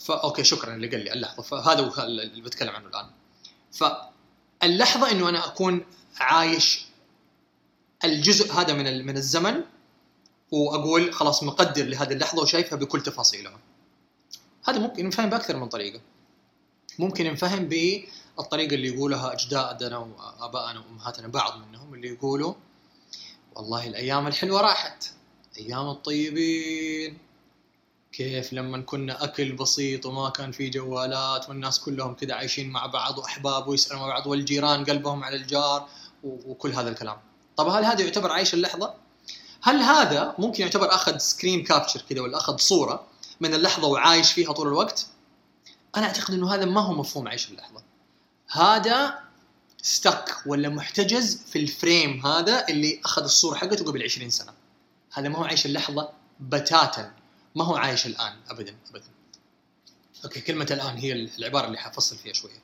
فا 0.00 0.24
أوكي 0.24 0.44
شكرا 0.44 0.74
اللي 0.74 0.88
قال 0.88 1.04
لي 1.04 1.12
اللحظة. 1.12 1.42
فهذا 1.42 1.80
هو 1.80 2.02
اللي 2.02 2.40
بتكلم 2.40 2.74
عنه 2.74 2.88
الآن. 2.88 3.10
فاللحظه 3.72 5.10
إنه 5.10 5.28
أنا 5.28 5.46
أكون 5.46 5.86
عايش 6.16 6.84
الجزء 8.04 8.52
هذا 8.52 8.72
من 8.72 9.06
من 9.06 9.16
الزمن 9.16 9.62
وأقول 10.50 11.12
خلاص 11.14 11.42
مقدر 11.42 11.84
لهذه 11.84 12.12
اللحظة 12.12 12.42
وشايفها 12.42 12.78
بكل 12.78 13.02
تفاصيلها. 13.02 13.58
هذا 14.64 14.78
ممكن 14.78 15.04
ينفهم 15.04 15.30
بأكثر 15.30 15.56
من 15.56 15.68
طريقة. 15.68 16.00
ممكن 16.98 17.26
ينفهم 17.26 17.68
بالطريقة 17.68 18.74
اللي 18.74 18.88
يقولها 18.88 19.32
أجدادنا 19.32 19.98
وآبائنا 19.98 20.80
وأمهاتنا 20.80 21.28
بعض 21.28 21.58
منهم 21.58 21.94
اللي 21.94 22.08
يقولوا 22.08 22.54
والله 23.54 23.86
الأيام 23.86 24.26
الحلوة 24.26 24.60
راحت. 24.60 25.04
أيام 25.58 25.88
الطيبين. 25.88 27.18
كيف 28.12 28.52
لما 28.52 28.80
كنا 28.80 29.24
أكل 29.24 29.52
بسيط 29.52 30.06
وما 30.06 30.30
كان 30.30 30.52
في 30.52 30.70
جوالات 30.70 31.48
والناس 31.48 31.80
كلهم 31.80 32.14
كذا 32.14 32.34
عايشين 32.34 32.70
مع 32.70 32.86
بعض 32.86 33.18
وأحباب 33.18 33.68
ويسألوا 33.68 34.00
مع 34.00 34.06
بعض 34.06 34.26
والجيران 34.26 34.84
قلبهم 34.84 35.24
على 35.24 35.36
الجار 35.36 35.88
وكل 36.24 36.72
هذا 36.72 36.88
الكلام. 36.88 37.16
طب 37.56 37.68
هل 37.68 37.84
هذا 37.84 38.02
يعتبر 38.02 38.32
عايش 38.32 38.54
اللحظة؟ 38.54 38.94
هل 39.62 39.76
هذا 39.76 40.34
ممكن 40.38 40.62
يعتبر 40.62 40.94
أخذ 40.94 41.18
screen 41.18 41.62
capture 41.62 42.02
كذا 42.08 42.20
ولا 42.20 42.38
أخذ 42.38 42.56
صورة 42.56 43.06
من 43.40 43.54
اللحظة 43.54 43.88
وعايش 43.88 44.32
فيها 44.32 44.52
طول 44.52 44.68
الوقت؟ 44.68 45.06
أنا 45.96 46.06
أعتقد 46.06 46.34
إنه 46.34 46.54
هذا 46.54 46.64
ما 46.64 46.80
هو 46.80 46.94
مفهوم 46.94 47.28
عيش 47.28 47.50
اللحظة. 47.50 47.82
هذا 48.50 49.23
stuck 49.86 50.34
ولا 50.46 50.68
محتجز 50.68 51.42
في 51.46 51.58
ال 51.58 51.69
frame 51.69 52.26
هذا 52.26 52.68
اللي 52.68 53.00
أخذ 53.04 53.22
الصورة 53.22 53.56
حقته 53.56 53.84
قبل 53.84 54.02
20 54.02 54.30
سنة. 54.30 54.52
هذا 55.12 55.28
ما 55.28 55.38
هو 55.38 55.44
عايش 55.44 55.66
اللحظة 55.66 56.08
بتاتا. 56.40 57.12
ما 57.54 57.64
هو 57.64 57.76
عايش 57.76 58.06
الآن 58.06 58.36
ابدا 58.48 58.76
ابدا. 58.90 59.04
okay 60.24 60.40
كلمة 60.40 60.66
الآن 60.70 60.96
هي 60.96 61.12
العبارة 61.12 61.66
اللي 61.66 61.78
حفصل 61.78 62.16
فيها 62.16 62.32
شوية. 62.32 62.62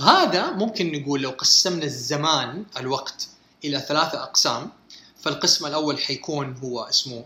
هذا 0.00 0.50
ممكن 0.50 0.92
نقول 0.92 1.22
لو 1.22 1.30
قسمنا 1.30 1.84
الزمان 1.84 2.66
الوقت 2.76 3.28
إلى 3.64 3.80
ثلاثة 3.80 4.22
أقسام. 4.22 4.72
فالقسم 5.20 5.66
الأول 5.66 5.98
حيكون 5.98 6.56
هو 6.56 6.80
اسمه 6.80 7.24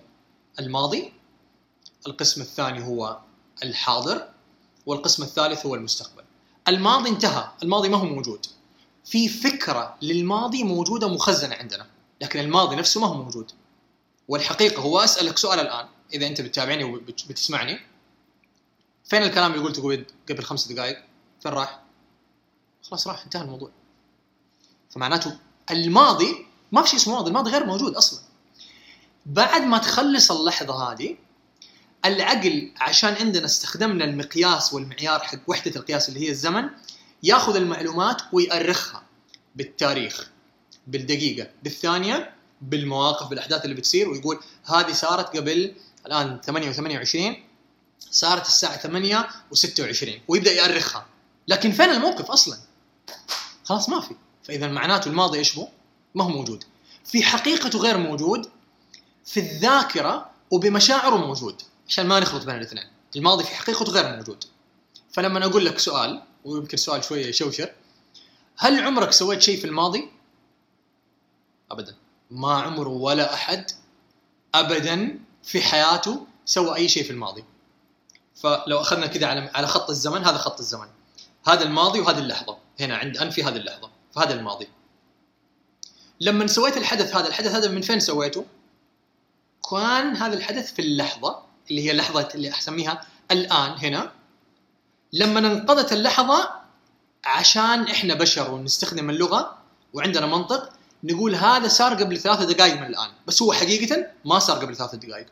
الماضي. 0.61 1.13
القسم 2.07 2.41
الثاني 2.41 2.87
هو 2.87 3.19
الحاضر. 3.63 4.29
والقسم 4.87 5.23
الثالث 5.23 5.67
هو 5.67 5.75
المستقبل. 5.75 6.25
الماضي 6.69 7.09
انتهى. 7.09 7.51
الماضي 7.63 7.89
ما 7.89 7.97
هو 7.97 8.05
موجود. 8.05 8.47
في 9.05 9.29
فكرة 9.29 9.97
للماضي 10.03 10.63
موجودة 10.63 11.09
مخزنة 11.09 11.55
عندنا 11.55 11.87
لكن 12.21 12.41
الماضي 12.41 12.77
نفسه 12.77 13.01
ما 13.01 13.07
هو 13.07 13.23
موجود. 13.23 13.53
والحقيقة 14.29 14.83
هو 14.83 14.99
أسألك 14.99 15.39
سؤال 15.39 15.61
الآن 15.61 15.87
إذا 16.15 16.27
أنت 16.27 16.41
بتتابعني 16.41 16.85
وبتسمعني 16.85 17.79
فين 19.05 19.23
الكلام 19.23 19.53
اللي 19.53 19.65
قلته 19.65 20.05
قبل 20.31 20.43
خمس 20.43 20.73
دقائق 20.73 20.99
فين 21.41 21.53
راح؟ 21.53 21.81
خلاص 22.83 23.07
راح 23.07 23.25
انتهى 23.25 23.43
الموضوع. 23.43 23.71
فمعناته 24.91 25.39
الماضي 25.71 26.47
ما 26.73 26.83
في 26.83 26.89
شيء 26.89 26.99
اسمه 26.99 27.15
ماضي 27.15 27.29
الماضي 27.29 27.51
غير 27.51 27.67
موجود 27.67 27.95
أصلا. 27.95 28.21
بعد 29.27 29.63
ما 29.63 29.79
تخلص 29.79 30.31
اللحظة 30.31 30.93
هذه 30.93 31.17
العقل 32.05 32.73
عشان 32.77 33.15
عندنا 33.15 33.45
استخدمنا 33.45 34.05
المقياس 34.05 34.75
والمعيار 34.75 35.21
حق 35.21 35.39
وحدة 35.47 35.81
القياس 35.81 36.09
اللي 36.09 36.21
هي 36.21 36.31
الزمن 36.31 36.71
ياخذ 37.25 37.57
المعلومات 37.57 38.23
ويأرخها 38.33 39.03
بالتاريخ 39.57 40.31
بالدقيقة. 40.87 41.51
بالثانية 41.63 42.35
بالمواقف 42.61 43.27
بالأحداث 43.27 43.65
اللي 43.65 43.75
بتصير 43.75 44.09
ويقول 44.09 44.41
هذه 44.65 44.93
صارت 44.93 45.37
قبل 45.37 45.75
الآن 46.07 46.41
8 46.41 46.73
و28 46.73 47.37
صارت 48.11 48.47
الساعة 48.47 48.77
8 48.77 49.29
و26 49.55 50.09
ويبدأ 50.29 50.53
يأرخها. 50.53 51.07
لكن 51.49 51.73
فين 51.73 51.91
الموقف 51.91 52.31
أصلا؟ 52.31 52.59
خلاص 53.65 53.89
ما 53.89 54.01
في. 54.01 54.15
فإذا 54.45 54.69
معناته 54.69 55.09
الماضي 55.09 55.39
إيش 55.39 55.59
هو؟ 55.59 55.69
ما 56.15 56.25
هو 56.25 56.29
موجود. 56.29 56.65
في 57.05 57.23
حقيقته 57.23 57.79
غير 57.79 57.99
موجود 57.99 58.51
في 59.25 59.41
الذاكرة 59.41 60.31
وبمشاعره 60.51 61.17
موجود 61.17 61.63
عشان 61.89 62.07
ما 62.07 62.21
نخلط 62.21 62.45
بين 62.45 62.55
الاثنين. 62.55 62.85
الماضي 63.17 63.45
في 63.45 63.55
حقيقته 63.55 63.93
غير 63.93 64.17
موجود. 64.17 64.45
فلما 65.13 65.47
أقول 65.47 65.65
لك 65.65 65.79
سؤال 65.79 66.23
ويمكن 66.45 66.77
سؤال 66.77 67.05
شوية 67.05 67.27
يشوشر. 67.27 67.73
هل 68.57 68.85
عمرك 68.85 69.13
سويت 69.13 69.43
شيء 69.43 69.59
في 69.61 69.65
الماضي؟ 69.65 70.09
ابدا. 71.71 71.95
ما 72.31 72.53
عمره 72.53 72.89
ولا 72.89 73.35
أحد 73.35 73.71
ابدا 74.55 75.19
في 75.43 75.61
حياته 75.61 76.27
سوى 76.45 76.77
أي 76.77 76.89
شيء 76.89 77.05
في 77.05 77.11
الماضي. 77.11 77.45
فلو 78.35 78.81
أخذنا 78.81 79.07
كذا 79.07 79.27
على 79.27 79.51
على 79.55 79.67
خط 79.67 79.91
الزمن 79.91 80.25
هذا 80.25 80.39
خط 80.39 80.59
الزمن. 80.59 80.89
هذا 81.47 81.63
الماضي 81.63 82.01
وهذه 82.01 82.19
اللحظة. 82.19 82.59
هنا 82.81 82.97
عند 82.97 83.17
انفي 83.17 83.45
هذه 83.45 83.57
اللحظة. 83.57 83.91
فهذا 84.13 84.35
الماضي. 84.35 84.69
لما 86.21 86.47
سويت 86.47 86.77
الحدث 86.77 87.17
هذا 87.17 87.29
الحدث 87.29 87.53
هذا 87.55 87.69
من 87.69 87.81
فين 87.81 88.01
سويته؟ 88.01 88.47
كان 89.71 90.17
هذا 90.17 90.35
الحدث 90.35 90.73
في 90.73 90.83
اللحظة 90.83 91.43
اللي 91.71 91.87
هي 91.87 91.91
اللحظه 91.91 92.29
اللي 92.35 92.59
أسميها 92.59 93.07
الآن 93.31 93.79
هنا. 93.79 94.13
لما 95.15 95.39
انقضت 95.39 95.93
اللحظة 95.93 96.51
عشان 97.25 97.83
إحنا 97.83 98.15
بشر 98.15 98.51
ونستخدم 98.51 99.11
اللغة 99.11 99.59
وعندنا 99.93 100.27
منطق 100.27 100.73
نقول 101.05 101.35
هذا 101.35 101.69
صار 101.69 101.95
قبل 101.95 102.19
ثلاثة 102.19 102.45
دقائق 102.45 102.75
من 102.75 102.87
الآن 102.87 103.11
بس 103.27 103.43
هو 103.43 103.53
حقيقة 103.53 104.07
ما 104.25 104.39
صار 104.39 104.59
قبل 104.59 104.77
ثلاثة 104.77 104.99
دقائق 104.99 105.27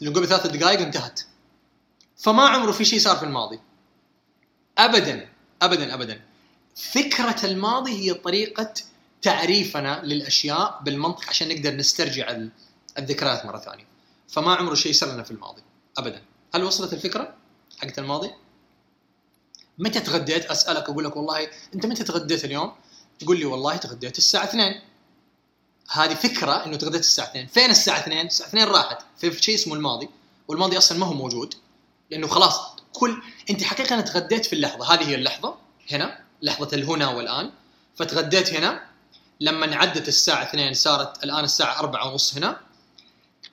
لأنه 0.00 0.14
قبل 0.14 0.28
ثلاثة 0.28 0.48
دقائق 0.48 0.80
انتهت. 0.80 1.20
فما 2.16 2.42
عمره 2.48 2.72
في 2.72 2.84
شيء 2.84 3.00
صار 3.00 3.16
في 3.16 3.22
الماضي. 3.22 3.60
ابدا 4.78 5.28
ابدا 5.62 5.94
ابدا. 5.94 6.20
فكرة 6.76 7.46
الماضي 7.46 7.92
هي 7.92 8.14
طريقة 8.14 8.74
تعريفنا 9.22 10.02
للأشياء 10.04 10.80
بالمنطق 10.84 11.28
عشان 11.28 11.48
نقدر 11.48 11.76
نسترجع 11.76 12.36
الذكريات 12.98 13.46
مرة 13.46 13.58
ثانية. 13.58 13.86
فما 14.28 14.54
عمره 14.54 14.74
شيء 14.74 14.92
صار 14.92 15.12
لنا 15.12 15.22
في 15.22 15.30
الماضي. 15.30 15.62
ابدا. 15.98 16.22
هل 16.54 16.64
وصلت 16.64 16.92
الفكرة 16.92 17.34
حقت 17.78 17.98
الماضي؟ 17.98 18.30
متى 19.78 20.00
تغديت؟ 20.00 20.46
أسألك 20.46 20.88
أقول 20.88 21.04
لك 21.04 21.16
والله 21.16 21.48
أنت 21.74 21.86
متى 21.86 22.04
تغديت 22.04 22.44
اليوم؟ 22.44 22.72
تقول 23.18 23.38
لي 23.38 23.44
والله 23.44 23.76
تغديت 23.76 24.18
الساعة 24.18 24.44
2 24.44 24.80
هذه 25.90 26.14
فكرة 26.14 26.66
إنه 26.66 26.76
تغديت 26.76 27.00
الساعة 27.00 27.26
2 27.26 27.46
فين 27.46 27.70
الساعة 27.70 28.00
2 28.00 28.26
الساعة 28.26 28.48
2 28.48 28.68
راحت. 28.68 28.98
في 29.18 29.42
شيء 29.42 29.54
اسمه 29.54 29.74
الماضي 29.74 30.08
والماضي 30.48 30.78
أصلا 30.78 30.98
ما 30.98 31.06
هو 31.06 31.12
موجود 31.12 31.54
لأنه 32.10 32.26
خلاص 32.26 32.60
كل 32.92 33.22
أنت 33.50 33.62
حقيقة 33.62 34.00
تغديت 34.00 34.46
في 34.46 34.52
اللحظة. 34.52 34.94
هذه 34.94 35.08
هي 35.08 35.14
اللحظة 35.14 35.56
هنا 35.90 36.24
لحظة 36.42 36.68
الهنا 36.72 37.08
والآن. 37.08 37.50
فتغديت 37.96 38.54
هنا 38.54 38.86
لما 39.40 39.76
عدت 39.76 40.08
الساعة 40.08 40.42
2 40.42 40.74
صارت 40.74 41.24
الآن 41.24 41.44
الساعة 41.44 41.78
4 41.78 42.10
ونص 42.12 42.36
هنا. 42.36 42.60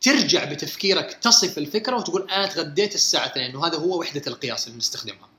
ترجع 0.02 0.44
بتفكيرك 0.44 1.14
تصف 1.14 1.58
الفكرة 1.58 1.98
وتقول 1.98 2.32
أنا 2.32 2.48
تغديت 2.48 2.96
الساعة 2.96 3.26
2 3.26 3.56
وهذا 3.56 3.78
هو 3.78 4.00
وحدة 4.00 4.22
القياس 4.28 4.64
اللي 4.68 4.76
بنستخدمها. 4.76 5.30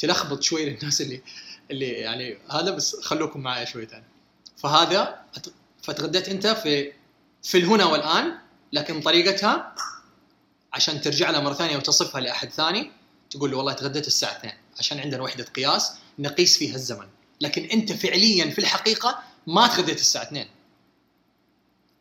تلخبط 0.00 0.42
شوي 0.42 0.64
للناس 0.70 1.00
اللي 1.00 1.22
اللي 1.70 1.86
يعني 1.88 2.38
هذا 2.50 2.70
بس 2.70 3.00
خلوكم 3.00 3.40
معي 3.40 3.66
شوي 3.66 3.86
ثاني 3.86 4.04
فهذا 4.56 5.20
فتغديت 5.82 6.28
أنت 6.28 6.46
في 6.46 6.92
في 7.42 7.58
الهنا 7.58 7.84
والآن 7.84 8.38
لكن 8.72 9.00
طريقتها 9.00 9.74
عشان 10.72 11.00
ترجع 11.00 11.30
لها 11.30 11.40
مرة 11.40 11.54
ثانية 11.54 11.76
وتصفها 11.76 12.20
لأحد 12.20 12.50
ثاني 12.50 12.92
تقول 13.30 13.50
له 13.50 13.56
والله 13.56 13.72
تغديت 13.72 14.06
الساعة 14.06 14.36
2 14.36 14.52
عشان 14.78 14.98
عندنا 15.00 15.22
وحدة 15.22 15.44
قياس 15.44 15.92
نقيس 16.18 16.58
فيها 16.58 16.74
الزمن. 16.74 17.06
لكن 17.40 17.64
أنت 17.64 17.92
فعليا 17.92 18.50
في 18.50 18.58
الحقيقة 18.58 19.22
ما 19.46 19.66
تغديت 19.66 20.00
الساعة 20.00 20.22
2 20.22 20.46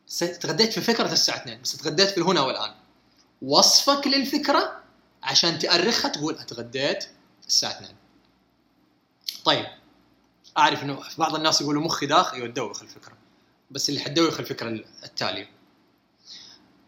س- 0.08 0.20
تغديت 0.40 0.74
في 0.74 0.82
فكرة 0.82 1.12
الساعة 1.14 1.38
2 1.38 1.62
بس 1.62 1.78
تغديت 1.78 2.10
في 2.10 2.18
الهنا 2.18 2.42
والآن. 2.42 2.72
وصفك 3.42 4.08
للفكرة 4.08 4.84
عشان 5.24 5.60
تأرخها 5.60 6.10
تقول 6.10 6.34
أتغديت 6.34 7.06
الساعة 7.50 7.72
2 7.72 7.96
طيب 9.46 9.66
أعرف 10.58 10.84
إنه 10.84 11.00
بعض 11.18 11.36
الناس 11.36 11.62
يقولوا 11.62 11.82
مخي 11.82 12.06
داخل 12.06 12.36
أيوه 12.36 12.48
تدوخ 12.48 12.82
الفكرة. 12.82 13.14
بس 13.72 13.90
اللي 13.90 14.00
حتدوخ 14.00 14.40
الفكرة 14.40 14.84
التالية. 15.04 15.50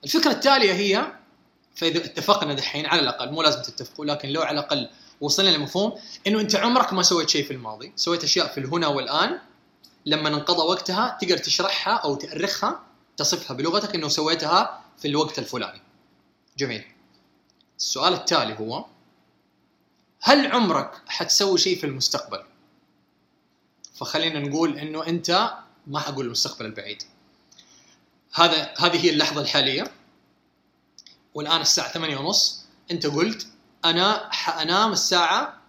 الفكرة 0.03 0.31
التالية 0.31 0.73
هي 0.73 1.13
فإذا 1.75 1.97
اتفقنا 1.97 2.53
دحين 2.53 2.85
على 2.85 3.01
الأقل 3.01 3.31
مو 3.31 3.41
لازم 3.41 3.61
تتفقوا 3.61 4.05
لكن 4.05 4.29
لو 4.29 4.41
على 4.41 4.59
الأقل 4.59 4.89
وصلنا 5.21 5.49
لمفهوم 5.49 5.99
إنه 6.27 6.39
أنت 6.39 6.55
عمرك 6.55 6.93
ما 6.93 7.03
سويت 7.03 7.29
شيء 7.29 7.45
في 7.45 7.51
الماضي، 7.51 7.93
سويت 7.95 8.23
أشياء 8.23 8.47
في 8.47 8.59
الهنا 8.59 8.87
والآن. 8.87 9.39
لما 10.05 10.29
انقضى 10.29 10.61
وقتها 10.61 11.17
تقدر 11.21 11.37
تشرحها 11.37 11.93
أو 11.93 12.15
تأرخها 12.15 12.83
تصفها 13.17 13.57
بلغتك 13.57 13.95
إنه 13.95 14.07
سويتها 14.07 14.83
في 14.97 15.07
الوقت 15.07 15.39
الفلاني. 15.39 15.81
جميل. 16.57 16.83
السؤال 17.77 18.13
التالي 18.13 18.59
هو 18.59 18.85
هل 20.21 20.51
عمرك 20.51 21.01
حتسوي 21.07 21.57
شيء 21.57 21.77
في 21.77 21.85
المستقبل؟ 21.85 22.43
فخلينا 23.95 24.39
نقول 24.39 24.79
إنه 24.79 25.07
أنت 25.07 25.53
ما 25.87 25.99
حقول 25.99 26.25
المستقبل 26.25 26.65
البعيد. 26.65 27.03
هذا 28.33 28.73
هذه 28.77 29.05
هي 29.05 29.09
اللحظة 29.09 29.41
الحالية 29.41 29.91
والآن 31.33 31.61
الساعة 31.61 31.91
8 31.93 32.17
ونص 32.17 32.65
أنت 32.91 33.05
قلت 33.07 33.47
أنا 33.85 34.29
حانام 34.31 34.91
الساعة 34.91 35.61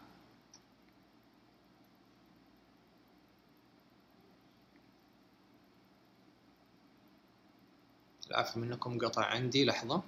العفو 8.31 8.61
منكم 8.61 8.99
قطع 8.99 9.25
عندي 9.25 9.65
لحظة 9.65 10.03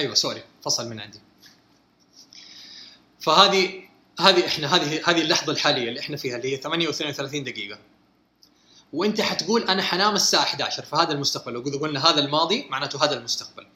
أيوه 0.00 0.14
سوري 0.14 0.42
فصل 0.64 0.88
من 0.88 1.00
عندي. 1.00 1.20
فهذه 3.20 3.82
هذه 4.20 4.46
إحنا 4.46 4.76
هذه 4.76 5.10
هذه 5.10 5.20
اللحظة 5.20 5.52
الحالية 5.52 5.88
اللي 5.88 6.00
إحنا 6.00 6.16
فيها 6.16 6.36
اللي 6.36 6.52
هي 6.52 6.56
8 6.56 6.88
و32 6.88 7.36
دقيقة. 7.36 7.78
وأنت 8.92 9.20
حتقول 9.20 9.62
أنا 9.62 9.82
حنام 9.82 10.14
الساعة 10.14 10.42
11 10.42 10.84
فهذا 10.84 11.12
المستقبل. 11.12 11.52
لو 11.52 11.78
قلنا 11.78 12.10
هذا 12.10 12.20
الماضي 12.20 12.66
معناته 12.70 13.04
هذا 13.04 13.18
المستقبل. 13.18 13.66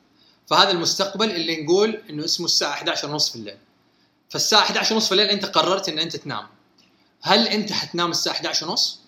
فهذا 0.46 0.70
المستقبل 0.70 1.30
اللي 1.30 1.64
نقول 1.64 2.02
إنه 2.10 2.24
اسمه 2.24 2.46
الساعة 2.46 2.72
11 2.72 3.10
ونص 3.10 3.30
في 3.30 3.36
الليل. 3.36 3.58
فالساعة 4.30 4.62
11 4.62 4.94
ونص 4.94 5.06
في 5.06 5.12
الليل 5.12 5.28
أنت 5.28 5.44
قررت 5.44 5.88
إن 5.88 5.98
أنت 5.98 6.16
تنام. 6.16 6.46
هل 7.22 7.48
أنت 7.48 7.72
حتنام 7.72 8.10
الساعة 8.10 8.34
11 8.34 8.68
ونص؟ 8.68 9.00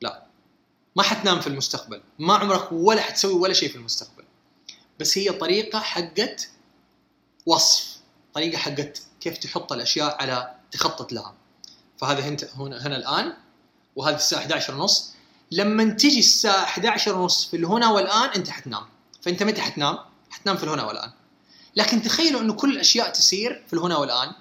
لا. 0.00 0.26
ما 0.96 1.02
حتنام 1.02 1.40
في 1.40 1.46
المستقبل. 1.46 2.02
ما 2.18 2.34
عمرك 2.34 2.72
ولا 2.72 3.00
حتسوي 3.00 3.32
ولا 3.32 3.52
شيء 3.52 3.68
في 3.68 3.76
المستقبل. 3.76 4.21
بس 5.02 5.18
هي 5.18 5.32
طريقة 5.32 5.80
حقت 5.80 6.48
وصف 7.46 7.96
طريقة 8.34 8.58
حقت 8.58 9.02
كيف 9.20 9.38
تحط 9.38 9.72
الأشياء 9.72 10.22
على 10.22 10.54
تخطط 10.72 11.12
لها. 11.12 11.34
فهذا 11.98 12.20
هنا 12.56 12.86
هنا 12.86 12.96
الآن 12.96 13.32
وهذه 13.96 14.14
الساعة 14.14 14.40
11 14.40 14.74
ونص. 14.74 15.12
لما 15.50 15.84
تجي 15.84 16.18
الساعة 16.18 16.62
11 16.64 17.18
ونص 17.18 17.46
في 17.46 17.56
الهنا 17.56 17.90
والآن 17.90 18.28
أنت 18.28 18.50
حتنام. 18.50 18.82
فأنت 19.22 19.42
متى 19.42 19.60
حتنام؟ 19.60 19.98
حتنام 20.30 20.56
في 20.56 20.64
الهنا 20.64 20.84
والآن. 20.84 21.10
لكن 21.76 22.02
تخيلوا 22.02 22.40
انه 22.40 22.52
كل 22.52 22.72
الأشياء 22.72 23.10
تسير 23.10 23.64
في 23.66 23.72
الهنا 23.72 23.96
والآن 23.96 24.32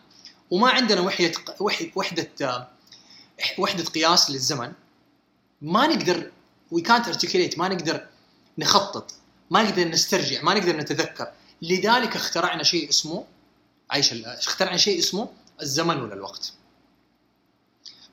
وما 0.51 0.69
عندنا 0.69 1.01
وحدة 1.01 1.31
وحده 1.59 1.91
وحدة 3.57 3.83
قياس 3.83 4.31
للزمن. 4.31 4.71
ما 5.61 5.87
نقدر 5.87 6.31
وي 6.71 6.81
كانت 6.81 7.07
ارتكليت 7.07 7.59
ما 7.59 7.67
نقدر 7.67 8.07
نخطط. 8.57 9.20
ما 9.51 9.63
نقدر 9.63 9.87
نسترجع 9.87 10.41
ما 10.41 10.53
نقدر 10.53 10.77
نتذكر. 10.77 11.31
لذلك 11.61 12.15
اخترعنا 12.15 12.63
شيء 12.63 12.89
اسمه 12.89 13.25
عيش 13.91 14.13
اخترعنا 14.13 14.77
شيء 14.77 14.99
اسمه 14.99 15.29
الزمن 15.61 16.01
ولا 16.01 16.13
الوقت. 16.13 16.53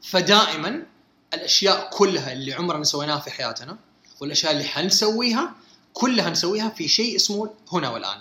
فدائما 0.03 0.87
الأشياء 1.35 1.91
كلها 1.93 2.33
اللي 2.33 2.53
عمرنا 2.53 2.85
سويناها 2.85 3.21
في 3.21 3.31
حياتنا 3.31 3.79
والأشياء 4.21 4.53
اللي 4.53 4.65
حنسويها 4.65 5.55
كلها 5.93 6.31
نسويها 6.31 6.69
في 6.69 6.89
شيء 6.89 7.17
اسمه 7.17 7.51
هنا 7.73 7.89
والآن. 7.89 8.21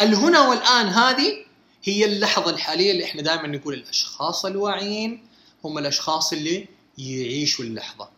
الهنا 0.00 0.48
والآن 0.48 0.86
هذه 0.86 1.44
هي 1.84 2.04
اللحظة 2.04 2.50
الحالية 2.50 2.90
اللي 2.92 3.04
إحنا 3.04 3.22
دائما 3.22 3.48
نقول 3.48 3.74
الأشخاص 3.74 4.44
الواعيين 4.44 5.26
هم 5.64 5.78
الأشخاص 5.78 6.32
اللي 6.32 6.68
يعيشوا 6.98 7.64
اللحظة. 7.64 8.08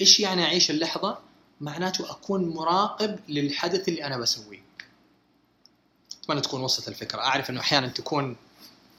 إيش 0.00 0.20
يعني 0.20 0.44
أعيش 0.44 0.70
اللحظة؟ 0.70 1.18
معناته 1.62 2.10
أكون 2.10 2.48
مراقب 2.48 3.18
للحدث 3.28 3.88
اللي 3.88 4.04
أنا 4.04 4.18
بسويه. 4.18 4.62
أتمنى 6.22 6.40
تكون 6.40 6.60
وصلت 6.60 6.88
الفكرة. 6.88 7.20
أعرف 7.20 7.50
إنه 7.50 7.60
أحيانا 7.60 7.88
تكون 7.88 8.36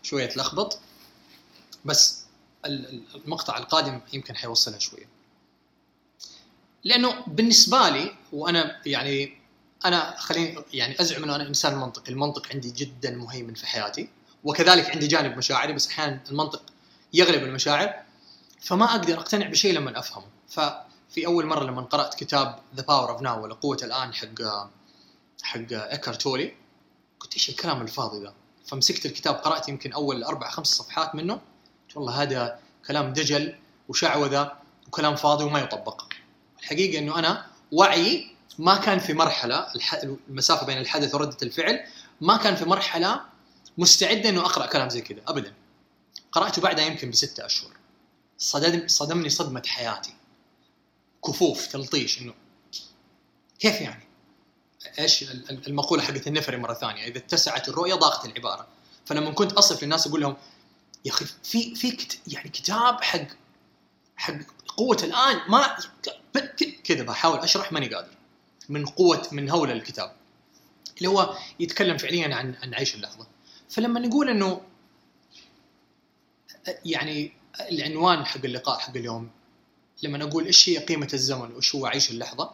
شوية 0.04 0.26
تلخبط 0.26 0.80
بس 1.86 2.24
المقطع 2.66 3.58
القادم 3.58 4.00
يمكن 4.14 4.36
حيوصلها 4.36 4.80
شوية. 4.80 5.08
لأنه 6.84 7.24
بالنسبة 7.28 7.90
لي 7.90 8.16
وأنا 8.34 8.82
يعني 8.86 9.38
أنا 9.86 10.16
خليني 10.18 10.64
يعني 10.74 11.02
أزعم 11.02 11.24
إنه 11.24 11.36
أنا 11.36 11.48
إنسان 11.48 11.76
منطقي، 11.76 12.12
المنطق 12.12 12.48
عندي 12.54 12.72
جدا 12.72 13.12
مهيمن 13.12 13.54
في 13.54 13.68
حياتي 13.68 14.10
وكذلك 14.44 14.90
عندي 14.90 15.08
جانب 15.08 15.38
مشاعري 15.38 15.74
بس 15.74 15.88
أحيانا 15.88 16.20
المنطق 16.30 16.64
يغلب 17.14 17.44
المشاعر 17.44 17.94
فما 18.62 18.86
أقدر 18.86 19.14
أقتنع 19.14 19.48
بشيء 19.48 19.74
لما 19.74 20.00
أفهمه، 20.00 20.28
ففي 21.14 21.26
أول 21.26 21.46
مرة 21.46 21.64
لما 21.64 21.82
قرأت 21.82 22.14
كتاب 22.16 22.60
The 22.76 22.82
Power 22.82 23.10
of 23.10 23.22
Now 23.22 23.44
ولا 23.44 23.54
قوة 23.54 23.78
الآن 23.84 24.14
حق 24.14 24.42
حق 25.44 25.72
إيكهارت 25.72 26.14
تولي 26.14 26.54
قلت 27.20 27.34
إيش 27.34 27.50
الكلام 27.50 27.82
الفاضي 27.82 28.24
ذا؟ 28.24 28.34
فمسكت 28.66 29.06
الكتاب 29.06 29.36
قرأت 29.36 29.70
يمكن 29.70 29.94
أول 29.94 30.24
أربع 30.24 30.50
خمس 30.50 30.68
صفحات 30.68 31.16
منه 31.16 31.42
والله 31.96 32.22
هذا 32.22 32.60
كلام 32.88 33.14
دجل 33.14 33.56
وشعوذة 33.90 34.52
وكلام 34.88 35.16
فاضي 35.16 35.44
وما 35.44 35.60
يطبق. 35.60 36.04
الحقيقة 36.60 37.00
إنه 37.00 37.20
أنا 37.20 37.46
وعي 37.72 38.36
ما 38.60 38.76
كان 38.76 39.00
في 39.00 39.14
مرحلة 39.14 39.68
المسافة 40.30 40.66
بين 40.66 40.78
الحدث 40.78 41.16
وردة 41.16 41.38
الفعل 41.44 41.80
ما 42.22 42.38
كان 42.38 42.56
في 42.56 42.66
مرحلة 42.66 43.22
مستعدة 43.78 44.30
إنه 44.30 44.42
أقرأ 44.42 44.66
كلام 44.66 44.90
زي 44.90 45.02
كذا 45.02 45.22
ابدا. 45.28 45.54
قرأته 46.32 46.62
بعدها 46.62 46.86
يمكن 46.86 47.10
بستة 47.10 47.46
أشهر. 47.46 47.72
صدم 48.38 48.88
صدمني 48.88 49.30
صدمة 49.30 49.64
حياتي. 49.68 50.14
كفوف 51.26 51.68
تلطيش 51.68 52.22
إنه. 52.22 52.34
كيف 53.60 53.82
يعني؟ 53.82 54.04
إيش 55.00 55.24
المقولة 55.50 56.04
حقت 56.04 56.28
النفري 56.28 56.58
مرة 56.58 56.74
ثانية؟ 56.74 57.08
إذا 57.08 57.18
اتسعت 57.18 57.70
الرؤية 57.70 57.94
ضاقت 57.94 58.26
العبارة. 58.26 58.68
فلما 59.06 59.32
كنت 59.32 59.54
اصف 59.54 59.84
للناس 59.84 60.08
أقول 60.08 60.22
لهم 60.22 60.38
يا 61.06 61.12
أخي 61.12 61.26
في 61.44 61.76
في 61.76 61.98
يعني 62.28 62.50
كتاب 62.50 63.02
حق 63.02 63.28
حق 64.16 64.34
قوة 64.78 64.98
الآن 65.04 65.42
ما 65.50 65.78
كذا 66.84 67.04
بحاول 67.04 67.40
أشرح 67.40 67.72
ماني 67.72 67.96
قادر. 67.96 68.12
من 68.70 68.86
قوة 68.86 69.28
من 69.32 69.50
هول 69.50 69.72
الكتاب. 69.72 70.16
اللي 70.98 71.10
هو 71.10 71.38
يتكلم 71.60 71.98
فعليا 71.98 72.36
عن 72.36 72.56
عن 72.64 72.74
عيش 72.74 72.96
اللحظة. 72.96 73.28
فلما 73.70 74.00
نقول 74.00 74.30
إنه 74.30 74.62
يعني 76.86 77.34
العنوان 77.72 78.26
حق 78.26 78.46
اللقاء 78.46 78.80
حق 78.80 78.98
اليوم 78.98 79.30
لما 80.04 80.24
أقول 80.24 80.46
إيش 80.46 80.70
هي 80.70 80.78
قيمة 80.78 81.10
الزمن 81.14 81.52
وإيش 81.52 81.76
هو 81.76 81.86
عيش 81.86 82.12
اللحظة؟ 82.12 82.54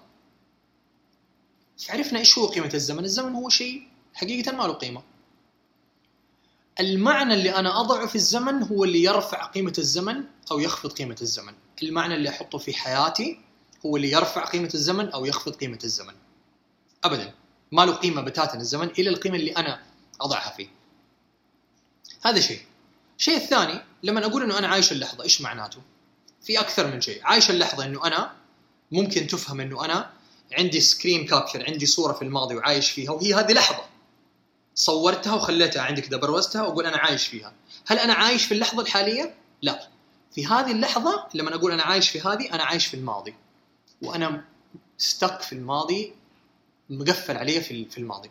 عرفنا 1.89 2.19
إيش 2.19 2.38
هو 2.38 2.47
قيمة 2.47 2.71
الزمن. 2.73 3.03
الزمن 3.03 3.35
هو 3.35 3.49
شيء 3.49 3.88
حقيقة 4.13 4.51
ما 4.51 4.63
له 4.63 4.73
قيمة. 4.73 5.03
المعنى 6.79 7.33
اللي 7.33 7.55
أنا 7.55 7.79
أضعه 7.79 8.07
في 8.07 8.15
الزمن 8.15 8.63
هو 8.63 8.83
اللي 8.83 9.03
يرفع 9.03 9.45
قيمة 9.45 9.73
الزمن 9.77 10.23
أو 10.51 10.59
يخفض 10.59 10.91
قيمة 10.91 11.15
الزمن. 11.21 11.53
المعنى 11.83 12.15
اللي 12.15 12.29
أحطه 12.29 12.57
في 12.57 12.73
حياتي 12.73 13.39
هو 13.85 13.97
اللي 13.97 14.12
يرفع 14.12 14.45
قيمة 14.45 14.69
الزمن 14.73 15.09
أو 15.09 15.25
يخفض 15.25 15.55
قيمة 15.55 15.79
الزمن. 15.83 16.13
ابدا. 17.03 17.33
ما 17.71 17.85
له 17.85 17.91
قيمة 17.91 18.21
بتاتا 18.21 18.57
الزمن 18.57 18.88
الا 18.88 19.09
القيمة 19.09 19.35
اللي 19.35 19.51
أنا 19.51 19.83
أضعها 20.21 20.55
فيه. 20.55 20.67
هذا 22.21 22.39
شيء. 22.39 22.62
الشيء 23.17 23.38
الثاني 23.38 23.81
لما 24.03 24.25
أقول 24.25 24.43
إنه 24.43 24.57
أنا 24.57 24.67
عايش 24.67 24.91
اللحظة 24.91 25.23
إيش 25.23 25.41
معناته؟ 25.41 25.81
في 26.43 26.60
أكثر 26.60 26.88
من 26.88 27.02
شيء. 27.02 27.21
عايش 27.23 27.49
اللحظة 27.49 27.86
إنه 27.86 28.06
أنا 28.06 28.32
ممكن 28.91 29.28
تفهم 29.28 29.62
إنه 29.62 29.86
أنا 29.86 30.12
عندي 30.52 30.82
سكرين 30.82 31.25
كابشر 31.25 31.65
عندي 31.67 31.86
صورة 31.86 32.13
في 32.13 32.21
الماضي 32.21 32.56
وعايش 32.56 32.91
فيها 32.91 33.12
وهي 33.12 33.34
هذه 33.34 33.54
لحظة. 33.54 33.84
صورتها 34.75 35.36
وخليتها 35.36 35.82
عندك 35.82 36.06
كذا 36.06 36.17
بروزتها 36.17 36.62
وأقول 36.62 36.86
أنا 36.86 36.97
عايش 36.97 37.28
فيها. 37.28 37.54
هل 37.88 37.99
أنا 37.99 38.13
عايش 38.13 38.45
في 38.45 38.54
اللحظة 38.54 38.82
الحالية؟ 38.82 39.36
لا. 39.62 39.88
في 40.36 40.45
هذه 40.45 40.71
اللحظة 40.71 41.28
لما 41.34 41.56
أقول 41.56 41.71
أنا 41.71 41.84
عايش 41.84 42.10
في 42.10 42.21
هذه 42.21 42.54
أنا 42.54 42.63
عايش 42.63 42.86
في 42.86 42.93
الماضي. 42.93 43.36
وأنا 44.02 44.45
ستك 44.97 45.41
في 45.41 45.54
الماضي 45.54 46.13
مقفل 46.89 47.38
علي 47.38 47.62
في 47.62 47.86
في 47.86 47.97
الماضي. 47.97 48.30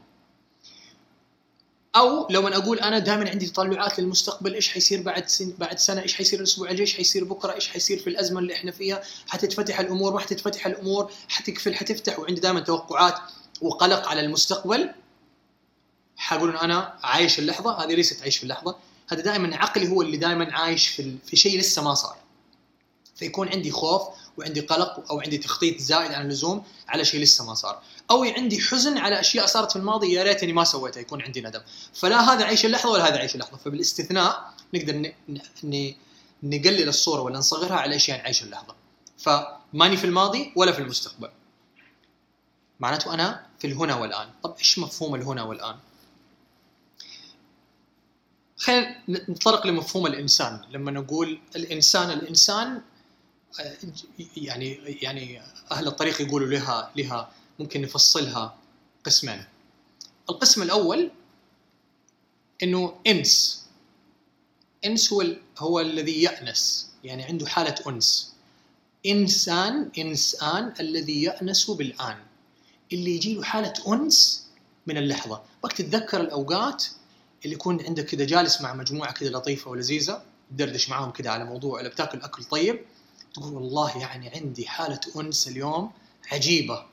أو 1.99 2.29
لو 2.31 2.43
من 2.43 2.53
أقول 2.53 2.79
أنا 2.79 2.99
دائما 2.99 3.31
عندي 3.31 3.47
تطلعات 3.47 3.99
للمستقبل 3.99 4.55
إيش 4.55 4.69
حيصير 4.69 5.03
بعد 5.03 5.29
سن 5.29 5.55
بعد 5.59 5.79
سنة؟ 5.79 6.03
إيش 6.03 6.15
حيصير 6.15 6.39
الأسبوع 6.39 6.71
الجاي؟ 6.71 6.81
إيش 6.81 6.97
حيصير 6.97 7.25
بكرة؟ 7.25 7.53
إيش 7.55 7.69
حيصير 7.69 7.99
في 7.99 8.11
الأزمة 8.11 8.41
اللي 8.41 8.55
إحنا 8.55 8.71
فيها؟ 8.71 9.03
حتتفتح 9.29 9.81
الأمور؟ 9.81 10.13
ما 10.13 10.21
حتتفتح 10.21 10.67
الأمور 10.67 11.13
حتقفل 11.29 11.75
حتفتح 11.75 12.19
وعندي 12.19 12.41
دائما 12.41 12.61
توقعات 12.61 13.15
وقلق 13.61 14.09
على 14.09 14.21
المستقبل. 14.21 14.91
حقول 16.17 16.57
أنا 16.57 16.99
عايش 17.03 17.39
اللحظة 17.39 17.85
هذه 17.85 17.95
ليست 17.95 18.23
عايش 18.23 18.37
في 18.37 18.43
اللحظة 18.43 18.77
هذا 19.09 19.21
دائما 19.21 19.57
عقلي 19.57 19.89
هو 19.89 20.03
اللي 20.03 20.17
دائما 20.17 20.53
عايش 20.53 20.89
في 20.89 21.17
في 21.27 21.37
شيء 21.37 21.59
لسه 21.59 21.83
ما 21.83 21.95
صار. 21.95 22.17
فيكون 23.19 23.49
عندي 23.49 23.71
خوف 23.71 24.03
وعندي 24.37 24.61
قلق 24.61 25.11
أو 25.11 25.21
عندي 25.21 25.39
تخطيط 25.39 25.81
زائد 25.81 26.13
عن 26.13 26.27
اللزوم 26.27 26.65
على 26.89 27.05
شيء 27.05 27.21
لسه 27.21 27.45
ما 27.47 27.55
صار. 27.55 27.83
أو 28.11 28.25
عندي 28.25 28.61
حزن 28.61 28.99
على 28.99 29.21
أشياء 29.21 29.47
صارت 29.47 29.71
في 29.73 29.77
الماضي 29.77 30.13
يا 30.13 30.23
ريتني 30.23 30.53
ما 30.53 30.65
سويتها 30.65 31.01
يكون 31.01 31.23
عندي 31.23 31.41
ندم. 31.41 31.61
فلا 31.95 32.33
هذا 32.33 32.45
عيش 32.45 32.67
اللحظة 32.67 32.91
ولا 32.91 33.09
هذا 33.09 33.17
عيش 33.17 33.35
اللحظة. 33.35 33.57
فبالاستثناء 33.57 34.53
نقدر 34.75 35.13
نقلل 36.43 36.89
الصورة 36.89 37.21
ولا 37.21 37.39
نصغرها 37.39 37.77
على 37.77 37.97
أشياء 37.97 38.21
عيش 38.21 38.43
اللحظة. 38.43 38.75
فماني 39.19 39.97
في 39.97 40.05
الماضي 40.05 40.53
ولا 40.57 40.73
في 40.73 40.79
المستقبل. 40.79 41.31
معناته 42.81 43.15
أنا 43.15 43.47
في 43.59 43.67
الهنا 43.67 43.95
والآن. 43.95 44.29
طب 44.43 44.55
إيش 44.59 44.79
مفهوم 44.79 45.15
الهنا 45.15 45.43
والآن؟ 45.43 45.77
خلينا 48.57 49.03
نتطرق 49.09 49.67
لمفهوم 49.67 50.07
الإنسان. 50.07 50.61
لما 50.71 50.91
نقول 50.91 51.41
الإنسان 51.57 52.11
الإنسان 52.11 52.83
يعني 54.37 54.73
يعني 55.03 55.41
أهل 55.73 55.87
الطريق 55.87 56.21
يقولوا 56.21 56.49
لها 56.49 56.93
لها 56.97 57.33
ممكن 57.59 57.83
نفصلها 57.83 58.57
قسمين. 59.05 59.45
القسم 60.31 60.63
الأول 60.63 61.11
إنه 62.63 62.95
إنس. 63.07 63.65
إنس 64.85 65.13
هو 65.13 65.25
هو 65.59 65.81
الذي 65.81 66.23
يأنس 66.23 66.91
يعني 67.05 67.23
عنده 67.23 67.47
حالة 67.47 67.75
أنس. 67.87 68.35
إنسان 69.07 69.91
إنسان 69.99 70.73
الذي 70.81 71.23
يأنس 71.23 71.71
بالآن. 71.71 72.17
اللي 72.93 73.15
يجي 73.15 73.35
له 73.35 73.43
حالة 73.43 73.73
أنس 73.89 74.47
من 74.87 74.97
اللحظة. 74.97 75.43
بك 75.65 75.73
تتذكر 75.73 76.21
الأوقات 76.21 76.85
اللي 77.45 77.55
يكون 77.55 77.85
عندك 77.87 78.05
كذا 78.05 78.25
جالس 78.25 78.61
مع 78.61 78.75
مجموعة 78.75 79.13
كذا 79.13 79.31
لطيفة 79.31 79.71
ولذيذة 79.71 80.23
تدردش 80.51 80.91
معاهم 80.91 81.11
كذا 81.11 81.31
على 81.31 81.45
موضوع 81.45 81.81
ولا 81.81 81.89
بتاكل 81.89 82.21
أكل 82.21 82.45
طيب 82.45 82.81
تقول 83.39 83.55
والله 83.55 83.99
يعني 83.99 84.29
عندي 84.29 84.69
حالة 84.69 85.01
أنس 85.17 85.49
اليوم 85.49 85.91
عجيبة. 86.33 86.87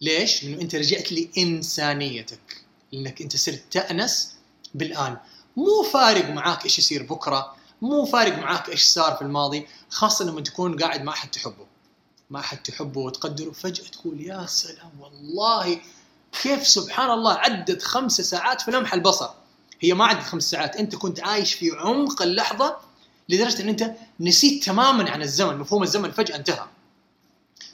ليش؟ 0.00 0.44
لأنه 0.44 0.60
أنت 0.60 0.74
رجعت 0.74 1.12
لإنسانيتك 1.12 2.64
لأنك 2.92 3.22
أنت 3.22 3.36
صرت 3.36 3.62
تأنس 3.70 4.34
بالآن. 4.74 5.16
مو 5.56 5.82
فارق 5.82 6.30
معاك 6.30 6.64
إيش 6.64 6.78
يصير 6.78 7.02
بكرة 7.02 7.54
مو 7.82 8.04
فارق 8.04 8.38
معاك 8.38 8.68
إيش 8.68 8.82
صار 8.82 9.14
في 9.16 9.22
الماضي 9.22 9.66
خاصة 9.90 10.24
لما 10.24 10.40
تكون 10.40 10.78
قاعد 10.78 11.02
مع 11.02 11.12
أحد 11.12 11.30
تحبه. 11.30 11.66
ما 12.30 12.40
أحد 12.40 12.62
تحبه 12.62 13.00
وتقدره 13.00 13.50
فجأة 13.50 13.84
تقول 13.84 14.20
يا 14.20 14.46
سلام 14.46 14.90
والله 15.00 15.80
كيف 16.42 16.66
سبحان 16.66 17.10
الله 17.10 17.32
عدت 17.32 17.82
خمس 17.82 18.20
ساعات 18.20 18.60
في 18.60 18.70
لمح 18.70 18.94
البصر. 18.94 19.28
هي 19.80 19.94
ما 19.94 20.04
عدت 20.04 20.22
خمس 20.22 20.50
ساعات 20.50 20.76
أنت 20.76 20.96
كنت 20.96 21.20
عايش 21.20 21.54
في 21.54 21.70
عمق 21.70 22.22
اللحظة 22.22 22.76
لدرجة 23.28 23.62
إن 23.62 23.68
أنت 23.68 23.94
نسيت 24.20 24.64
تماما 24.64 25.10
عن 25.10 25.22
الزمن 25.22 25.58
مفهوم 25.58 25.82
الزمن 25.82 26.10
فجأة 26.10 26.36
انتهى. 26.36 26.66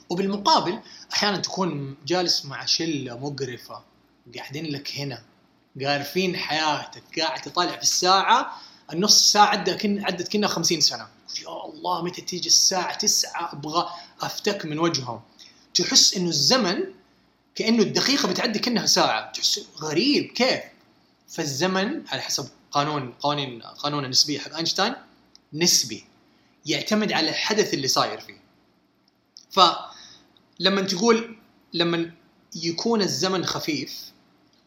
وبالمقابل 0.09 0.79
أحيانا 1.13 1.37
تكون 1.37 1.97
جالس 2.05 2.45
مع 2.45 2.65
شلة 2.65 3.17
مقرفة 3.17 3.83
قاعدين 4.37 4.65
لك 4.65 4.91
هنا 4.95 5.23
قارفين 5.81 6.37
حياتك 6.37 7.19
قاعد 7.19 7.41
تطالع 7.41 7.75
في 7.75 7.81
الساعة 7.81 8.61
النص 8.93 9.31
ساعة 9.31 9.45
عدت 9.45 9.81
كن 9.81 10.05
عدت 10.05 10.31
كنا 10.31 10.47
50 10.47 10.81
سنة. 10.81 11.07
يا 11.41 11.65
الله 11.65 12.03
متى 12.03 12.21
تيجي 12.21 12.47
الساعة 12.47 12.97
9 12.97 13.53
أبغى 13.53 13.89
أفتك 14.21 14.65
من 14.65 14.79
وجههم. 14.79 15.21
تحس 15.73 16.17
إنه 16.17 16.29
الزمن 16.29 16.83
كأنه 17.55 17.83
الدقيقة 17.83 18.27
بتعدي 18.27 18.59
كأنها 18.59 18.85
ساعة. 18.85 19.31
تحس 19.31 19.65
غريب 19.77 20.25
كيف؟ 20.25 20.61
فالزمن 21.29 22.07
على 22.07 22.21
حسب 22.21 22.47
قانون 22.71 23.11
قوانين 23.11 23.61
قانون 23.61 24.05
النسبية 24.05 24.39
حق 24.39 24.55
أينشتاين 24.55 24.93
نسبي. 25.53 26.05
يعتمد 26.65 27.11
على 27.11 27.29
الحدث 27.29 27.73
اللي 27.73 27.87
صاير 27.87 28.19
فيه. 28.19 28.41
فلما 29.51 30.81
تقول 30.81 31.37
لما 31.73 32.11
يكون 32.55 33.01
الزمن 33.01 33.45
خفيف 33.45 34.11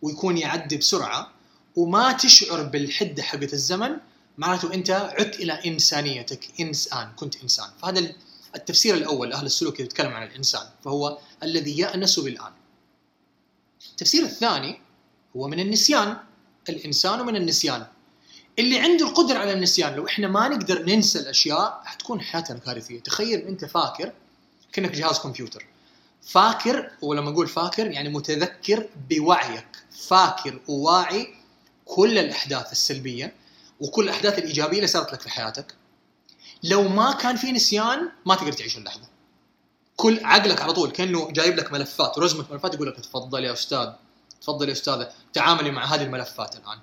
ويكون 0.02 0.38
يعدي 0.38 0.76
بسرعة 0.76 1.33
وما 1.76 2.12
تشعر 2.12 2.62
بالحدة 2.62 3.22
حقت 3.22 3.52
الزمن 3.52 3.96
معناته 4.38 4.74
أنت 4.74 4.90
عدت 4.90 5.40
إلى 5.40 5.52
إنسانيتك 5.52 6.61
إنسان 6.61 7.12
كنت 7.16 7.42
إنسان. 7.42 7.68
فهذا 7.83 8.12
التفسير 8.57 8.94
الأول 8.94 9.33
أهل 9.33 9.46
السلوك 9.46 9.80
يتكلم 9.80 10.12
عن 10.12 10.22
الإنسان 10.22 10.66
فهو 10.85 11.18
الذي 11.42 11.78
يأنس 11.78 12.20
بالآن. 12.20 12.52
التفسير 13.90 14.24
الثاني 14.24 14.80
هو 15.37 15.48
من 15.48 15.61
النسيان. 15.61 16.16
الإنسان 16.68 17.26
من 17.26 17.37
النسيان. 17.37 17.87
اللي 18.58 18.78
عنده 18.78 19.08
القدرة 19.08 19.38
على 19.38 19.52
النسيان 19.52 19.94
لو 19.94 20.06
إحنا 20.06 20.28
ما 20.28 20.48
نقدر 20.48 20.82
ننسى 20.82 21.18
الأشياء 21.18 21.82
حتكون 21.84 22.20
حياتنا 22.20 22.58
كارثية. 22.58 23.00
تخيل 23.00 23.40
أنت 23.40 23.64
فاكر 23.64 24.12
كأنك 24.72 24.90
جهاز 24.90 25.18
كمبيوتر. 25.18 25.66
فاكر 26.22 26.90
ولما 27.02 27.30
أقول 27.30 27.46
فاكر 27.48 27.86
يعني 27.86 28.08
متذكر 28.08 28.88
بوعيك. 29.10 29.66
فاكر 30.08 30.60
وواعي 30.68 31.34
كل 31.84 32.18
الأحداث 32.18 32.72
السلبية 32.72 33.34
وكل 33.80 34.04
الأحداث 34.04 34.38
الإيجابية 34.38 34.76
اللي 34.76 34.86
صارت 34.86 35.12
لك 35.12 35.20
في 35.20 35.30
حياتك. 35.30 35.74
لو 36.62 36.88
ما 36.88 37.12
كان 37.12 37.36
في 37.36 37.52
نسيان 37.52 38.10
ما 38.26 38.34
تقدر 38.34 38.52
تعيش 38.52 38.78
اللحظة. 38.78 39.08
كل 39.96 40.24
عقلك 40.24 40.62
على 40.62 40.72
طول 40.72 40.90
كأنه 40.90 41.30
جايب 41.30 41.56
لك 41.56 41.72
ملفات 41.72 42.18
رزمه 42.18 42.44
ملفات 42.50 42.74
يقول 42.74 42.88
لك 42.88 43.00
تفضل 43.00 43.44
يا 43.44 43.52
أستاذ 43.52 43.88
تفضل 44.40 44.68
يا 44.68 44.72
أستاذة 44.72 45.10
تعاملي 45.32 45.70
مع 45.70 45.84
هذه 45.84 46.02
الملفات 46.02 46.56
الآن. 46.56 46.78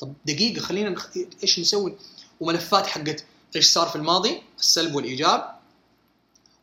طب 0.00 0.14
دقيقة 0.24 0.60
خلينا 0.60 0.90
نخ... 0.90 1.08
إيش 1.42 1.60
نسوي؟ 1.60 1.96
وملفات 2.40 2.86
حقت 2.86 3.24
إيش 3.56 3.66
صار 3.66 3.88
في 3.88 3.96
الماضي؟ 3.96 4.42
السلب 4.58 4.94
والإيجاب. 4.94 5.60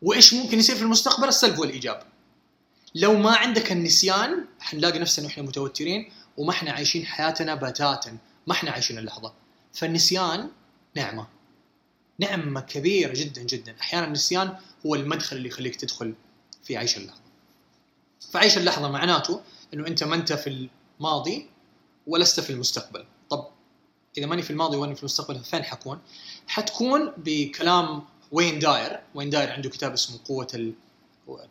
وإيش 0.02 0.34
ممكن 0.34 0.60
يصير 0.60 0.76
في 0.76 0.82
المستقبل؟ 0.82 1.28
السلب 1.28 1.60
والإيجاب. 1.60 2.04
لو 2.96 3.14
ما 3.14 3.36
عندك 3.36 3.72
النسيان 3.72 4.46
حنلاقي 4.60 5.00
نفسنا 5.00 5.28
إحنا 5.28 5.44
متوترين 5.44 6.12
وما 6.38 6.52
إحنا 6.52 6.72
عايشين 6.72 7.06
حياتنا 7.06 7.56
بتاتا. 7.56 8.18
ما 8.48 8.54
إحنا 8.54 8.72
عايشين 8.72 8.98
اللحظة. 8.98 9.34
فالنسيان 9.74 10.50
نعمة. 10.96 11.28
نعمة 12.20 12.62
كبيرة 12.62 13.14
جدا 13.14 13.42
جدا. 13.42 13.76
أحيانا 13.82 14.08
النسيان 14.08 14.56
هو 14.86 14.96
المدخل 14.96 15.38
اللي 15.38 15.48
يخليك 15.48 15.76
تدخل 15.76 16.14
في 16.64 16.78
عيش 16.78 16.98
اللحظة. 16.98 17.22
فعيش 18.32 18.58
اللحظة 18.58 18.92
معناته 18.92 19.42
إنه 19.74 19.88
أنت 19.88 20.04
ما 20.04 20.16
أنت 20.16 20.34
في 20.34 20.68
الماضي 21.00 21.50
ولست 22.08 22.40
في 22.40 22.50
المستقبل. 22.50 23.06
طب 23.30 23.48
إذا 24.18 24.26
ماني 24.26 24.42
في 24.42 24.50
الماضي 24.50 24.78
وأني 24.78 24.96
في 24.96 25.02
المستقبل 25.02 25.44
فين 25.44 25.64
حكون؟ 25.64 26.00
حتكون 26.48 27.14
بكلام 27.18 28.04
وين 28.32 28.60
داير، 28.60 29.00
وين 29.16 29.30
داير 29.30 29.52
عنده 29.52 29.70
كتاب 29.70 29.94
اسمه 29.94 30.20
قوة 30.26 30.48
ال... 30.54 30.74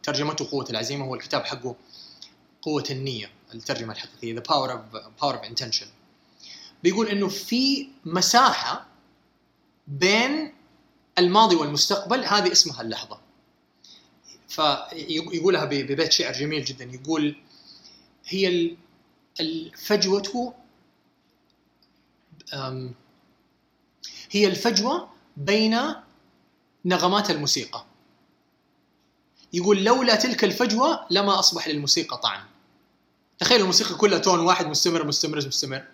ترجمته 0.02 0.50
قوة 0.50 0.66
العزيمة 0.70 1.04
هو 1.04 1.14
الكتاب 1.14 1.44
حقه 1.44 1.76
قوة 2.62 2.84
النية 2.90 3.30
الترجمة 3.54 3.92
الحقيقية 3.92 4.40
The 4.40 4.42
Power 4.42 4.70
of 4.70 4.98
Power 5.22 5.36
of 5.36 5.48
Intention. 5.48 5.86
بيقول 6.82 7.08
إنه 7.08 7.28
في 7.28 7.88
مساحة 8.04 8.86
بين 9.86 10.52
الماضي 11.18 11.56
والمستقبل 11.56 12.24
هذه 12.24 12.52
اسمها 12.52 12.82
اللحظة. 12.82 13.20
فيقولها 14.48 15.64
ببيت 15.64 16.12
شعر 16.12 16.32
جميل 16.32 16.64
جدا. 16.64 16.84
يقول 16.84 17.36
هي 18.26 18.76
الفجوة 19.40 20.54
هي 24.30 24.46
الفجوة 24.46 25.08
بين 25.36 25.78
نغمات 26.84 27.30
الموسيقى. 27.30 27.84
يقول 29.52 29.84
لولا 29.84 30.16
تلك 30.16 30.44
الفجوة 30.44 31.06
لما 31.10 31.38
أصبح 31.38 31.68
للموسيقى 31.68 32.16
طعم 32.16 32.44
تخيل 33.38 33.60
الموسيقى 33.60 33.94
كلها 33.94 34.18
تون 34.18 34.40
واحد 34.40 34.66
مستمر 34.66 35.06
مستمر 35.06 35.46
مستمر. 35.46 35.84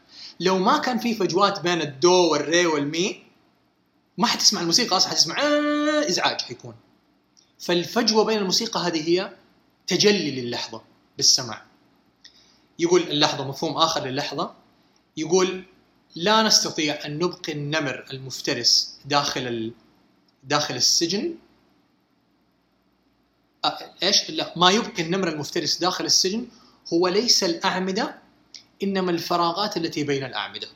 لو 0.40 0.59
ما 0.59 0.78
كان 0.78 0.99
في 0.99 1.14
فجوات 1.14 1.61
بين 1.61 1.80
الدو 1.80 2.32
والري 2.32 2.66
والمي 2.66 3.22
ما 4.18 4.26
حتسمع 4.26 4.61
الموسيقى 4.61 4.97
أصلا 4.97 5.11
حتسمع 5.11 5.43
آه 5.43 6.09
إزعاج 6.09 6.40
حيكون. 6.40 6.74
فالفجوة 7.59 8.24
بين 8.24 8.38
الموسيقى 8.38 8.80
هذه 8.80 9.09
هي 9.09 9.32
تجلي 9.86 10.40
للحظة 10.40 10.82
بالسمع 11.16 11.62
يقول 12.83 13.03
اللحظة 13.03 13.49
مفهوم 13.49 13.76
آخر 13.76 14.07
للحظة. 14.07 14.55
يقول 15.16 15.64
لا 16.14 16.43
نستطيع 16.43 17.07
أن 17.07 17.18
نبقي 17.18 17.53
النمر 17.53 18.07
المفترس 18.12 18.99
داخل 19.05 19.47
ال... 19.47 19.72
داخل 20.45 20.74
السجن. 20.74 21.35
أ... 23.64 23.68
إيش؟ 24.03 24.30
لا 24.30 24.53
ما 24.57 24.70
يبقي 24.70 25.03
النمر 25.03 25.28
المفترس 25.28 25.78
داخل 25.78 26.05
السجن 26.05 26.47
هو 26.93 27.09
ليس 27.09 27.45
الأعمدة 27.45 28.18
إنما 28.83 29.11
الفراغات 29.11 29.76
التي 29.76 30.05
بين 30.05 30.24
الأعمدة. 30.24 30.68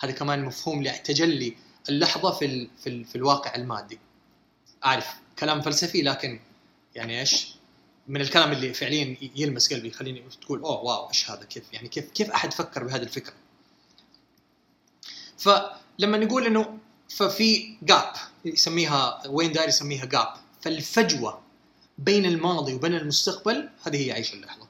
هذا 0.00 0.12
كمان 0.12 0.44
مفهوم 0.44 0.82
لتجلي 0.82 1.56
اللحظة 1.88 2.30
في 2.30 2.44
ال 2.44 2.70
في, 2.82 2.88
ال 2.88 3.04
في 3.04 3.16
الواقع 3.16 3.54
المادي. 3.54 3.98
أعرف 4.84 5.14
كلام 5.38 5.60
فلسفي 5.60 6.02
لكن 6.02 6.40
يعني 6.94 7.20
إيش؟ 7.20 7.54
من 8.08 8.20
الكلام 8.20 8.52
اللي 8.52 8.74
فعليا 8.74 9.16
يلمس 9.36 9.72
قلبي 9.72 9.88
يخليني 9.88 10.24
تقول 10.40 10.60
أوه 10.60 10.82
واو 10.82 11.08
إيش 11.08 11.30
هذا 11.30 11.44
كيف 11.44 11.64
يعني 11.72 11.88
كيف 11.88 12.10
كيف 12.10 12.30
أحد 12.30 12.52
فكر 12.52 12.84
بهذه 12.84 13.02
الفكرة؟ 13.02 13.34
فلما 15.38 16.18
نقول 16.18 16.46
إنه 16.46 16.78
ففي 17.08 17.76
جاب 17.82 18.12
يسميها 18.44 19.22
وين 19.26 19.52
داير 19.52 19.68
يسميها 19.68 20.04
جاب 20.04 20.34
فالفجوة 20.62 21.42
بين 21.98 22.26
الماضي 22.26 22.74
وبين 22.74 22.94
المستقبل 22.94 23.70
هذه 23.86 24.06
هي 24.06 24.12
عيش 24.12 24.34
اللحظة. 24.34 24.68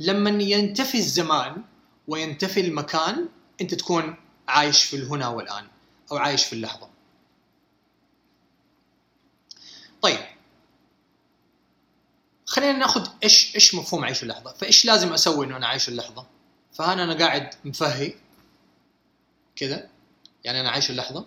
لما 0.00 0.42
ينتفي 0.42 0.98
الزمان 0.98 1.62
وينتفي 2.08 2.60
المكان 2.60 3.28
أنت 3.60 3.74
تكون 3.74 4.16
عايش 4.48 4.84
في 4.84 4.96
الهنا 4.96 5.28
والآن 5.28 5.66
أو 6.12 6.16
عايش 6.16 6.44
في 6.44 6.52
اللحظة. 6.52 6.90
طيب 10.02 10.18
خلينا 12.50 12.78
ناخذ 12.78 13.08
إيش 13.22 13.54
إيش 13.54 13.74
مفهوم 13.74 14.04
عيش 14.04 14.22
اللحظة. 14.22 14.52
فإيش 14.52 14.84
لازم 14.84 15.12
أسوي 15.12 15.46
إنه 15.46 15.56
أنا 15.56 15.66
عايش 15.66 15.88
اللحظة؟ 15.88 16.26
فهنا 16.72 17.04
أنا 17.04 17.18
قاعد 17.18 17.54
مفهي 17.64 18.14
كذا. 19.56 19.88
يعني 20.44 20.60
أنا 20.60 20.70
عايش 20.70 20.90
اللحظة. 20.90 21.26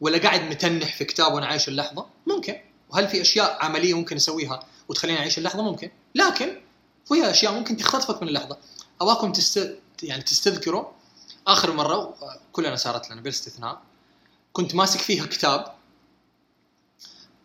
ولا 0.00 0.18
قاعد 0.18 0.40
متنح 0.40 0.96
في 0.96 1.04
كتاب 1.04 1.34
وأنا 1.34 1.46
عايش 1.46 1.68
اللحظة؟ 1.68 2.06
ممكن. 2.26 2.60
وهل 2.90 3.08
في 3.08 3.20
أشياء 3.20 3.64
عملية 3.64 3.94
ممكن 3.94 4.16
أسويها 4.16 4.62
وتخليني 4.88 5.18
أعيش 5.18 5.38
اللحظة؟ 5.38 5.62
ممكن. 5.62 5.90
لكن 6.14 6.60
في 7.08 7.30
أشياء 7.30 7.52
ممكن 7.52 7.76
تختطفك 7.76 8.22
من 8.22 8.28
اللحظة. 8.28 8.58
أبغاكم 9.00 9.32
تست... 9.32 9.78
يعني 10.02 10.22
تستذكروا. 10.22 10.84
آخر 11.46 11.72
مرة 11.72 12.14
كلنا 12.52 12.76
صارت 12.76 13.10
لنا 13.10 13.20
بلا 13.20 13.30
استثناء 13.30 13.82
كنت 14.52 14.74
ماسك 14.74 15.00
فيها 15.00 15.26
كتاب. 15.26 15.75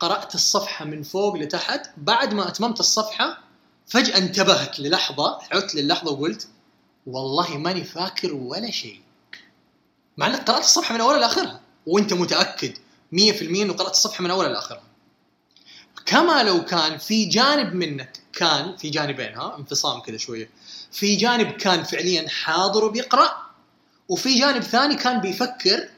قرأت 0.02 0.36
الصفحة 0.36 0.86
من 0.86 1.04
فوق 1.04 1.36
لتحت 1.36 1.90
بعد 1.98 2.34
ما 2.34 2.48
أتممت 2.48 2.80
الصفحة 2.80 3.38
فجأة 3.88 4.18
انتبهت 4.18 4.80
للحظة 4.80 5.40
عدت 5.52 5.76
للحظة 5.76 6.12
وقلت 6.12 6.48
والله 7.08 7.58
ماني 7.58 7.84
فاكر 7.84 8.34
ولا 8.34 8.72
شيء. 8.72 9.02
مع 10.18 10.28
إنك 10.28 10.50
قرأت 10.50 10.64
الصفحة 10.64 10.94
من 10.96 11.02
أولها 11.02 11.20
لآخرها 11.20 11.62
وأنت 11.88 12.14
متأكد 12.14 12.78
100% 13.12 13.18
إنه 13.42 13.74
قرأت 13.74 13.92
الصفحة 13.92 14.24
من 14.24 14.32
أولها 14.32 14.50
لآخرها. 14.50 14.84
كما 16.06 16.44
لو 16.44 16.66
كان 16.66 16.98
في 16.98 17.26
جانب 17.26 17.76
منك 17.76 18.20
كان 18.34 18.78
في 18.78 18.90
جانبين 18.90 19.36
ها 19.36 19.58
انفصام 19.58 20.02
كذا 20.02 20.18
شوية 20.18 20.50
في 20.92 21.16
جانب 21.16 21.52
كان 21.52 21.84
فعليا 21.84 22.30
حاضر 22.30 22.86
وبيقرأ 22.86 23.38
وفي 24.10 24.40
جانب 24.40 24.64
ثاني 24.64 24.96
كان 24.96 25.22
بيفكر 25.22 25.90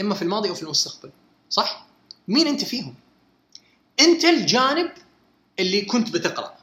إما 0.00 0.14
في 0.14 0.22
الماضي 0.22 0.48
أو 0.48 0.54
في 0.54 0.62
المستقبل 0.62 1.10
صح؟ 1.50 1.86
مين 2.28 2.46
أنت 2.46 2.64
فيهم؟ 2.64 2.94
أنت 4.00 4.24
الجانب 4.24 4.90
اللي 5.58 5.80
كنت 5.80 6.10
بتقرأ. 6.10 6.54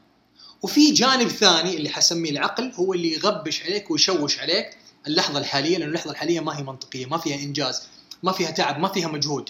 وفي 0.62 0.92
جانب 0.92 1.28
ثاني 1.28 1.78
اللي 1.78 1.90
حسميه 1.90 2.32
العقل 2.32 2.72
هو 2.76 2.94
اللي 2.94 3.14
يغبش 3.14 3.64
عليك 3.64 3.92
ويشوش 3.92 4.40
عليك 4.40 4.78
اللحظة 5.08 5.40
الحالية 5.40 5.78
لأن 5.78 5.88
اللحظة 5.88 6.12
الحالية 6.12 6.40
ما 6.40 6.58
هي 6.60 6.64
منطقية 6.64 7.06
ما 7.06 7.18
فيها 7.18 7.36
إنجاز 7.36 7.88
ما 8.24 8.32
فيها 8.32 8.52
تعب 8.52 8.80
ما 8.80 8.88
فيها 8.88 9.08
مجهود. 9.08 9.50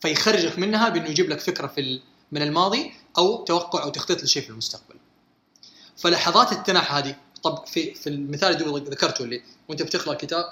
فيخرجك 0.00 0.58
منها 0.58 0.88
بأنه 0.88 1.08
يجيب 1.08 1.30
لك 1.30 1.40
فكرة 1.40 1.66
في 1.66 2.00
من 2.32 2.42
الماضي 2.42 2.92
أو 3.18 3.44
توقع 3.44 3.82
أو 3.82 3.90
تخطيط 3.90 4.22
لشيء 4.22 4.42
في 4.42 4.50
المستقبل. 4.50 4.94
فلحظات 5.96 6.52
التنح 6.52 6.94
هذه 6.94 7.16
طب 7.42 7.66
في 7.66 7.94
في 7.94 8.08
المثال 8.08 8.62
اللي 8.62 8.90
ذكرته 8.90 9.24
اللي 9.24 9.42
وأنت 9.68 9.82
بتقرأ 9.82 10.12
الكتاب 10.12 10.44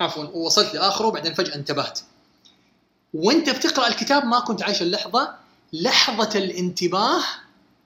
عفوا 0.00 0.24
ووصلت 0.24 0.74
لآخره 0.74 1.06
وبعدين 1.06 1.34
فجأة 1.34 1.54
انتبهت. 1.54 2.00
وانت 3.16 3.50
بتقرأ 3.50 3.88
الكتاب 3.88 4.24
ما 4.24 4.40
كنت 4.40 4.62
عايش 4.62 4.82
اللحظة 4.82 5.34
لحظة 5.72 6.38
الانتباه 6.38 7.22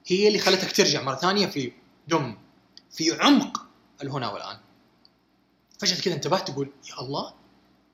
هي 0.07 0.27
اللي 0.27 0.39
خلتك 0.39 0.71
ترجع 0.71 1.01
مرة 1.01 1.15
ثانية 1.15 1.47
في 1.47 1.71
دم 2.07 2.37
في 2.91 3.11
عمق 3.19 3.65
الهنا 4.03 4.29
والآن. 4.29 4.57
فجأة 5.79 6.01
كذا 6.01 6.13
انتبهت 6.13 6.47
تقول 6.47 6.69
يا 6.89 6.99
الله. 7.01 7.33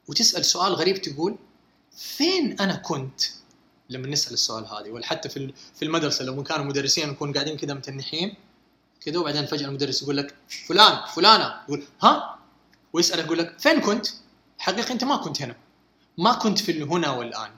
وتسأل 0.08 0.46
سؤال 0.46 0.74
غريب 0.74 1.02
تقول 1.02 1.38
فين 1.98 2.60
أنا 2.60 2.76
كنت 2.76 3.22
لما 3.90 4.08
نسأل 4.08 4.34
السؤال 4.34 4.66
هذا 4.66 4.92
ولا 4.92 5.06
حتى 5.06 5.30
في 5.30 5.54
في 5.76 5.86
المدرسة 5.86 6.26
لما 6.26 6.44
كانوا 6.44 6.66
مدرسين 6.66 7.10
نكون 7.10 7.34
قاعدين 7.34 7.58
كذا 7.58 7.74
متنحين 7.74 8.36
كذا 9.02 9.18
وبعدين 9.20 9.46
فجأة 9.46 9.68
المدرس 9.68 10.02
يقول 10.02 10.18
لك 10.18 10.36
فلان 10.68 11.06
فلانة. 11.16 11.62
يقول 11.68 11.84
ها؟ 12.04 12.40
ويسالك 12.94 13.26
يقول 13.26 13.38
لك 13.38 13.60
فين 13.60 13.82
كنت؟ 13.82 14.08
حقيقه 14.58 14.92
أنت 14.92 15.04
ما 15.04 15.18
كنت 15.18 15.42
هنا. 15.42 15.56
ما 16.18 16.34
كنت 16.34 16.60
في 16.60 16.72
الهنا 16.72 17.12
والآن. 17.12 17.52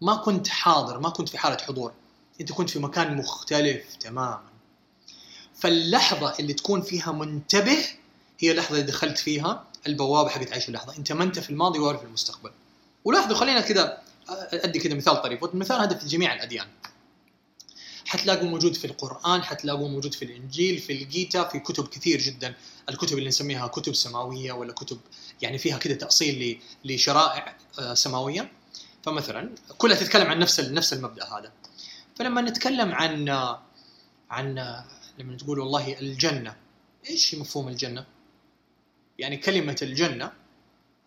ما 0.00 0.16
كنت 0.16 0.48
حاضر 0.48 0.98
ما 0.98 1.08
كنت 1.08 1.28
في 1.28 1.38
حالة 1.38 1.56
حضور. 1.56 1.92
أنت 2.40 2.52
كنت 2.52 2.70
في 2.70 2.78
مكان 2.78 3.16
مختلف 3.16 3.94
تماما. 3.94 4.42
فاللحظة 5.54 6.34
اللي 6.38 6.52
تكون 6.52 6.82
فيها 6.82 7.12
منتبه 7.12 7.78
هي 8.38 8.50
اللحظة 8.50 8.70
اللي 8.70 8.86
دخلت 8.86 9.18
فيها 9.18 9.64
البوابة 9.86 10.28
حقت 10.28 10.52
عيش 10.52 10.68
اللحظة. 10.68 10.96
أنت 10.98 11.12
ما 11.12 11.24
أنت 11.24 11.38
في 11.38 11.50
الماضي 11.50 11.78
ولا 11.78 11.96
في 11.96 12.04
المستقبل. 12.04 12.50
ولاحظوا 13.04 13.36
خلينا 13.36 13.60
كذا 13.60 14.02
أدي 14.52 14.78
كذا 14.78 14.94
مثال 14.94 15.22
طريف. 15.22 15.42
والمثال 15.42 15.80
هذا 15.80 15.98
في 15.98 16.06
جميع 16.06 16.34
الأديان. 16.34 16.66
حتلاقوا 18.12 18.48
موجود 18.48 18.74
في 18.74 18.84
القرآن 18.84 19.42
حتلاقوه 19.42 19.88
موجود 19.88 20.14
في 20.14 20.24
الإنجيل 20.24 20.78
في 20.78 20.92
الجيتا 20.92 21.44
في 21.44 21.58
كتب 21.58 21.88
كثير 21.88 22.20
جدا. 22.20 22.54
الكتب 22.88 23.18
اللي 23.18 23.28
نسميها 23.28 23.66
كتب 23.66 23.94
سماوية 23.94 24.52
ولا 24.52 24.72
كتب 24.72 25.00
يعني 25.42 25.58
فيها 25.58 25.78
كذا 25.78 25.94
تأصيل 25.94 26.60
لشرائع 26.84 27.56
آه، 27.78 27.94
سماوية. 27.94 28.52
فمثلا 29.02 29.50
كلها 29.78 29.96
تتكلم 29.96 30.26
عن 30.26 30.38
نفس 30.38 30.60
نفس 30.60 30.92
المبدأ 30.92 31.24
هذا. 31.24 31.52
فلما 32.16 32.40
نتكلم 32.40 32.92
عن 32.92 33.28
عن 34.30 34.54
لما 35.18 35.36
تقول 35.36 35.58
والله 35.58 35.98
الجنة 36.00 36.56
إيش 37.10 37.34
مفهوم 37.34 37.68
الجنة؟ 37.68 38.04
يعني 39.18 39.36
كلمة 39.36 39.76
الجنة 39.82 40.32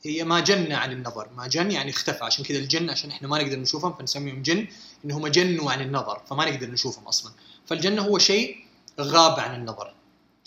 هي 0.05 0.23
ما 0.23 0.39
جن 0.39 0.71
عن 0.71 0.91
النظر 0.91 1.29
ما 1.37 1.47
جن 1.47 1.71
يعني 1.71 1.89
اختفى 1.89 2.23
عشان 2.23 2.45
كذا 2.45 2.57
الجن 2.57 2.89
عشان 2.89 3.09
إحنا 3.11 3.27
ما 3.27 3.43
نقدر 3.43 3.59
نشوفهم 3.59 3.93
فنسميهم 3.93 4.41
جن 4.41 4.67
إنهم 5.05 5.27
جنوا 5.27 5.71
عن 5.71 5.81
النظر 5.81 6.21
فما 6.29 6.51
نقدر 6.51 6.71
نشوفهم 6.71 7.07
أصلا. 7.07 7.31
فالجنة 7.65 8.01
هو 8.01 8.17
شيء 8.17 8.65
غاب 8.99 9.39
عن 9.39 9.55
النظر 9.55 9.95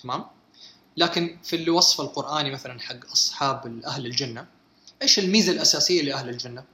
تمام؟ 0.03 0.25
لكن 0.97 1.39
في 1.43 1.57
الوصف 1.57 2.01
القرآني 2.01 2.51
مثلا 2.51 2.81
حق 2.81 3.11
أصحاب 3.13 3.81
أهل 3.85 4.07
الجنة 4.07 4.47
إيش 5.03 5.19
الميزة 5.19 5.53
الأساسية 5.53 6.03
لأهل 6.03 6.29
الجنة؟ 6.29 6.65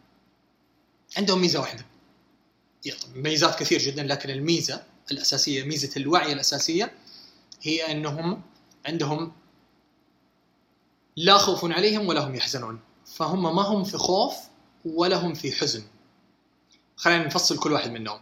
عندهم 1.17 1.41
ميزة 1.41 1.61
واحدة. 1.61 1.85
ميزات 3.15 3.59
كثير 3.59 3.79
جدا 3.79 4.03
لكن 4.03 4.31
الميزة 4.31 4.83
الأساسية 5.11 5.63
ميزة 5.65 5.91
الوعي 5.97 6.33
الأساسية 6.33 6.93
هي 7.63 7.93
إنهم 7.93 8.43
عندهم 8.87 9.33
لا 11.17 11.39
خوف 11.39 11.65
عليهم 11.65 12.09
ولا 12.09 12.27
هم 12.27 12.35
يحزنون. 12.35 12.81
فهم 13.17 13.57
ما 13.57 13.63
هم 13.63 13.85
في 13.85 13.99
خوف 13.99 14.35
ولا 14.85 15.17
هم 15.17 15.35
في 15.35 15.53
حزن. 15.53 15.83
خلينا 16.97 17.27
نفصل 17.27 17.59
كل 17.59 17.73
واحد 17.73 17.91
منهم. 17.91 18.21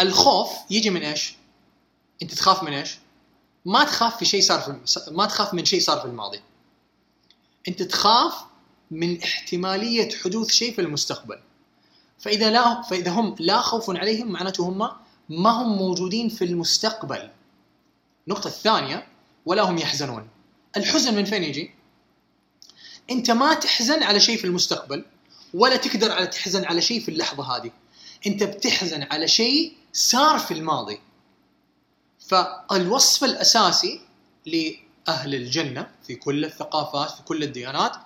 الخوف 0.00 0.50
يجي 0.70 0.90
من 0.90 1.02
إيش؟ 1.02 1.34
أنت 2.22 2.34
تخاف 2.34 2.62
من 2.62 2.72
إيش؟ 2.72 2.98
ما 3.64 3.84
تخاف 3.84 4.16
في 4.16 4.24
شيء 4.24 4.42
صار 4.42 4.60
في 4.60 4.80
ما 5.10 5.26
تخاف 5.26 5.54
من 5.54 5.64
شيء 5.64 5.80
صار 5.80 6.00
في 6.00 6.04
الماضي. 6.04 6.40
أنت 7.68 7.82
تخاف 7.82 8.34
من 8.90 9.22
احتمالية 9.22 10.08
حدوث 10.16 10.50
شيء 10.50 10.74
في 10.74 10.80
المستقبل. 10.80 11.40
فإذا 12.18 12.50
لا 12.50 12.82
فإذا 12.82 13.10
هم 13.10 13.36
لا 13.38 13.60
خوف 13.60 13.90
عليهم 13.90 14.32
معناته 14.32 14.68
هم 14.68 14.78
ما 15.28 15.50
هم 15.50 15.78
موجودين 15.78 16.28
في 16.28 16.44
المستقبل. 16.44 17.30
النقطه 18.26 18.48
الثانية 18.48 19.08
ولا 19.46 19.62
هم 19.62 19.78
يحزنون. 19.78 20.28
الحزن 20.76 21.14
من 21.14 21.24
فين 21.24 21.42
يجي؟ 21.42 21.77
انت 23.10 23.30
ما 23.30 23.54
تحزن 23.54 24.02
على 24.02 24.20
شيء 24.20 24.38
في 24.38 24.44
المستقبل 24.44 25.04
ولا 25.54 25.76
تقدر 25.76 26.12
على 26.12 26.26
تحزن 26.26 26.64
على 26.64 26.80
شيء 26.80 27.00
في 27.00 27.10
اللحظة 27.10 27.56
هذه. 27.56 27.70
انت 28.26 28.42
بتحزن 28.42 29.02
على 29.02 29.28
شيء 29.28 29.72
صار 29.92 30.38
في 30.38 30.54
الماضي. 30.54 31.00
فالوصف 32.28 33.24
الأساسي 33.24 34.00
لأهل 34.46 35.34
الجنة 35.34 35.90
في 36.06 36.14
كل 36.14 36.44
الثقافات 36.44 37.10
في 37.10 37.22
كل 37.22 37.42
الديانات 37.42 37.96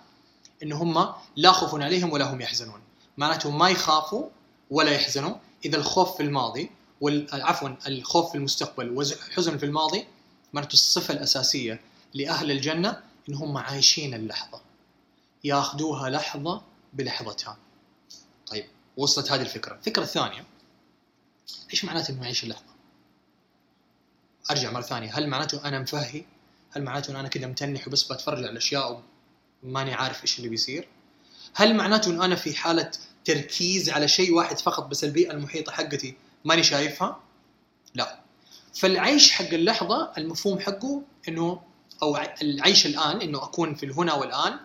إن 0.63 0.73
هم 0.73 1.13
لا 1.37 1.53
خوف 1.53 1.75
عليهم 1.75 2.13
ولا 2.13 2.33
هم 2.33 2.41
يحزنون. 2.41 2.81
معناته 3.17 3.51
ما 3.51 3.69
يخافوا 3.69 4.29
ولا 4.71 4.91
يحزنوا 4.91 5.35
إذا 5.65 5.77
الخوف 5.77 6.17
في 6.17 6.23
الماضي 6.23 6.71
عفوا 7.33 7.69
الخوف 7.87 8.31
في 8.31 8.35
المستقبل 8.35 8.91
والحزن 8.91 9.59
في 9.59 9.67
الماضي 9.67 10.05
معناته 10.53 10.73
الصفة 10.73 11.15
الأساسية 11.15 11.81
لأهل 12.15 12.51
الجنة 12.51 13.03
إن 13.29 13.35
هم 13.35 13.59
عايشين 13.59 14.15
اللحظة. 14.15 14.61
ياخذوها 15.45 16.11
لحظة 16.11 16.63
بلحظتها. 16.93 17.57
طيب 18.47 18.67
وصلت 18.97 19.33
هذه 19.33 19.41
الفكرة. 19.41 19.75
الفكرة 19.75 20.03
الثانية 20.03 20.45
إيش 21.71 21.85
معناته 21.85 22.13
إنه 22.13 22.23
يعيش 22.23 22.45
اللحظة؟ 22.45 22.73
أرجع 24.51 24.71
مرة 24.71 24.83
ثانية. 24.83 25.19
هل 25.19 25.29
معناته 25.29 25.69
أنا 25.69 25.79
مفهي؟ 25.79 26.25
هل 26.71 26.83
معناته 26.83 27.11
إن 27.11 27.17
أنا 27.17 27.29
كده 27.29 27.47
متنح 27.47 27.89
وبس 27.89 28.13
بتفرج 28.13 28.39
على 28.39 28.51
الأشياء 28.51 29.03
وماني 29.63 29.95
عارف 29.95 30.23
إيش 30.23 30.39
اللي 30.39 30.49
بيصير؟ 30.49 30.89
هل 31.55 31.77
معناته 31.77 32.11
ان 32.11 32.23
أنا 32.23 32.37
في 32.37 32.55
حالة 32.55 32.91
تركيز 33.25 33.91
على 33.91 34.09
شيء 34.09 34.35
واحد 34.35 34.59
فقط 34.59 34.87
بس 34.87 35.05
البيئة 35.05 35.31
المحيطة 35.31 35.73
حقتي 35.73 36.17
ماني 36.45 36.63
شايفها؟ 36.63 37.21
لا. 37.95 38.21
فالعيش 38.75 39.33
حق 39.33 39.45
اللحظة 39.45 40.13
المفهوم 40.19 40.61
حقه 40.61 41.03
إنه 41.29 41.63
أو 42.03 42.17
العيش 42.43 42.87
الآن 42.87 43.21
إنه 43.21 43.45
أكون 43.45 43.75
في 43.75 43.87
الهنا 43.87 44.15
والآن 44.15 44.59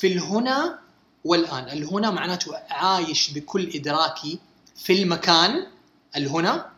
في 0.00 0.06
الهنا 0.06 0.78
والآن. 1.24 1.64
الهنا 1.64 2.10
معناته 2.10 2.56
عايش 2.70 3.30
بكل 3.30 3.70
ادراكي 3.74 4.38
في 4.76 5.02
المكان 5.02 5.66
الهنا 6.16 6.70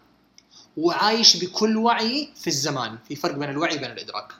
وعايش 0.76 1.36
بكل 1.44 1.76
وعي 1.76 2.30
في 2.36 2.46
الزمان. 2.46 2.98
في 3.08 3.16
فرق 3.16 3.34
بين 3.34 3.50
الوعي 3.50 3.76
وبين 3.76 3.90
الإدراك. 3.90 4.32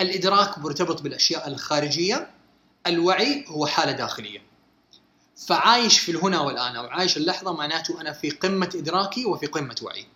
الإدراك 0.00 0.58
مرتبط 0.58 1.02
بالأشياء 1.02 1.48
الخارجية 1.48 2.30
الوعي 2.86 3.44
هو 3.48 3.66
حالة 3.66 3.92
داخلية. 3.92 4.42
فعايش 5.46 5.98
في 5.98 6.12
الهنا 6.12 6.40
والآن 6.40 6.76
أو 6.76 6.86
عايش 6.86 7.16
اللحظة 7.16 7.52
معناته 7.52 8.00
أنا 8.00 8.12
في 8.12 8.30
قمة 8.30 8.70
إدراكي 8.74 9.24
وفي 9.24 9.46
قمة 9.46 9.76
وعي. 9.82 10.06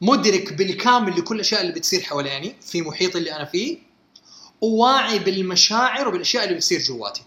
مدرك 0.00 0.52
بالكامل 0.52 1.18
لكل 1.18 1.34
الأشياء 1.34 1.60
اللي 1.60 1.72
بتصير 1.72 2.00
حواليني 2.00 2.56
في 2.60 2.82
محيط 2.82 3.16
اللي 3.16 3.36
أنا 3.36 3.44
فيه 3.44 3.78
وواعي 4.62 5.18
بالمشاعر 5.18 6.08
وبالأشياء 6.08 6.44
اللي 6.44 6.54
بتصير 6.54 6.80
جواتي. 6.80 7.22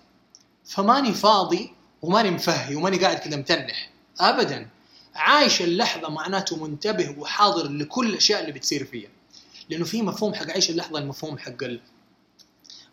فماني 0.66 1.14
فاضي 1.14 1.74
وماني 2.02 2.32
مفهي 2.32 2.76
وماني 2.76 2.98
قاعد 2.98 3.18
كذا 3.18 3.38
متنح. 3.38 3.90
ابدا. 4.20 4.70
عايش 5.16 5.62
اللحظة 5.62 6.10
معناته 6.10 6.64
منتبه 6.68 7.16
وحاضر 7.20 7.68
لكل 7.68 8.10
الأشياء 8.10 8.42
اللي 8.42 8.52
بتصير 8.52 8.86
فيها 8.86 9.10
لأنه 9.70 9.86
في 9.86 10.02
مفهوم 10.02 10.34
حق 10.34 10.52
عيش 10.52 10.70
اللحظة 10.70 11.00
المفهوم 11.00 11.38
حق 11.38 11.64
ال... 11.64 11.80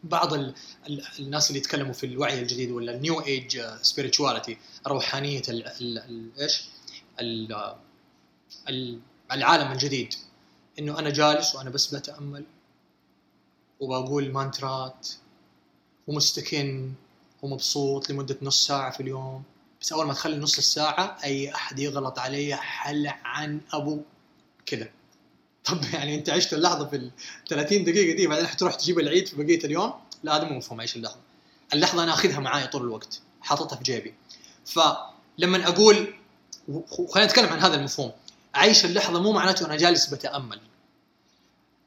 بعض 0.05 0.34
ال... 0.34 0.55
ال... 0.88 1.03
الناس 1.18 1.49
اللي 1.49 1.59
يتكلموا 1.59 1.93
في 1.93 2.07
الوعي 2.07 2.43
الجديد 2.43 2.70
ولا 2.70 2.95
ال 2.94 3.01
New 3.01 3.20
Age 3.20 3.60
spirituality 3.82 4.56
روحانية 4.86 5.43
ال... 5.49 5.66
ال... 5.66 5.99
ال... 5.99 6.30
إيش؟ 6.40 6.64
ال... 7.20 7.57
ال... 8.68 9.01
العالم 9.32 9.72
الجديد. 9.72 10.14
إنه 10.78 10.99
أنا 10.99 11.11
جالس 11.11 11.55
وأنا 11.55 11.70
بس 11.70 11.95
بتأمل 11.95 12.45
وبقول 13.82 14.32
مانترات 14.32 15.08
ومستكن 16.06 16.92
ومبسوط 17.42 18.10
لمدة 18.10 18.36
نص 18.42 18.66
ساعة 18.66 18.92
في 18.92 19.00
اليوم. 19.00 19.42
بس 19.80 19.92
أول 19.92 20.06
ما 20.06 20.12
تخلي 20.14 20.36
نص 20.36 20.58
الساعة 20.58 21.18
أي 21.24 21.54
أحد 21.54 21.78
يغلط 21.78 22.18
علي 22.18 22.56
حل 22.56 23.06
عن 23.24 23.60
أبو 23.72 24.00
كذا 24.66 24.88
طب 25.64 25.78
يعني 25.94 26.14
أنت 26.14 26.30
عشت 26.30 26.54
اللحظة 26.54 26.88
في 26.88 26.96
ال 26.96 27.10
30 27.48 27.84
دقيقة 27.84 28.16
دي 28.16 28.26
بعدين 28.26 28.46
حتروح 28.46 28.74
تجيب 28.74 28.98
العيد 28.98 29.28
في 29.28 29.42
بقية 29.42 29.64
اليوم؟ 29.64 29.92
لا 30.22 30.36
هذا 30.36 30.44
مو 30.44 30.56
مفهوم 30.56 30.80
عيش 30.80 30.96
اللحظة. 30.96 31.20
اللحظة 31.74 32.02
أنا 32.02 32.14
أخذها 32.14 32.40
معاي 32.40 32.66
طول 32.66 32.82
الوقت 32.82 33.20
حاططها 33.40 33.76
في 33.76 33.82
جيبي. 33.82 34.14
فلما 34.64 35.68
أقول 35.68 36.14
خلينا 37.10 37.28
نتكلم 37.28 37.48
عن 37.48 37.58
هذا 37.58 37.74
المفهوم. 37.74 38.12
عيش 38.54 38.84
اللحظة 38.84 39.22
مو 39.22 39.32
معناته 39.32 39.66
أنا 39.66 39.76
جالس 39.76 40.06
بتأمل. 40.06 40.60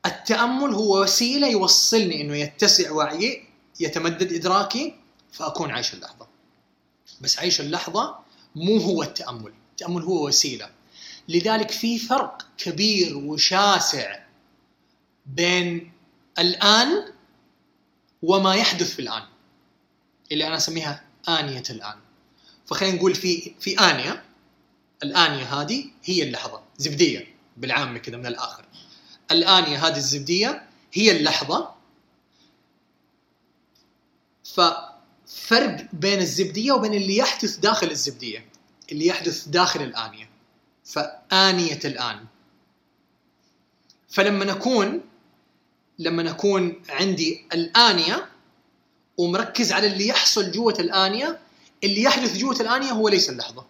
التأمل 0.06 0.74
هو 0.74 1.04
وسيلة 1.04 1.48
يوصلني 1.48 2.22
إنه 2.22 2.36
يتسع 2.36 2.92
وعيي 2.92 3.46
يتمدد 3.80 4.34
إدراكي 4.34 4.96
فأكون 5.32 5.72
عايش 5.72 5.94
اللحظة. 5.94 6.28
بس 7.22 7.40
عيش 7.40 7.62
اللحظة 7.62 8.16
مو 8.56 8.78
هو 8.78 9.04
التأمل. 9.04 9.54
التأمل 9.72 10.02
هو 10.02 10.28
وسيلة. 10.28 10.70
لذلك 11.30 11.72
في 11.72 12.00
فرق 12.00 12.48
كبير 12.58 13.18
وشاسع 13.18 14.20
بين 15.26 15.92
الآن 16.40 17.14
وما 18.22 18.56
يحدث 18.56 18.94
في 18.96 19.00
الآن 19.02 19.24
اللي 20.32 20.48
أنا 20.48 20.58
أسميها 20.58 21.04
آنية 21.30 21.64
الآن. 21.70 21.96
فخلينا 22.66 22.96
نقول 22.96 23.16
في 23.16 23.54
في 23.60 23.80
آنية 23.80 24.24
الآنية 25.04 25.62
هذه 25.62 25.86
هي 26.04 26.24
اللحظة 26.24 26.62
زبدية 26.78 27.28
بالعامة 27.58 28.00
كذا 28.00 28.18
من 28.18 28.26
الآخر. 28.26 28.66
الانيه 29.32 29.88
هذه 29.88 29.98
الزبدية 29.98 30.68
هي 30.94 31.12
اللحظة. 31.12 31.76
ففرق 34.44 35.88
بين 35.94 36.20
الزبدية 36.20 36.72
وبين 36.72 36.94
اللي 36.94 37.18
يحدث 37.18 37.58
داخل 37.58 37.92
الزبدية 37.92 38.46
اللي 38.92 39.06
يحدث 39.08 39.48
داخل 39.48 39.82
الانيه 39.82 40.30
فآنية 40.86 41.80
الآن. 41.86 42.26
فلما 44.10 44.46
نكون 44.46 45.02
لما 46.00 46.24
نكون 46.24 46.82
عندي 46.90 47.46
الانيه 47.54 48.30
ومركز 49.18 49.72
على 49.72 49.88
اللي 49.88 50.08
يحصل 50.08 50.52
جوة 50.52 50.76
الانيه 50.80 51.40
اللي 51.84 52.02
يحدث 52.02 52.38
جوة 52.38 52.56
الانيه 52.60 52.92
هو 52.92 53.10
ليس 53.10 53.30
اللحظة. 53.30 53.66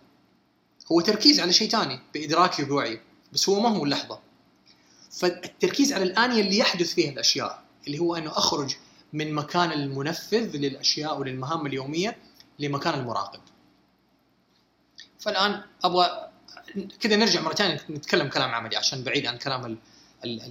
هو 0.92 1.02
تركيز 1.02 1.40
على 1.40 1.54
شيء 1.54 1.70
ثاني 1.70 2.00
بادراكي 2.14 2.64
وبوعي 2.64 3.02
بس 3.34 3.50
هو 3.50 3.60
ما 3.60 3.70
هو 3.70 3.84
اللحظة. 3.84 4.20
فالتركيز 5.16 5.94
على 5.94 6.04
الانيه 6.04 6.42
اللي 6.42 6.58
يحدث 6.58 6.94
فيها 6.94 7.12
الأشياء 7.12 7.64
اللي 7.88 8.00
هو 8.00 8.16
أنه 8.16 8.32
أخرج 8.32 8.76
من 9.14 9.34
مكان 9.34 9.72
المنفذ 9.72 10.58
للأشياء 10.58 11.20
وللمهام 11.20 11.66
اليومية 11.66 12.18
لمكان 12.60 13.00
المراقب. 13.00 13.40
فالآن 15.20 15.62
أبغى 15.84 16.32
كذا 17.00 17.16
نرجع 17.16 17.42
مرة 17.42 17.54
ثانية 17.54 17.82
نتكلم 17.90 18.28
كلام 18.28 18.50
عملي 18.50 18.78
عشان 18.78 19.04
بعيد 19.04 19.26
عن 19.26 19.38
كلام 19.38 19.78
ال 20.26 20.42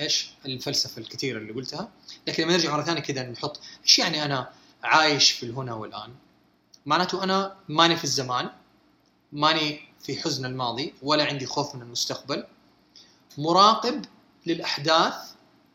إيش؟ 0.00 0.30
الفلسفة 0.46 1.00
الكثيره 1.00 1.38
اللي 1.38 1.52
قلتها. 1.52 1.88
لكن 2.26 2.42
لما 2.42 2.52
نرجع 2.52 2.72
مرة 2.72 2.82
ثانية 2.82 3.00
كذا 3.00 3.22
نحط 3.22 3.60
إيش 3.82 3.98
يعني 3.98 4.24
أنا 4.24 4.50
عايش 4.82 5.30
في 5.30 5.42
الهنا 5.42 5.74
والآن؟ 5.74 6.14
معناته 6.86 7.24
أنا 7.24 7.56
ماني 7.68 7.96
في 7.96 8.04
الزمان 8.04 8.50
ماني 9.32 9.80
في 10.00 10.22
حزن 10.22 10.46
الماضي 10.46 10.94
ولا 11.02 11.24
عندي 11.24 11.46
خوف 11.46 11.74
من 11.74 11.82
المستقبل 11.82 12.46
مراقب 13.38 14.04
للأحداث 14.46 15.14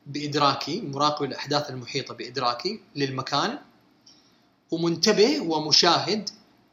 بإدراكي 0.07 0.81
مراقب 0.81 1.25
الأحداث 1.25 1.69
المحيطة 1.69 2.13
بإدراكي 2.13 2.79
للمكان 2.95 3.59
ومنتبه 4.71 5.39
ومشاهد 5.39 6.29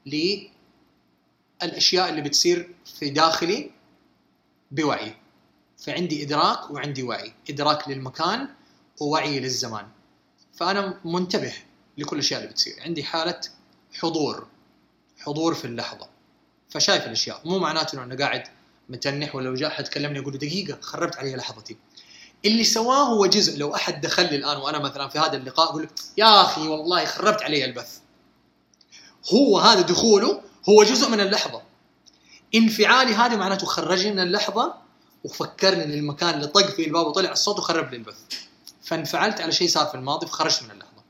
للأشياء 0.07 2.09
اللي 2.09 2.21
بتصير 2.21 2.75
في 2.99 3.11
داخلي 3.11 3.71
بوعي. 4.71 5.15
فعندي 5.79 6.23
إدراك 6.23 6.71
وعندي 6.71 7.03
وعي. 7.03 7.33
إدراك 7.51 7.89
للمكان 7.89 8.49
ووعي 9.01 9.41
للزمان. 9.41 9.87
فأنا 10.55 11.01
منتبه 11.05 11.53
لكل 11.99 12.17
الاشياء 12.17 12.41
اللي 12.41 12.53
بتصير. 12.53 12.75
عندي 12.81 13.05
حالة 13.05 13.41
حضور 14.01 14.47
حضور 15.19 15.55
في 15.55 15.65
اللحظة. 15.65 16.09
فشايف 16.71 17.07
الأشياء. 17.07 17.41
مو 17.45 17.59
معناته 17.59 17.95
إنه 17.95 18.03
أنا 18.03 18.25
قاعد 18.25 18.43
متنح 18.89 19.35
ولا 19.35 19.49
لو 19.49 19.55
جاء 19.55 19.71
حد 19.71 19.89
كلمني 19.89 20.19
يقول 20.19 20.39
دقيقة 20.39 20.79
خربت 20.81 21.17
علي 21.17 21.37
لحظتي. 21.37 21.77
اللي 22.45 22.65
سواه 22.65 23.03
هو 23.03 23.27
جزء 23.27 23.59
لو 23.59 23.75
أحد 23.75 24.01
دخل 24.01 24.23
لي 24.31 24.37
الآن 24.37 24.57
وأنا 24.57 24.79
مثلا 24.79 25.09
في 25.09 25.19
هذا 25.19 25.37
اللقاء 25.37 25.69
أقول 25.71 25.89
يا 26.17 26.43
أخي 26.43 26.69
والله 26.69 27.05
خربت 27.05 27.43
علي 27.43 27.65
البث. 27.65 27.99
هو 29.35 29.59
هذا 29.59 29.81
دخوله 29.81 30.41
هو 30.69 30.85
جزء 30.85 31.09
من 31.09 31.21
اللحظة. 31.21 31.63
انفعالي 32.55 33.15
هذا 33.15 33.37
معناته 33.37 33.67
خرجني 33.67 34.13
من 34.13 34.21
اللحظة 34.21 34.75
وفكرني 35.25 35.85
للمكان 35.87 36.35
اللي 36.35 36.47
طق 36.47 36.67
فيه 36.67 36.87
الباب 36.87 37.07
وطلع 37.07 37.33
الصوت 37.33 37.59
وخرب 37.59 37.91
لي 37.91 37.97
البث. 37.97 38.19
فانفعلت 38.83 39.41
على 39.41 39.53
شيء 39.53 39.69
صار 39.69 39.87
في 39.87 39.95
الماضي 39.95 40.27
فخرجت 40.27 40.63
من 40.63 40.71
اللحظة. 40.71 41.03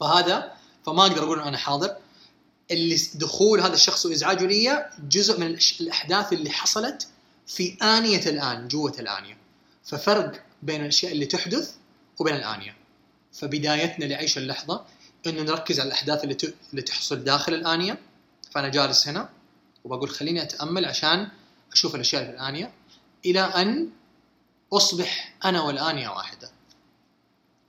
فهذا 0.00 0.52
فما 0.86 1.02
أقدر 1.02 1.22
أقول 1.22 1.40
أنا 1.40 1.58
حاضر. 1.58 1.96
اللي 2.70 2.96
دخول 3.14 3.60
هذا 3.60 3.74
الشخص 3.74 4.06
وازعاجه 4.06 4.46
لي 4.46 4.90
جزء 5.08 5.40
من 5.40 5.58
الأحداث 5.80 6.32
اللي 6.32 6.50
حصلت 6.50 7.08
في 7.46 7.76
آنية 7.82 8.26
الآن 8.26 8.68
جوة 8.68 8.92
الآنية. 8.98 9.38
ففرق 9.84 10.44
بين 10.62 10.80
الأشياء 10.80 11.12
اللي 11.12 11.26
تحدث 11.26 11.74
وبين 12.18 12.34
الآنية. 12.34 12.76
فبدايتنا 13.32 14.04
لعيش 14.04 14.38
اللحظة 14.38 14.84
إنه 15.26 15.42
نركز 15.42 15.80
على 15.80 15.86
الأحداث 15.86 16.24
اللي 16.24 16.36
اللي 16.70 16.82
تحصل 16.82 17.24
داخل 17.24 17.54
الآنية. 17.54 17.98
فأنا 18.50 18.68
جالس 18.68 19.08
هنا 19.08 19.28
وبقول 19.84 20.10
خليني 20.10 20.42
أتأمل 20.42 20.84
عشان 20.84 21.28
أشوف 21.72 21.94
الأشياء 21.94 22.22
اللي 22.22 22.32
في 22.32 22.38
الآنية 22.38 22.72
إلى 23.26 23.40
أن 23.40 23.90
أصبح 24.72 25.34
أنا 25.44 25.62
والآنية 25.62 26.08
واحدة. 26.08 26.50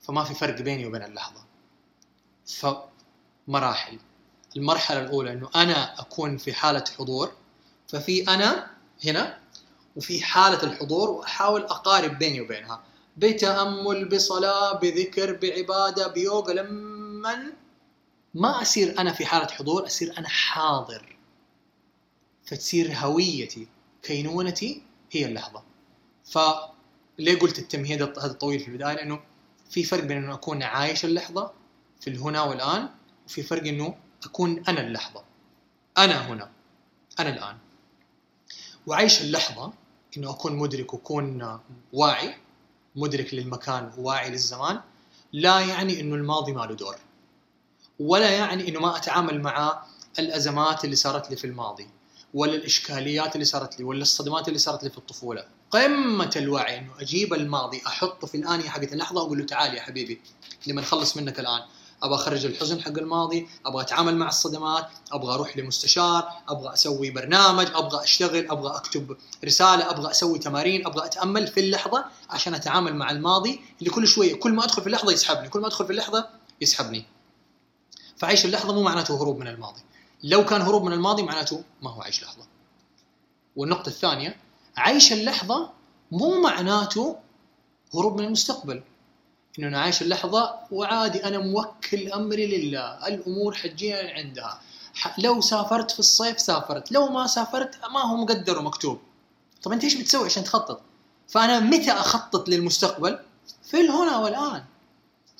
فما 0.02 0.24
في 0.24 0.34
فرق 0.34 0.62
بيني 0.62 0.86
وبين 0.86 1.02
اللحظة. 1.02 1.44
فمراحل. 2.46 3.98
المرحلة 4.58 5.00
الأولى 5.00 5.32
إنه 5.32 5.50
أنا 5.56 6.00
أكون 6.00 6.36
في 6.36 6.52
حالة 6.52 6.84
حضور 6.98 7.32
ففي 7.88 8.28
أنا 8.28 8.70
هنا 9.04 9.38
وفي 9.96 10.22
حالة 10.22 10.62
الحضور 10.62 11.10
وأحاول 11.10 11.62
أقارب 11.62 12.18
بيني 12.18 12.40
وبينها 12.40 12.82
بتأمل 13.16 14.08
بصلاة 14.08 14.72
بذكر 14.78 15.32
بعبادة 15.32 16.06
بيوغا 16.08 16.52
لما 16.52 17.52
ما 18.34 18.62
أصير 18.62 18.98
أنا 18.98 19.12
في 19.12 19.26
حالة 19.26 19.46
حضور 19.46 19.86
أصير 19.86 20.18
أنا 20.18 20.28
حاضر. 20.28 21.16
فتصير 22.44 22.92
هويتي 22.92 23.68
كينونتي 24.02 24.82
هي 25.12 25.26
اللحظة. 25.26 25.62
ف 26.24 26.38
ليه 27.18 27.38
قلت 27.38 27.58
التمهيد 27.58 28.02
هذا 28.02 28.26
الطويل 28.26 28.60
في 28.60 28.68
البداية؟ 28.68 28.94
لأنه 28.94 29.20
في 29.70 29.84
فرق 29.84 30.04
بين 30.04 30.16
إنه 30.16 30.34
أكون 30.34 30.62
عايش 30.62 31.04
اللحظة 31.04 31.52
في 32.00 32.10
الهنا 32.10 32.42
والآن 32.42 32.88
وفي 33.26 33.42
فرق 33.42 33.66
إنه 33.66 33.94
اكون 34.24 34.64
أنا 34.68 34.80
اللحظة. 34.80 35.22
أنا 35.98 36.32
هنا. 36.32 36.50
أنا 37.20 37.28
الآن. 37.28 37.56
وعيش 38.86 39.20
اللحظة 39.22 39.72
إنه 40.16 40.30
أكون 40.30 40.56
مدرك 40.56 40.94
وأكون 40.94 41.58
واعي 41.92 42.36
مدرك 42.96 43.34
للمكان 43.34 43.92
وواعي 43.98 44.30
للزمان. 44.30 44.80
لا 45.32 45.60
يعني 45.60 46.00
إنه 46.00 46.14
الماضي 46.14 46.52
ما 46.52 46.60
له 46.60 46.74
دور. 46.74 46.96
ولا 47.98 48.30
يعني 48.30 48.68
إنه 48.68 48.80
ما 48.80 48.96
أتعامل 48.96 49.42
مع 49.42 49.82
الأزمات 50.18 50.84
اللي 50.84 50.96
صارت 50.96 51.30
لي 51.30 51.36
في 51.36 51.46
الماضي 51.46 51.88
ولا 52.34 52.54
الإشكاليات 52.54 53.34
اللي 53.34 53.44
صارت 53.44 53.78
لي 53.78 53.84
ولا 53.84 54.02
الصدمات 54.02 54.48
اللي 54.48 54.58
صارت 54.58 54.84
لي 54.84 54.90
في 54.90 54.98
الطفولة. 54.98 55.44
قمة 55.70 56.30
الوعي 56.36 56.78
إنه 56.78 56.92
أجيب 57.00 57.34
الماضي 57.34 57.82
أحطه 57.86 58.26
في 58.26 58.36
الانيه 58.36 58.68
حقت 58.68 58.92
اللحظه 58.92 59.22
وأقول 59.22 59.38
له 59.38 59.46
تعال 59.46 59.74
يا 59.74 59.82
حبيبي 59.82 60.20
لما 60.66 60.80
نخلص 60.82 61.16
منك 61.16 61.40
الآن. 61.40 61.60
أبغى 62.02 62.14
أخرج 62.14 62.46
الحزن 62.46 62.80
حق 62.80 62.88
الماضي 62.88 63.48
أبغى 63.66 63.82
أتعامل 63.82 64.16
مع 64.16 64.28
الصدمات 64.28 64.88
أبغى 65.12 65.34
أروح 65.34 65.56
لمستشار 65.56 66.28
أبغى 66.48 66.72
أسوي 66.72 67.10
برنامج 67.10 67.66
أبغى 67.74 68.04
أشتغل 68.04 68.50
أبغى 68.50 68.76
أكتب 68.76 69.16
رسالة 69.44 69.90
أبغى 69.90 70.10
أسوي 70.10 70.38
تمارين 70.38 70.86
أبغى 70.86 71.06
أتأمل 71.06 71.46
في 71.46 71.60
اللحظة 71.60 72.04
عشان 72.30 72.54
أتعامل 72.54 72.96
مع 72.96 73.10
الماضي 73.10 73.60
اللي 73.78 73.90
كل 73.90 74.06
شوية 74.06 74.34
كل 74.34 74.52
ما 74.52 74.64
أدخل 74.64 74.82
في 74.82 74.86
اللحظة 74.86 75.12
يسحبني 75.12 75.48
كل 75.48 75.60
ما 75.60 75.66
أدخل 75.66 75.84
في 75.84 75.90
اللحظة 75.90 76.28
يسحبني. 76.60 77.04
فعيش 78.16 78.44
اللحظة 78.44 78.74
مو 78.74 78.82
معناته 78.82 79.22
هروب 79.22 79.38
من 79.38 79.48
الماضي. 79.48 79.80
لو 80.24 80.44
كان 80.44 80.62
هروب 80.62 80.84
من 80.84 80.92
الماضي 80.92 81.22
معناته 81.22 81.62
ما 81.82 81.90
هو 81.90 82.02
عيش 82.02 82.22
لحظة. 82.22 82.46
والنقطة 83.56 83.88
الثانية 83.88 84.36
عيش 84.76 85.12
اللحظة 85.12 85.70
مو 86.12 86.40
معناته 86.40 87.16
هروب 87.94 88.20
من 88.20 88.24
المستقبل. 88.24 88.82
إنه 89.58 89.68
أنا 89.68 89.80
عايش 89.80 90.02
اللحظة 90.02 90.54
وعادي 90.70 91.24
أنا 91.24 91.38
موكل 91.38 92.12
أمري 92.12 92.46
لله. 92.46 93.06
الأمور 93.08 93.54
حتجيني 93.54 94.12
عندها. 94.12 94.60
لو 95.18 95.40
سافرت 95.40 95.90
في 95.90 95.98
الصيف 95.98 96.40
سافرت. 96.40 96.92
لو 96.92 97.08
ما 97.08 97.26
سافرت 97.26 97.78
ما 97.92 98.00
هو 98.00 98.16
مقدر 98.16 98.58
ومكتوب. 98.58 99.00
طب 99.62 99.72
أنت 99.72 99.84
إيش 99.84 99.94
بتسوي 99.94 100.24
عشان 100.24 100.44
تخطط؟ 100.44 100.80
فأنا 101.28 101.60
متى 101.60 101.92
أخطط 101.92 102.48
للمستقبل؟ 102.48 103.18
في 103.62 103.80
الهنا 103.80 104.16
والآن. 104.18 104.64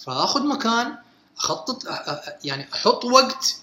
فأخذ 0.04 0.46
مكان 0.46 0.96
أخطط 1.38 1.82
أ- 1.82 1.88
أ- 1.88 2.30
يعني 2.44 2.68
أحط 2.74 3.04
وقت 3.04 3.56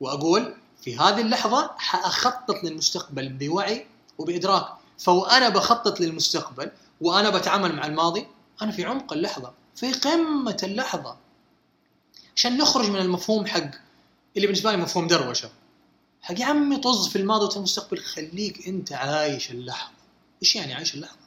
وأقول 0.00 0.54
في 0.82 0.96
هذه 0.98 1.20
اللحظة 1.20 1.70
حأخطط 1.78 2.64
للمستقبل 2.64 3.28
بوعي 3.28 3.86
وبإدراك. 4.18 4.66
فوأنا 4.98 5.48
بخطط 5.48 6.00
للمستقبل 6.00 6.70
وأنا 7.00 7.30
بتعامل 7.30 7.76
مع 7.76 7.86
الماضي 7.86 8.26
أنا 8.62 8.72
في 8.72 8.84
عمق 8.84 9.12
اللحظة. 9.12 9.52
في 9.76 9.92
قمة 9.92 10.56
اللحظة. 10.62 11.16
عشان 12.36 12.58
نخرج 12.58 12.90
من 12.90 13.00
المفهوم 13.00 13.46
حق 13.46 13.70
اللي 14.36 14.46
بالنسبة 14.46 14.70
لي 14.70 14.76
مفهوم 14.76 15.06
دروشة. 15.06 15.50
حق 16.22 16.40
يا 16.40 16.44
عمي 16.44 16.76
طز 16.76 17.08
في 17.08 17.16
الماضي 17.16 17.44
وفي 17.44 17.56
المستقبل 17.56 17.98
خليك 17.98 18.68
أنت 18.68 18.92
عايش 18.92 19.50
اللحظة. 19.50 19.92
إيش 20.42 20.56
يعني 20.56 20.74
عايش 20.74 20.94
اللحظة؟ 20.94 21.26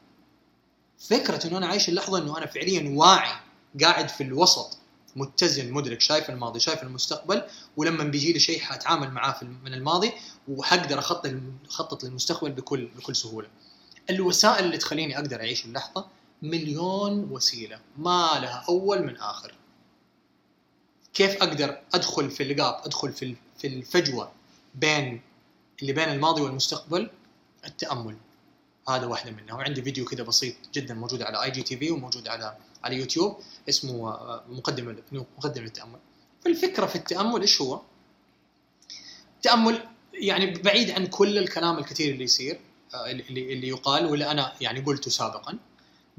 فكرة 0.99 1.47
إنه 1.47 1.57
أنا 1.57 1.67
عايش 1.67 1.89
اللحظة 1.89 2.17
إنه 2.17 2.37
أنا 2.37 2.45
فعليا 2.45 2.97
واعي 2.97 3.35
قاعد 3.81 4.09
في 4.09 4.23
الوسط 4.23 4.77
متزن 5.15 5.71
مدرك 5.71 6.01
شايف 6.01 6.29
الماضي 6.29 6.59
شايف 6.59 6.83
المستقبل 6.83 7.43
ولما 7.77 8.03
بيجي 8.03 8.33
لي 8.33 8.39
شيء 8.39 8.59
حاتعامل 8.59 9.11
معاه 9.11 9.43
من 9.43 9.73
الماضي 9.73 10.11
وحقدر 10.47 10.99
أخطط 10.99 11.33
أخطط 11.69 12.03
للمستقبل 12.03 12.51
بكل 12.51 12.85
بكل 12.85 13.15
سهولة. 13.15 13.47
الوسائل 14.09 14.65
اللي 14.65 14.77
تخليني 14.77 15.17
أقدر 15.17 15.39
أعيش 15.39 15.65
اللحظة 15.65 16.07
مليون 16.41 17.31
وسيلة. 17.31 17.79
ما 17.97 18.39
لها 18.41 18.65
أول 18.69 19.03
من 19.03 19.17
آخر. 19.17 19.53
كيف 21.13 21.43
أقدر 21.43 21.81
أدخل 21.93 22.31
في 22.31 22.43
ال 22.43 22.53
gap 22.53 22.81
أدخل 22.85 23.13
في 23.13 23.35
في 23.57 23.67
الفجوة 23.67 24.31
بين 24.75 25.21
اللي 25.81 25.93
بين 25.93 26.09
الماضي 26.09 26.41
والمستقبل؟ 26.41 27.09
التأمل. 27.65 28.17
هذا 28.89 29.05
واحدة 29.05 29.31
منها. 29.31 29.55
وعندي 29.55 29.81
فيديو 29.81 30.05
كذا 30.05 30.23
بسيط 30.23 30.55
جدا 30.73 30.93
موجود 30.93 31.21
على 31.21 31.43
IGTV 31.43 31.91
وموجود 31.91 32.27
على 32.27 32.57
على 32.83 32.95
يوتيوب 32.95 33.37
اسمه 33.69 34.09
آه، 34.09 34.43
مقدمه 34.49 34.95
مقدمه 35.11 35.63
للتأمل. 35.63 35.99
فالفكرة 36.45 36.85
في 36.85 36.95
التأمل 36.95 37.41
إيش 37.41 37.61
هو؟ 37.61 37.81
التامل 39.35 39.83
يعني 40.13 40.51
بعيد 40.51 40.91
عن 40.91 41.07
كل 41.07 41.37
الكلام 41.37 41.77
الكثير 41.77 42.13
اللي 42.13 42.23
يصير 42.23 42.59
آه، 42.93 43.11
اللي 43.11 43.53
اللي 43.53 43.67
يقال 43.67 44.05
واللي 44.05 44.31
أنا 44.31 44.53
يعني 44.61 44.79
قلته 44.79 45.11
سابقا. 45.11 45.57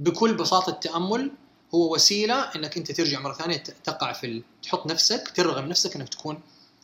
بكل 0.01 0.34
بساطة 0.34 0.70
التأمل 0.70 1.30
هو 1.74 1.94
وسيلة 1.94 2.34
إنك 2.34 2.76
أنت 2.76 2.92
ترجع 2.92 3.20
مرة 3.20 3.32
ثانية 3.32 3.57
تقع 3.57 4.12
في 4.12 4.26
ال... 4.26 4.42
تحط 4.62 4.86
نفسك 4.86 5.32
ترغم 5.36 5.64
نفسك 5.64 5.96
إنك 5.96 6.09
تكون 6.09 6.40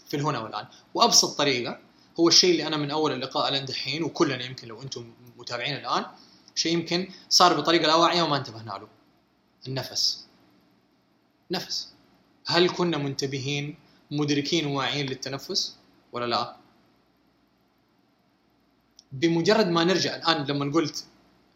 في 0.09 0.17
الهنا 0.17 0.39
والآن. 0.39 0.67
وأبسط 0.95 1.39
طريقة 1.39 1.79
هو 2.21 2.29
الشيء 2.29 2.51
اللي 2.51 2.67
أنا 2.67 2.77
من 2.77 2.91
أول 2.91 3.12
اللقاء 3.12 3.53
لين 3.53 3.64
دحين 3.64 4.03
وكلنا 4.03 4.45
يمكن 4.45 4.69
لو 4.69 4.83
أنتم 4.83 5.12
متابعين 5.37 5.77
الآن 5.77 6.07
شيء 6.55 6.73
يمكن 6.73 7.09
صار 7.29 7.61
بطريقة 7.61 7.87
لا 7.87 7.95
واعية 7.95 8.23
وما 8.23 8.37
انتبهنا 8.37 8.71
له 8.71 8.89
النفس. 9.69 10.27
نفس. 11.51 11.93
هل 12.47 12.71
كنا 12.71 12.99
منتبهين 12.99 13.79
مدركين 14.11 14.67
وواعيين 14.67 15.07
للتنفس 15.07 15.77
ولا 16.12 16.25
لا؟ 16.27 16.57
بمجرد 19.12 19.67
ما 19.67 19.85
نرجع 19.85 20.17
الآن 20.17 20.45
لما 20.45 20.73
قلت 20.75 21.05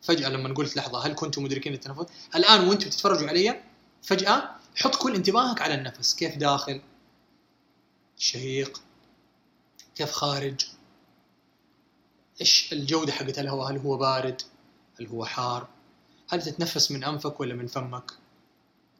فجأة 0.02 0.28
لما 0.28 0.54
قلت 0.54 0.76
لحظة 0.76 1.06
هل 1.06 1.14
كنتم 1.14 1.44
مدركين 1.44 1.72
للتنفس 1.72 2.06
الآن 2.34 2.68
وأنتم 2.68 2.90
تتفرجوا 2.90 3.28
علي 3.28 3.60
فجأة 4.02 4.50
حط 4.76 4.96
كل 4.96 5.14
انتباهك 5.14 5.62
على 5.62 5.74
النفس. 5.74 6.14
كيف 6.14 6.36
داخل؟ 6.36 6.80
شهيق. 8.16 8.82
كيف 9.94 10.10
خارج؟ 10.12 10.66
إيش 12.40 12.72
الجودة 12.72 13.12
حقت؟ 13.12 13.38
الهواء 13.38 13.72
هل 13.72 13.78
هو 13.78 13.96
بارد؟ 13.96 14.42
هل 15.00 15.06
هو 15.06 15.24
حار؟ 15.24 15.68
هل 16.30 16.42
تتنفس 16.42 16.90
من 16.90 17.04
أنفك 17.04 17.40
ولا 17.40 17.54
من 17.54 17.66
فمك؟ 17.66 18.12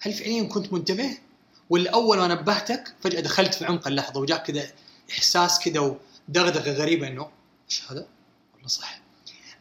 هل 0.01 0.13
فعليا 0.13 0.43
كنت 0.43 0.73
منتبه؟ 0.73 1.19
ولا 1.71 1.91
اول 1.91 2.19
ما 2.19 2.29
نبهتك 2.29 2.95
فجأة 3.01 3.21
دخلت 3.21 3.55
في 3.55 3.65
عمق 3.65 3.87
اللحظة 3.87 4.21
وجاك 4.21 4.43
كذا 4.43 4.71
إحساس 5.11 5.59
كذا 5.59 5.81
ودغدغة 6.29 6.71
غريبة 6.71 7.09
إنه 7.09 7.31
إيش 7.71 7.91
هذا؟ 7.91 8.07
والله 8.55 8.69
صح. 8.69 9.01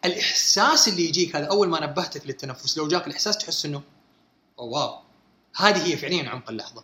الإحساس 0.06 0.88
اللي 0.88 1.06
يجيك 1.06 1.36
هذا 1.36 1.46
أول 1.46 1.70
ما 1.70 1.86
نبهتك 1.86 2.28
للتنفس 2.28 2.78
لو 2.78 2.88
جاك 2.88 3.08
الإحساس 3.08 3.38
تحس 3.38 3.66
إنه 3.66 3.82
واو 4.58 5.00
هذه 5.56 5.86
هي 5.86 5.98
فعليا 5.98 6.30
عمق 6.30 6.50
اللحظة. 6.50 6.84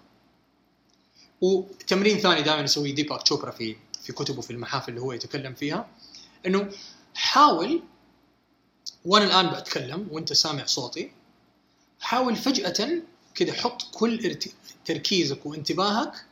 وتمرين 1.41 2.17
ثاني 2.17 2.41
دائما 2.41 2.63
يسويه 2.63 2.95
ديباك 2.95 3.23
تشوبرا 3.23 3.51
في 3.51 3.75
في 4.03 4.13
كتبه 4.13 4.41
في 4.41 4.51
المحافل 4.51 4.89
اللي 4.89 5.01
هو 5.01 5.11
يتكلم 5.11 5.53
فيها 5.53 5.87
إنه 6.45 6.71
حاول 7.15 7.81
وأنا 9.05 9.25
الآن 9.25 9.59
بتكلم 9.59 10.07
وأنت 10.11 10.33
سامع 10.33 10.65
صوتي 10.65 11.11
حاول 11.99 12.35
فجأة 12.35 13.01
كذا 13.35 13.53
حط 13.53 13.81
كل 13.93 14.39
تركيزك 14.85 15.45
وانتباهك 15.45 16.25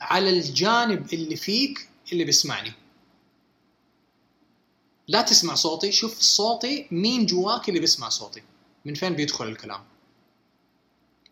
على 0.00 0.30
الجانب 0.30 1.12
اللي 1.12 1.36
فيك 1.36 1.88
اللي 2.12 2.24
بيسمعني. 2.24 2.72
لا 5.08 5.22
تسمع 5.22 5.54
صوتي. 5.54 5.92
شوف 5.92 6.20
صوتي 6.20 6.86
مين 6.90 7.26
جواك 7.26 7.68
اللي 7.68 7.80
بيسمع 7.80 8.08
صوتي؟ 8.08 8.42
من 8.84 8.94
فين 8.94 9.14
بيدخل 9.14 9.48
الكلام؟ 9.48 9.84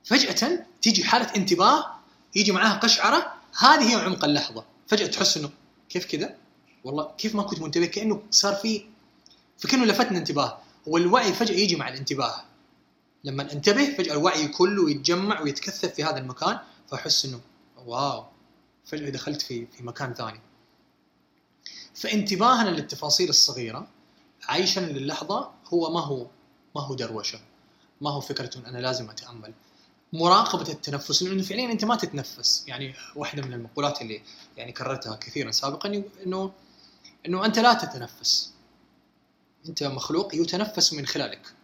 فجأة 0.04 0.66
تيجي 0.82 1.04
حالة 1.04 1.36
انتباه 1.36 1.96
يجي 2.34 2.52
معاها 2.52 2.78
قشعرة 2.78 3.32
هذه 3.58 3.90
هي 3.90 3.94
عمق 3.94 4.24
اللحظة. 4.24 4.64
فجأة 4.86 5.06
تحس 5.06 5.36
إنه 5.36 5.50
كيف 5.88 6.06
كذا 6.06 6.36
والله 6.84 7.12
كيف 7.18 7.34
ما 7.34 7.42
كنت 7.42 7.60
منتبه؟ 7.60 7.86
كأنه 7.86 8.22
صار 8.30 8.54
في 8.54 8.84
فكأنه 9.58 9.84
لفتنا 9.84 10.18
انتباه. 10.18 10.58
والوعي 10.86 11.32
فجأة 11.32 11.54
يجي 11.54 11.76
مع 11.76 11.88
الانتباه. 11.88 12.44
لما 13.24 13.52
انتبه 13.52 13.94
فجأة 13.94 14.12
الوعي 14.12 14.48
كله 14.48 14.90
يتجمع 14.90 15.40
ويتكثف 15.40 15.94
في 15.94 16.04
هذا 16.04 16.18
المكان 16.18 16.58
فأحس 16.90 17.24
إنه 17.24 17.40
واو 17.86 18.24
فجأة 18.84 19.10
دخلت 19.10 19.42
في 19.42 19.66
في 19.66 19.82
مكان 19.82 20.14
ثاني. 20.14 20.40
فانتباهنا 21.97 22.68
للتفاصيل 22.68 23.28
الصغيرة 23.28 23.88
عيشا 24.49 24.80
للحظة 24.80 25.51
هو 25.74 25.92
ما 25.92 26.01
هو 26.01 26.26
ما 26.76 26.82
هو 26.82 26.94
دروشة 26.94 27.40
ما 28.01 28.11
هو 28.11 28.20
فكرة 28.20 28.59
إن 28.59 28.66
أنا 28.66 28.78
لازم 28.78 29.11
أتأمل. 29.11 29.55
مراقبة 30.12 30.72
التنفس 30.72 31.22
لأنه 31.22 31.42
فعليا 31.42 31.72
أنت 31.72 31.84
ما 31.84 31.97
تتنفس. 31.97 32.64
يعني 32.68 32.94
واحدة 33.16 33.42
من 33.42 33.53
المقولات 33.53 34.03
اللي 34.03 34.22
يعني 34.57 34.72
كررتها 34.72 35.16
كثيرا 35.16 35.51
سابقا 35.51 36.03
إنه 36.26 36.53
إنه 37.26 37.44
أنت 37.44 37.59
لا 37.59 37.74
تتنفس. 37.74 38.53
أنت 39.68 39.82
مخلوق 39.82 40.34
يتنفس 40.34 40.92
من 40.92 41.07
خلالك. 41.07 41.55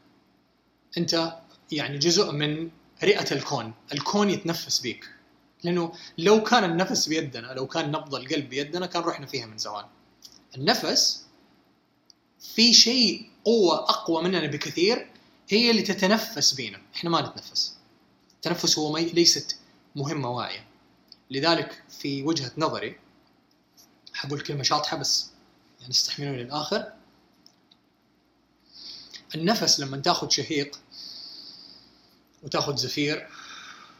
أنت 0.99 1.39
يعني 1.72 1.99
جزء 1.99 2.33
من 2.33 2.70
رئة 3.05 3.35
الكون. 3.35 3.72
الكون 3.93 4.30
يتنفس 4.30 4.80
بيك. 4.80 5.11
لأنه 5.64 5.93
لو 6.18 6.43
كان 6.43 6.64
النفس 6.64 7.09
بيدنا 7.09 7.47
لو 7.47 7.66
كان 7.66 7.89
نبض 7.89 8.14
القلب 8.14 8.49
بيدنا 8.49 8.87
كان 8.87 9.03
رحنا 9.03 9.26
فيها 9.26 9.47
من 9.47 9.59
زمان. 9.59 9.85
النفس 10.57 11.22
في 12.55 12.74
شيء 12.74 13.30
قوة 13.44 13.74
أقوى 13.74 14.22
مننا 14.22 14.46
بكثير 14.46 15.11
هي 15.48 15.70
اللي 15.70 15.82
تتنفس 15.82 16.53
بينا. 16.53 16.80
إحنا 16.94 17.11
ما 17.11 17.20
نتنفس. 17.20 17.76
التنفس 18.34 18.78
هو. 18.78 18.96
ليست 18.98 19.57
مهمة 19.96 20.30
واعية. 20.30 20.66
لذلك 21.30 21.82
في 21.88 22.22
وجهة 22.22 22.53
نظري 22.59 22.98
حقول 24.14 24.40
كلمة 24.40 24.62
شاطحة 24.62 24.96
بس 24.96 25.30
يعني 25.80 25.90
استحملوني 25.90 26.44
للآخر. 26.44 26.92
النفس 29.34 29.80
لما 29.80 29.96
تاخذ 29.96 30.28
شهيق 30.28 30.80
وتاخذ 32.42 32.76
زفير 32.76 33.28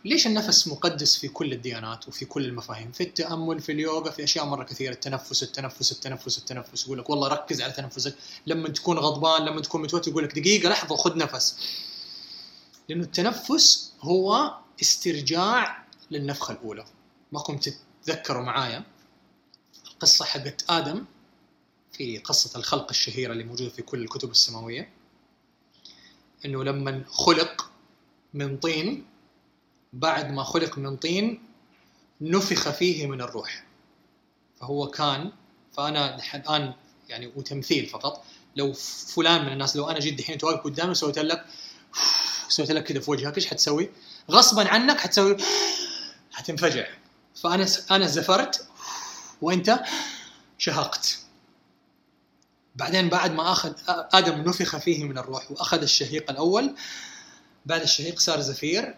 ليش 0.05 0.27
النفس 0.27 0.69
مقدس 0.69 1.17
في 1.17 1.29
كل 1.29 1.53
الديانات 1.53 2.09
وفي 2.09 2.25
كل 2.25 2.45
المفاهيم؟ 2.45 2.93
في 2.93 3.03
التأمل 3.03 3.61
في 3.61 3.73
اليوغا 3.73 4.11
في 4.11 4.25
أشياء 4.25 4.45
مرة 4.45 4.65
كثيرة. 4.65 4.93
التنفس 4.93 5.43
التنفس 5.43 5.93
التنفس 5.93 6.39
التنفس. 6.39 6.85
يقول 6.85 6.99
لك 6.99 7.11
والله 7.11 7.29
ركز 7.29 7.61
على 7.61 7.73
تنفسك. 7.73 8.15
لما 8.47 8.69
تكون 8.69 8.99
غضبان 8.99 9.45
لما 9.45 9.61
تكون 9.61 9.83
متوتر 9.83 10.11
يقول 10.11 10.25
لك 10.25 10.39
دقيقة 10.39 10.69
لحظة 10.69 10.97
خذ 10.97 11.19
نفس. 11.19 11.57
لأنه 12.89 13.03
التنفس 13.03 13.93
هو 14.01 14.55
استرجاع 14.83 15.85
للنفخة 16.11 16.53
الأولى. 16.53 16.85
ماكم 17.33 17.59
تتذكروا 17.59 18.43
معايا 18.43 18.85
القصة 19.93 20.25
حقت 20.25 20.65
آدم 20.71 21.05
في 21.93 22.19
قصة 22.19 22.59
الخلق 22.59 22.87
الشهيرة 22.91 23.33
اللي 23.33 23.45
موجودة 23.45 23.71
في 23.71 23.83
كل 23.83 24.03
الكتب 24.03 24.31
السماوية؟ 24.31 24.89
إنه 26.45 26.65
لما 26.65 27.05
خلق 27.09 27.71
من 28.35 28.57
طين 28.57 29.12
بعد 29.93 30.31
ما 30.31 30.45
خلق 30.45 30.79
من 30.79 30.97
طين 30.97 31.43
نفخ 32.21 32.71
فيه 32.71 33.07
من 33.07 33.21
الروح. 33.21 33.65
فهو 34.61 34.87
كان 34.87 35.33
فأنا 35.73 36.19
الآن 36.35 36.75
يعني 37.09 37.27
وتمثيل 37.27 37.87
فقط. 37.87 38.25
لو 38.57 38.73
فلان 39.15 39.45
من 39.47 39.53
الناس 39.53 39.77
لو 39.77 39.91
أنا 39.91 39.99
جيت 40.01 40.19
دحين 40.19 40.39
واقف 40.43 40.61
قدامي 40.65 40.91
وسويت 40.91 41.19
لك 41.19 41.45
سويت 42.49 42.71
لك 42.71 42.85
كذا 42.85 43.01
في 43.01 43.11
وجهك 43.11 43.37
إيش 43.37 43.47
حتسوي؟ 43.47 43.91
غصبا 44.31 44.69
عنك 44.69 45.01
حتسوي 45.01 45.37
حتنفجع. 46.33 46.87
فأنا 47.43 47.67
أنا 47.91 48.07
زفرت 48.07 48.69
وأنت 49.43 49.81
شهقت. 50.59 51.19
بعدين 52.77 53.09
بعد 53.09 53.33
ما 53.33 53.53
أخذ 53.53 53.73
آدم 53.89 54.41
نفخ 54.49 54.77
فيه 54.77 55.05
من 55.05 55.19
الروح 55.19 55.51
وأخذ 55.51 55.83
الشهيق 55.83 56.31
الأول 56.31 56.77
بعد 57.67 57.83
الشهيق 57.83 58.19
صار 58.19 58.41
زفير. 58.41 58.95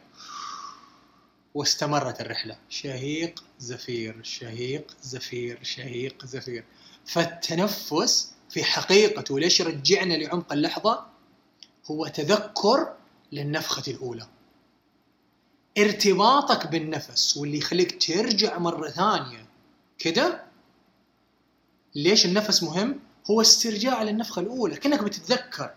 واستمرت 1.55 2.21
الرحلة. 2.21 2.57
شهيق 2.69 3.45
زفير. 3.59 4.21
شهيق 4.23 4.97
زفير. 5.03 5.59
شهيق 5.63 6.27
زفير. 6.27 6.65
فالتنفس 7.07 8.33
في 8.51 8.65
حقيقته 8.65 9.39
ليش 9.39 9.61
يرجعنا 9.61 10.15
لعمق 10.15 10.53
اللحظة؟ 10.53 11.07
هو 11.91 12.07
تذكر 12.07 12.95
للنفخة 13.33 13.93
الأولى. 13.93 14.27
ارتباطك 15.79 16.67
بالنفس 16.67 17.37
واللي 17.37 17.59
يخليك 17.59 18.03
ترجع 18.07 18.59
مرة 18.59 18.89
ثانية 18.89 19.47
كده 19.99 20.45
ليش 21.95 22.27
النفس 22.27 22.63
مهم؟ 22.63 23.01
هو 23.31 23.41
استرجاع 23.41 24.03
للنفخة 24.03 24.41
الأولى. 24.41 24.77
كأنك 24.77 25.03
بتتذكر. 25.03 25.75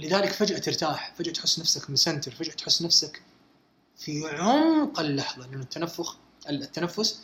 لذلك 0.00 0.32
فجأة 0.32 0.58
ترتاح 0.58 1.14
فجأة 1.18 1.32
تحس 1.32 1.58
نفسك 1.58 1.90
مسنتر 1.90 2.30
فجأة 2.30 2.52
تحس 2.52 2.82
نفسك 2.82 3.22
في 4.04 4.28
عمق 4.28 5.00
اللحظة 5.00 5.46
لأن 5.46 5.60
التنفخ 5.60 6.16
التنفس 6.50 7.20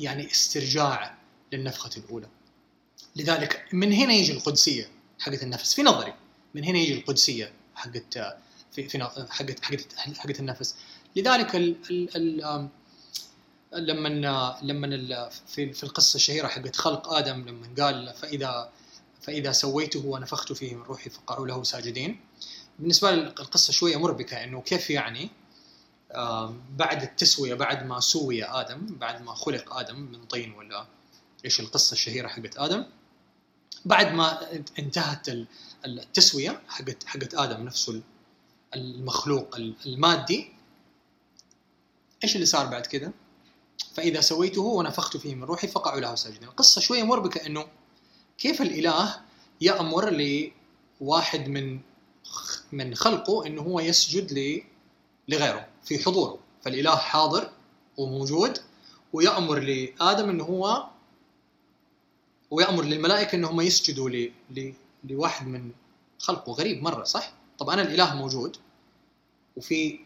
يعني 0.00 0.30
استرجاع 0.30 1.18
للنفخة 1.52 1.90
الأولى. 1.96 2.28
لذلك 3.16 3.66
من 3.72 3.92
هنا 3.92 4.12
يجي 4.12 4.32
القدسية 4.32 4.90
حقت 5.20 5.42
النفس. 5.42 5.74
في 5.74 5.82
نظري 5.82 6.14
من 6.54 6.64
هنا 6.64 6.78
يجي 6.78 6.94
القدسية 6.94 7.52
حقت 7.74 8.18
في 8.72 8.88
في 8.88 9.08
حقت 9.30 9.64
حقت 9.64 9.94
حقت 10.18 10.40
النفس. 10.40 10.74
لذلك 11.16 11.56
ال 11.56 11.76
ال 11.90 12.44
ال 13.74 13.86
لما 13.86 14.58
لما 14.62 15.28
في 15.46 15.72
في 15.72 15.84
القصة 15.84 16.16
الشهيرة 16.16 16.48
حقت 16.48 16.76
خلق 16.76 17.12
آدم 17.12 17.48
لما 17.48 17.74
قال 17.78 18.14
فاذا 18.14 18.72
فإذا 19.20 19.52
سويته 19.52 20.06
ونفخت 20.06 20.52
فيه 20.52 20.74
من 20.74 20.82
روحي 20.82 21.10
فقعوا 21.10 21.46
له 21.46 21.62
ساجدين. 21.62 22.20
بالنسبة 22.78 23.10
لي 23.10 23.22
القصة 23.22 23.72
شوية 23.72 23.96
مربكة 23.96 24.44
إنه 24.44 24.60
كيف 24.60 24.90
يعني 24.90 25.30
بعد 26.76 27.02
التسوية 27.02 27.54
بعد 27.54 27.86
ما 27.86 28.00
سوي 28.00 28.44
آدم 28.44 28.86
بعد 28.86 29.22
ما 29.22 29.34
خلق 29.34 29.76
آدم 29.76 30.00
من 30.00 30.24
طين 30.24 30.52
ولا 30.52 30.86
إيش 31.44 31.60
القصة 31.60 31.92
الشهيرة 31.92 32.28
حقت 32.28 32.56
آدم 32.56 32.86
بعد 33.84 34.12
ما 34.12 34.48
انتهت 34.78 35.28
التسوية 35.86 36.62
حقت 36.68 37.04
حقت 37.04 37.34
آدم 37.34 37.64
نفسه 37.64 38.02
المخلوق 38.74 39.56
المادي 39.86 40.52
إيش 42.24 42.34
اللي 42.34 42.46
صار 42.46 42.66
بعد 42.66 42.86
كذا؟ 42.86 43.12
فإذا 43.94 44.20
سويته 44.20 44.62
ونفخت 44.62 45.16
فيه 45.16 45.34
من 45.34 45.44
روحي 45.44 45.68
فقعوا 45.68 46.00
له 46.00 46.14
ساجدين، 46.14 46.48
القصة 46.48 46.80
شوية 46.80 47.02
مربكه 47.02 47.46
إنه 47.46 47.66
كيف 48.38 48.62
الإله 48.62 49.20
يأمر 49.60 50.10
لواحد 50.10 51.48
من 51.48 51.80
من 52.72 52.94
خلقه 52.94 53.46
إنه 53.46 53.62
هو 53.62 53.80
يسجد 53.80 54.32
لغيره 55.28 55.68
في 55.84 55.98
حضوره. 56.04 56.38
فالإله 56.62 56.96
حاضر 56.96 57.50
وموجود 57.96 58.58
ويأمر 59.12 59.58
لآدم 59.58 60.30
إنه 60.30 60.44
هو 60.44 60.86
ويأمر 62.50 62.84
للملائكة 62.84 63.36
إنهم 63.36 63.60
يسجدوا 63.60 64.10
ل... 64.10 64.32
ل... 64.50 64.72
لواحد 65.04 65.46
من 65.46 65.70
خلقه. 66.18 66.52
غريب 66.52 66.82
مرة 66.82 67.04
صح؟ 67.04 67.32
طب 67.58 67.70
أنا 67.70 67.82
الإله 67.82 68.14
موجود 68.14 68.56
وفي 69.56 69.98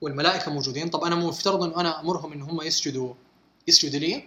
والملائكة 0.00 0.50
موجودين 0.52 0.88
طب 0.88 1.04
أنا 1.04 1.16
مفترض 1.16 1.62
إنه 1.62 1.80
أنا 1.80 2.00
أمرهم 2.00 2.32
إن 2.32 2.42
هم 2.42 2.62
يسجدوا 2.62 3.14
يسجدوا 3.68 3.98
لي؟ 4.00 4.24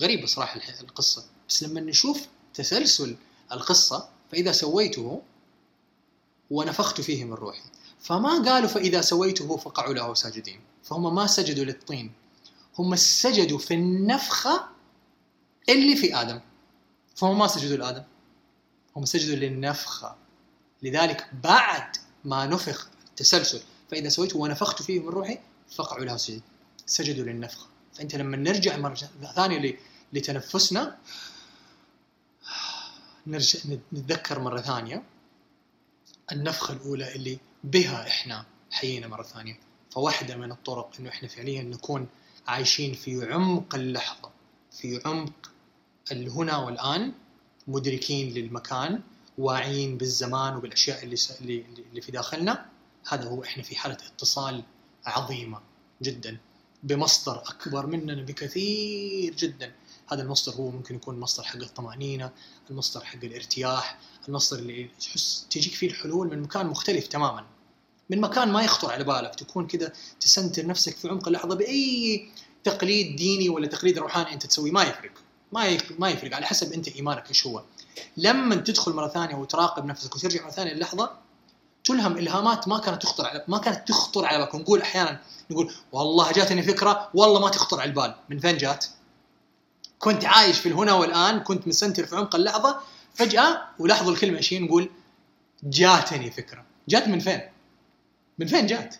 غريبة 0.00 0.26
صراحة 0.26 0.60
القصة. 0.80 1.24
بس 1.48 1.62
لما 1.62 1.80
نشوف 1.80 2.26
تسلسل 2.54 3.16
القصة 3.52 4.08
فإذا 4.32 4.52
سويته 4.52 5.22
ونفخت 6.50 7.00
فيه 7.00 7.24
من 7.24 7.32
روحي. 7.32 7.62
فما 8.00 8.42
قالوا 8.42 8.68
فإذا 8.68 9.00
سويته 9.00 9.56
فقعوا 9.56 9.94
له 9.94 10.14
ساجدين. 10.14 10.60
فهم 10.84 11.14
ما 11.14 11.26
سجدوا 11.26 11.64
للطين. 11.64 12.12
هم 12.78 12.96
سجدوا 12.96 13.58
في 13.58 13.74
النفخة 13.74 14.68
اللي 15.68 15.96
في 15.96 16.20
آدم. 16.20 16.40
فهم 17.16 17.38
ما 17.38 17.46
سجدوا 17.46 17.76
لآدم. 17.76 18.04
هم 18.96 19.04
سجدوا 19.04 19.36
للنفخة 19.36 20.16
لذلك 20.82 21.30
بعد 21.42 21.96
ما 22.24 22.46
نفخ 22.46 22.88
التسلسل 23.08 23.60
فإذا 23.90 24.08
سويته 24.08 24.38
ونفخت 24.38 24.82
فيه 24.82 25.00
من 25.00 25.08
روحي 25.08 25.38
فقعوا 25.76 26.04
له 26.04 26.16
سجد 26.16 26.42
سجدوا 26.86 27.24
للنفخة 27.24 27.66
فأنت 27.94 28.14
لما 28.14 28.36
نرجع 28.36 28.76
مرة 28.76 28.94
ثانية 29.34 29.78
لتنفسنا 30.12 30.98
نرجع 33.26 33.58
نتذكر 33.92 34.38
مرة 34.38 34.60
ثانية. 34.60 35.02
النفخة 36.32 36.74
الأولى 36.74 37.14
اللي 37.14 37.38
بها 37.64 38.06
إحنا 38.08 38.44
حيينا 38.70 39.08
مرة 39.08 39.22
ثانية. 39.22 39.58
فواحدة 39.90 40.36
من 40.36 40.52
الطرق 40.52 40.90
إنه 41.00 41.08
إحنا 41.10 41.28
فعليا 41.28 41.62
نكون 41.62 42.06
عايشين 42.46 42.94
في 42.94 43.32
عمق 43.32 43.74
اللحظة 43.74 44.30
في 44.72 45.00
عمق 45.04 45.50
الهنا 46.12 46.56
والآن 46.56 47.12
مدركين 47.68 48.34
للمكان 48.34 49.00
واعيين 49.38 49.98
بالزمان 49.98 50.56
وبالأشياء 50.56 51.04
اللي 51.04 51.16
اللي 51.90 52.00
في 52.00 52.12
داخلنا. 52.12 52.66
هذا 53.08 53.28
هو 53.28 53.44
إحنا 53.44 53.62
في 53.62 53.76
حالة 53.76 53.96
اتصال 54.14 54.62
عظيمة 55.06 55.60
جدا 56.02 56.38
بمصدر 56.82 57.38
أكبر 57.38 57.86
مننا 57.86 58.22
بكثير 58.22 59.34
جدا. 59.34 59.72
هذا 60.12 60.22
المصدر 60.22 60.52
هو 60.56 60.70
ممكن 60.70 60.94
يكون 60.94 61.20
مصدر 61.20 61.44
حق 61.44 61.56
الطمأنينة 61.56 62.30
المصدر 62.70 63.04
حق 63.04 63.24
الارتياح 63.24 63.98
المصدر 64.28 64.58
اللي 64.58 64.90
تحس 65.00 65.46
تجيك 65.50 65.74
فيه 65.74 65.88
الحلول 65.88 66.28
من 66.28 66.42
مكان 66.42 66.66
مختلف 66.66 67.06
تماما. 67.06 67.44
من 68.10 68.20
مكان 68.20 68.52
ما 68.52 68.62
يخطر 68.62 68.92
على 68.92 69.04
بالك 69.04 69.34
تكون 69.34 69.66
كذا 69.66 69.92
تسنتر 70.20 70.66
نفسك 70.66 70.96
في 70.96 71.08
عمق 71.08 71.28
اللحظة 71.28 71.54
بأي 71.54 72.28
تقليد 72.64 73.16
ديني 73.16 73.48
ولا 73.48 73.66
تقليد 73.66 73.98
روحاني 73.98 74.32
أنت 74.32 74.46
تسويه 74.46 74.72
ما 74.72 74.82
يفرق. 74.82 75.12
ما 75.52 75.78
ما 75.98 76.10
يفرق 76.10 76.36
على 76.36 76.46
حسب 76.46 76.72
أنت 76.72 76.88
إيمانك 76.88 77.28
إيش 77.28 77.46
هو. 77.46 77.62
لما 78.16 78.54
تدخل 78.54 78.92
مرة 78.92 79.08
ثانية 79.08 79.34
وتراقب 79.34 79.84
نفسك 79.84 80.16
وترجع 80.16 80.44
مرة 80.44 80.50
ثانية 80.50 80.72
اللحظه 80.72 81.10
تلهم 81.84 82.18
إلهامات 82.18 82.68
ما 82.68 82.78
كانت 82.78 83.02
تخطر 83.02 83.26
على 83.26 83.44
ما 83.48 83.58
كانت 83.58 83.88
تخطر 83.88 84.24
على 84.24 84.38
بالك. 84.38 84.54
نقول 84.54 84.80
أحيانا 84.80 85.20
نقول 85.50 85.74
والله 85.92 86.32
جاتني 86.32 86.62
فكرة 86.62 87.10
والله 87.14 87.40
ما 87.40 87.48
تخطر 87.48 87.80
على 87.80 87.90
البال. 87.90 88.14
من 88.28 88.38
فين 88.38 88.56
جات؟ 88.56 88.86
كنت 89.98 90.24
عايش 90.24 90.58
في 90.58 90.68
الهنا 90.68 90.92
والآن 90.92 91.40
كنت 91.40 91.68
مسنتر 91.68 92.06
في 92.06 92.16
عمق 92.16 92.34
اللحظة 92.34 92.80
فجأة 93.14 93.62
ولاحظوا 93.78 94.12
الكلمة 94.12 94.36
إيش 94.36 94.54
نقول 94.54 94.90
جاتني 95.62 96.30
فكرة 96.30 96.64
جات 96.88 97.08
من 97.08 97.18
فين؟ 97.18 97.40
من 98.38 98.46
فين 98.46 98.66
جات؟ 98.66 98.96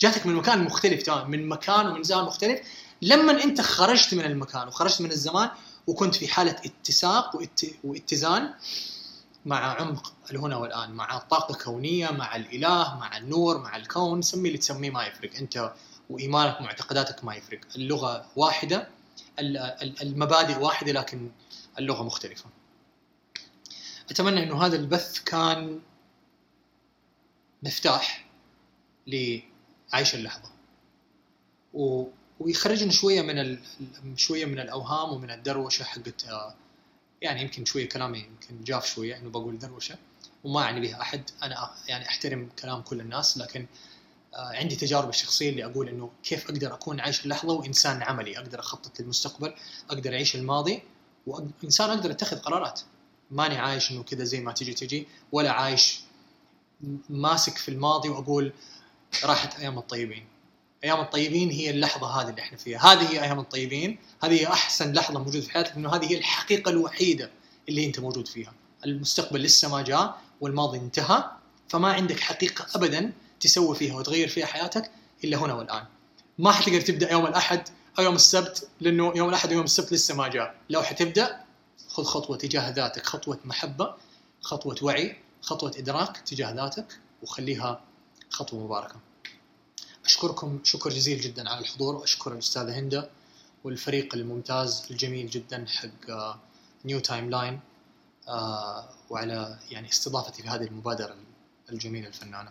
جاتك 0.00 0.26
من 0.26 0.34
مكان 0.34 0.64
مختلف 0.64 1.02
تماما 1.02 1.24
من 1.24 1.48
مكان 1.48 1.86
ومن 1.86 2.02
زمان 2.02 2.24
مختلف 2.24 2.60
لما 3.02 3.44
أنت 3.44 3.60
خرجت 3.60 4.14
من 4.14 4.24
المكان 4.24 4.68
وخرجت 4.68 5.00
من 5.00 5.10
الزمان 5.10 5.50
وكنت 5.86 6.14
في 6.14 6.28
حالة 6.28 6.56
اتساق 6.64 7.36
واتزان 7.84 8.54
مع 9.46 9.80
عمق 9.80 10.12
الهنا 10.30 10.56
والآن 10.56 10.90
مع 10.90 11.16
الطاقه 11.16 11.52
الكونيه 11.52 12.10
مع 12.10 12.36
الإله 12.36 12.96
مع 13.00 13.16
النور 13.16 13.58
مع 13.58 13.76
الكون 13.76 14.22
سمي 14.22 14.48
اللي 14.48 14.58
تسميه 14.58 14.90
ما 14.90 15.06
يفرق 15.06 15.30
أنت 15.38 15.72
وإيمانك 16.10 16.60
ومعتقداتك 16.60 17.24
ما 17.24 17.34
يفرق 17.34 17.60
اللغة 17.76 18.26
واحدة 18.36 18.88
المبادئ 20.02 20.58
واحدة 20.58 20.92
لكن 20.92 21.30
اللغة 21.78 22.02
مختلفة. 22.02 22.44
أتمنى 24.10 24.42
إنه 24.42 24.66
هذا 24.66 24.76
البث 24.76 25.18
كان 25.18 25.80
مفتاح 27.62 28.26
لعيش 29.06 30.14
اللحظة 30.14 30.50
و... 31.74 32.04
ويخرجنا 32.40 32.90
شوية 32.92 33.22
من 33.22 33.38
ال... 33.38 33.60
شوية 34.16 34.44
من 34.44 34.58
الأوهام 34.60 35.12
ومن 35.12 35.30
الدروشة 35.30 35.82
حقت 35.84 36.26
يعني 37.22 37.42
يمكن 37.42 37.64
شوية 37.64 37.88
كلامي 37.88 38.18
يمكن 38.18 38.64
جاف 38.64 38.86
شوية 38.86 39.16
إنه 39.16 39.30
بقول 39.30 39.58
دروشة 39.58 39.96
وما 40.44 40.62
يعني 40.62 40.80
بها 40.80 41.00
أحد. 41.00 41.30
أنا 41.42 41.70
يعني 41.88 42.08
أحترم 42.08 42.48
كلام 42.62 42.82
كل 42.82 43.00
الناس 43.00 43.38
لكن 43.38 43.66
عندي 44.38 44.76
تجارب 44.76 45.08
الشخصية 45.08 45.50
اللي 45.50 45.64
أقول 45.64 45.88
إنه 45.88 46.10
كيف 46.22 46.44
أقدر 46.44 46.74
أكون 46.74 47.00
عايش 47.00 47.24
اللحظة 47.24 47.52
وإنسان 47.52 48.02
عملي 48.02 48.38
أقدر 48.38 48.60
أخطط 48.60 49.00
للمستقبل 49.00 49.54
أقدر 49.90 50.12
أعيش 50.12 50.36
الماضي 50.36 50.82
وإنسان 51.26 51.90
أقدر 51.90 52.10
اتخذ 52.10 52.38
قرارات. 52.38 52.80
ماني 53.30 53.58
عايش 53.58 53.90
إنه 53.90 54.02
كذا 54.02 54.24
زي 54.24 54.40
ما 54.40 54.52
تجي 54.52 54.74
تجي 54.74 55.06
ولا 55.32 55.52
عايش 55.52 56.00
ماسك 57.10 57.56
في 57.56 57.68
الماضي 57.68 58.08
وأقول 58.08 58.52
راحت 59.24 59.58
أيام 59.60 59.78
الطيبين. 59.78 60.24
أيام 60.84 61.00
الطيبين 61.00 61.50
هي 61.50 61.70
اللحظة 61.70 62.06
هذه 62.06 62.30
اللي 62.30 62.42
إحنا 62.42 62.58
فيها. 62.58 62.92
هذه 62.92 63.10
هي 63.10 63.22
أيام 63.22 63.38
الطيبين. 63.38 63.98
هذه 64.22 64.40
هي 64.40 64.46
أحسن 64.46 64.92
لحظة 64.92 65.18
موجودة 65.18 65.40
في 65.40 65.50
حياتك 65.50 65.72
لأنه 65.72 65.94
هذه 65.94 66.10
هي 66.10 66.18
الحقيقة 66.18 66.68
الوحيدة 66.68 67.30
اللي 67.68 67.86
أنت 67.86 68.00
موجود 68.00 68.28
فيها. 68.28 68.52
المستقبل 68.84 69.42
لسه 69.42 69.68
ما 69.68 69.82
جاء 69.82 70.20
والماضي 70.40 70.78
انتهى 70.78 71.24
فما 71.68 71.92
عندك 71.92 72.20
حقيقة 72.20 72.66
ابدا 72.74 73.12
تسوي 73.40 73.76
فيها 73.76 73.96
وتغير 73.96 74.28
فيها 74.28 74.46
حياتك 74.46 74.90
إلا 75.24 75.36
هنا 75.36 75.54
والآن. 75.54 75.84
ما 76.38 76.52
حتقدر 76.52 76.80
تبدأ 76.80 77.12
يوم 77.12 77.26
الأحد 77.26 77.68
أو 77.98 78.04
يوم 78.04 78.14
السبت 78.14 78.68
لأنه 78.80 79.12
يوم 79.16 79.28
الأحد 79.28 79.50
ويوم 79.52 79.64
السبت 79.64 79.92
لسه 79.92 80.14
ما 80.14 80.28
جاء. 80.28 80.54
لو 80.70 80.82
حتبدأ 80.82 81.44
خذ 81.88 82.04
خطوة 82.04 82.36
تجاه 82.36 82.70
ذاتك 82.70 83.06
خطوة 83.06 83.38
محبة 83.44 83.94
خطوة 84.40 84.76
وعي 84.82 85.16
خطوة 85.42 85.72
إدراك 85.78 86.16
تجاه 86.16 86.52
ذاتك 86.52 86.98
وخليها 87.22 87.80
خطوة 88.30 88.60
مباركة. 88.60 88.96
أشكركم 90.04 90.60
شكر 90.64 90.90
جزيل 90.90 91.20
جدا 91.20 91.48
على 91.50 91.60
الحضور 91.60 91.94
وأشكر 91.94 92.32
الأستاذة 92.32 92.78
هنده 92.78 93.10
والفريق 93.64 94.14
الممتاز 94.14 94.86
الجميل 94.90 95.30
جدا 95.30 95.66
حق 95.68 96.36
New 96.84 97.00
Timeline 97.00 97.60
وعلى 99.10 99.58
يعني 99.70 99.88
استضافتي 99.88 100.42
في 100.42 100.48
هذه 100.48 100.64
المبادرة 100.64 101.16
الجميلة 101.72 102.08
الفنانة. 102.08 102.50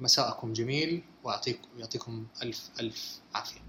مساءكم 0.00 0.52
جميل 0.52 1.02
ويعطيكم 1.24 2.26
الف 2.42 2.70
ألف 2.80 3.20
عافية. 3.34 3.60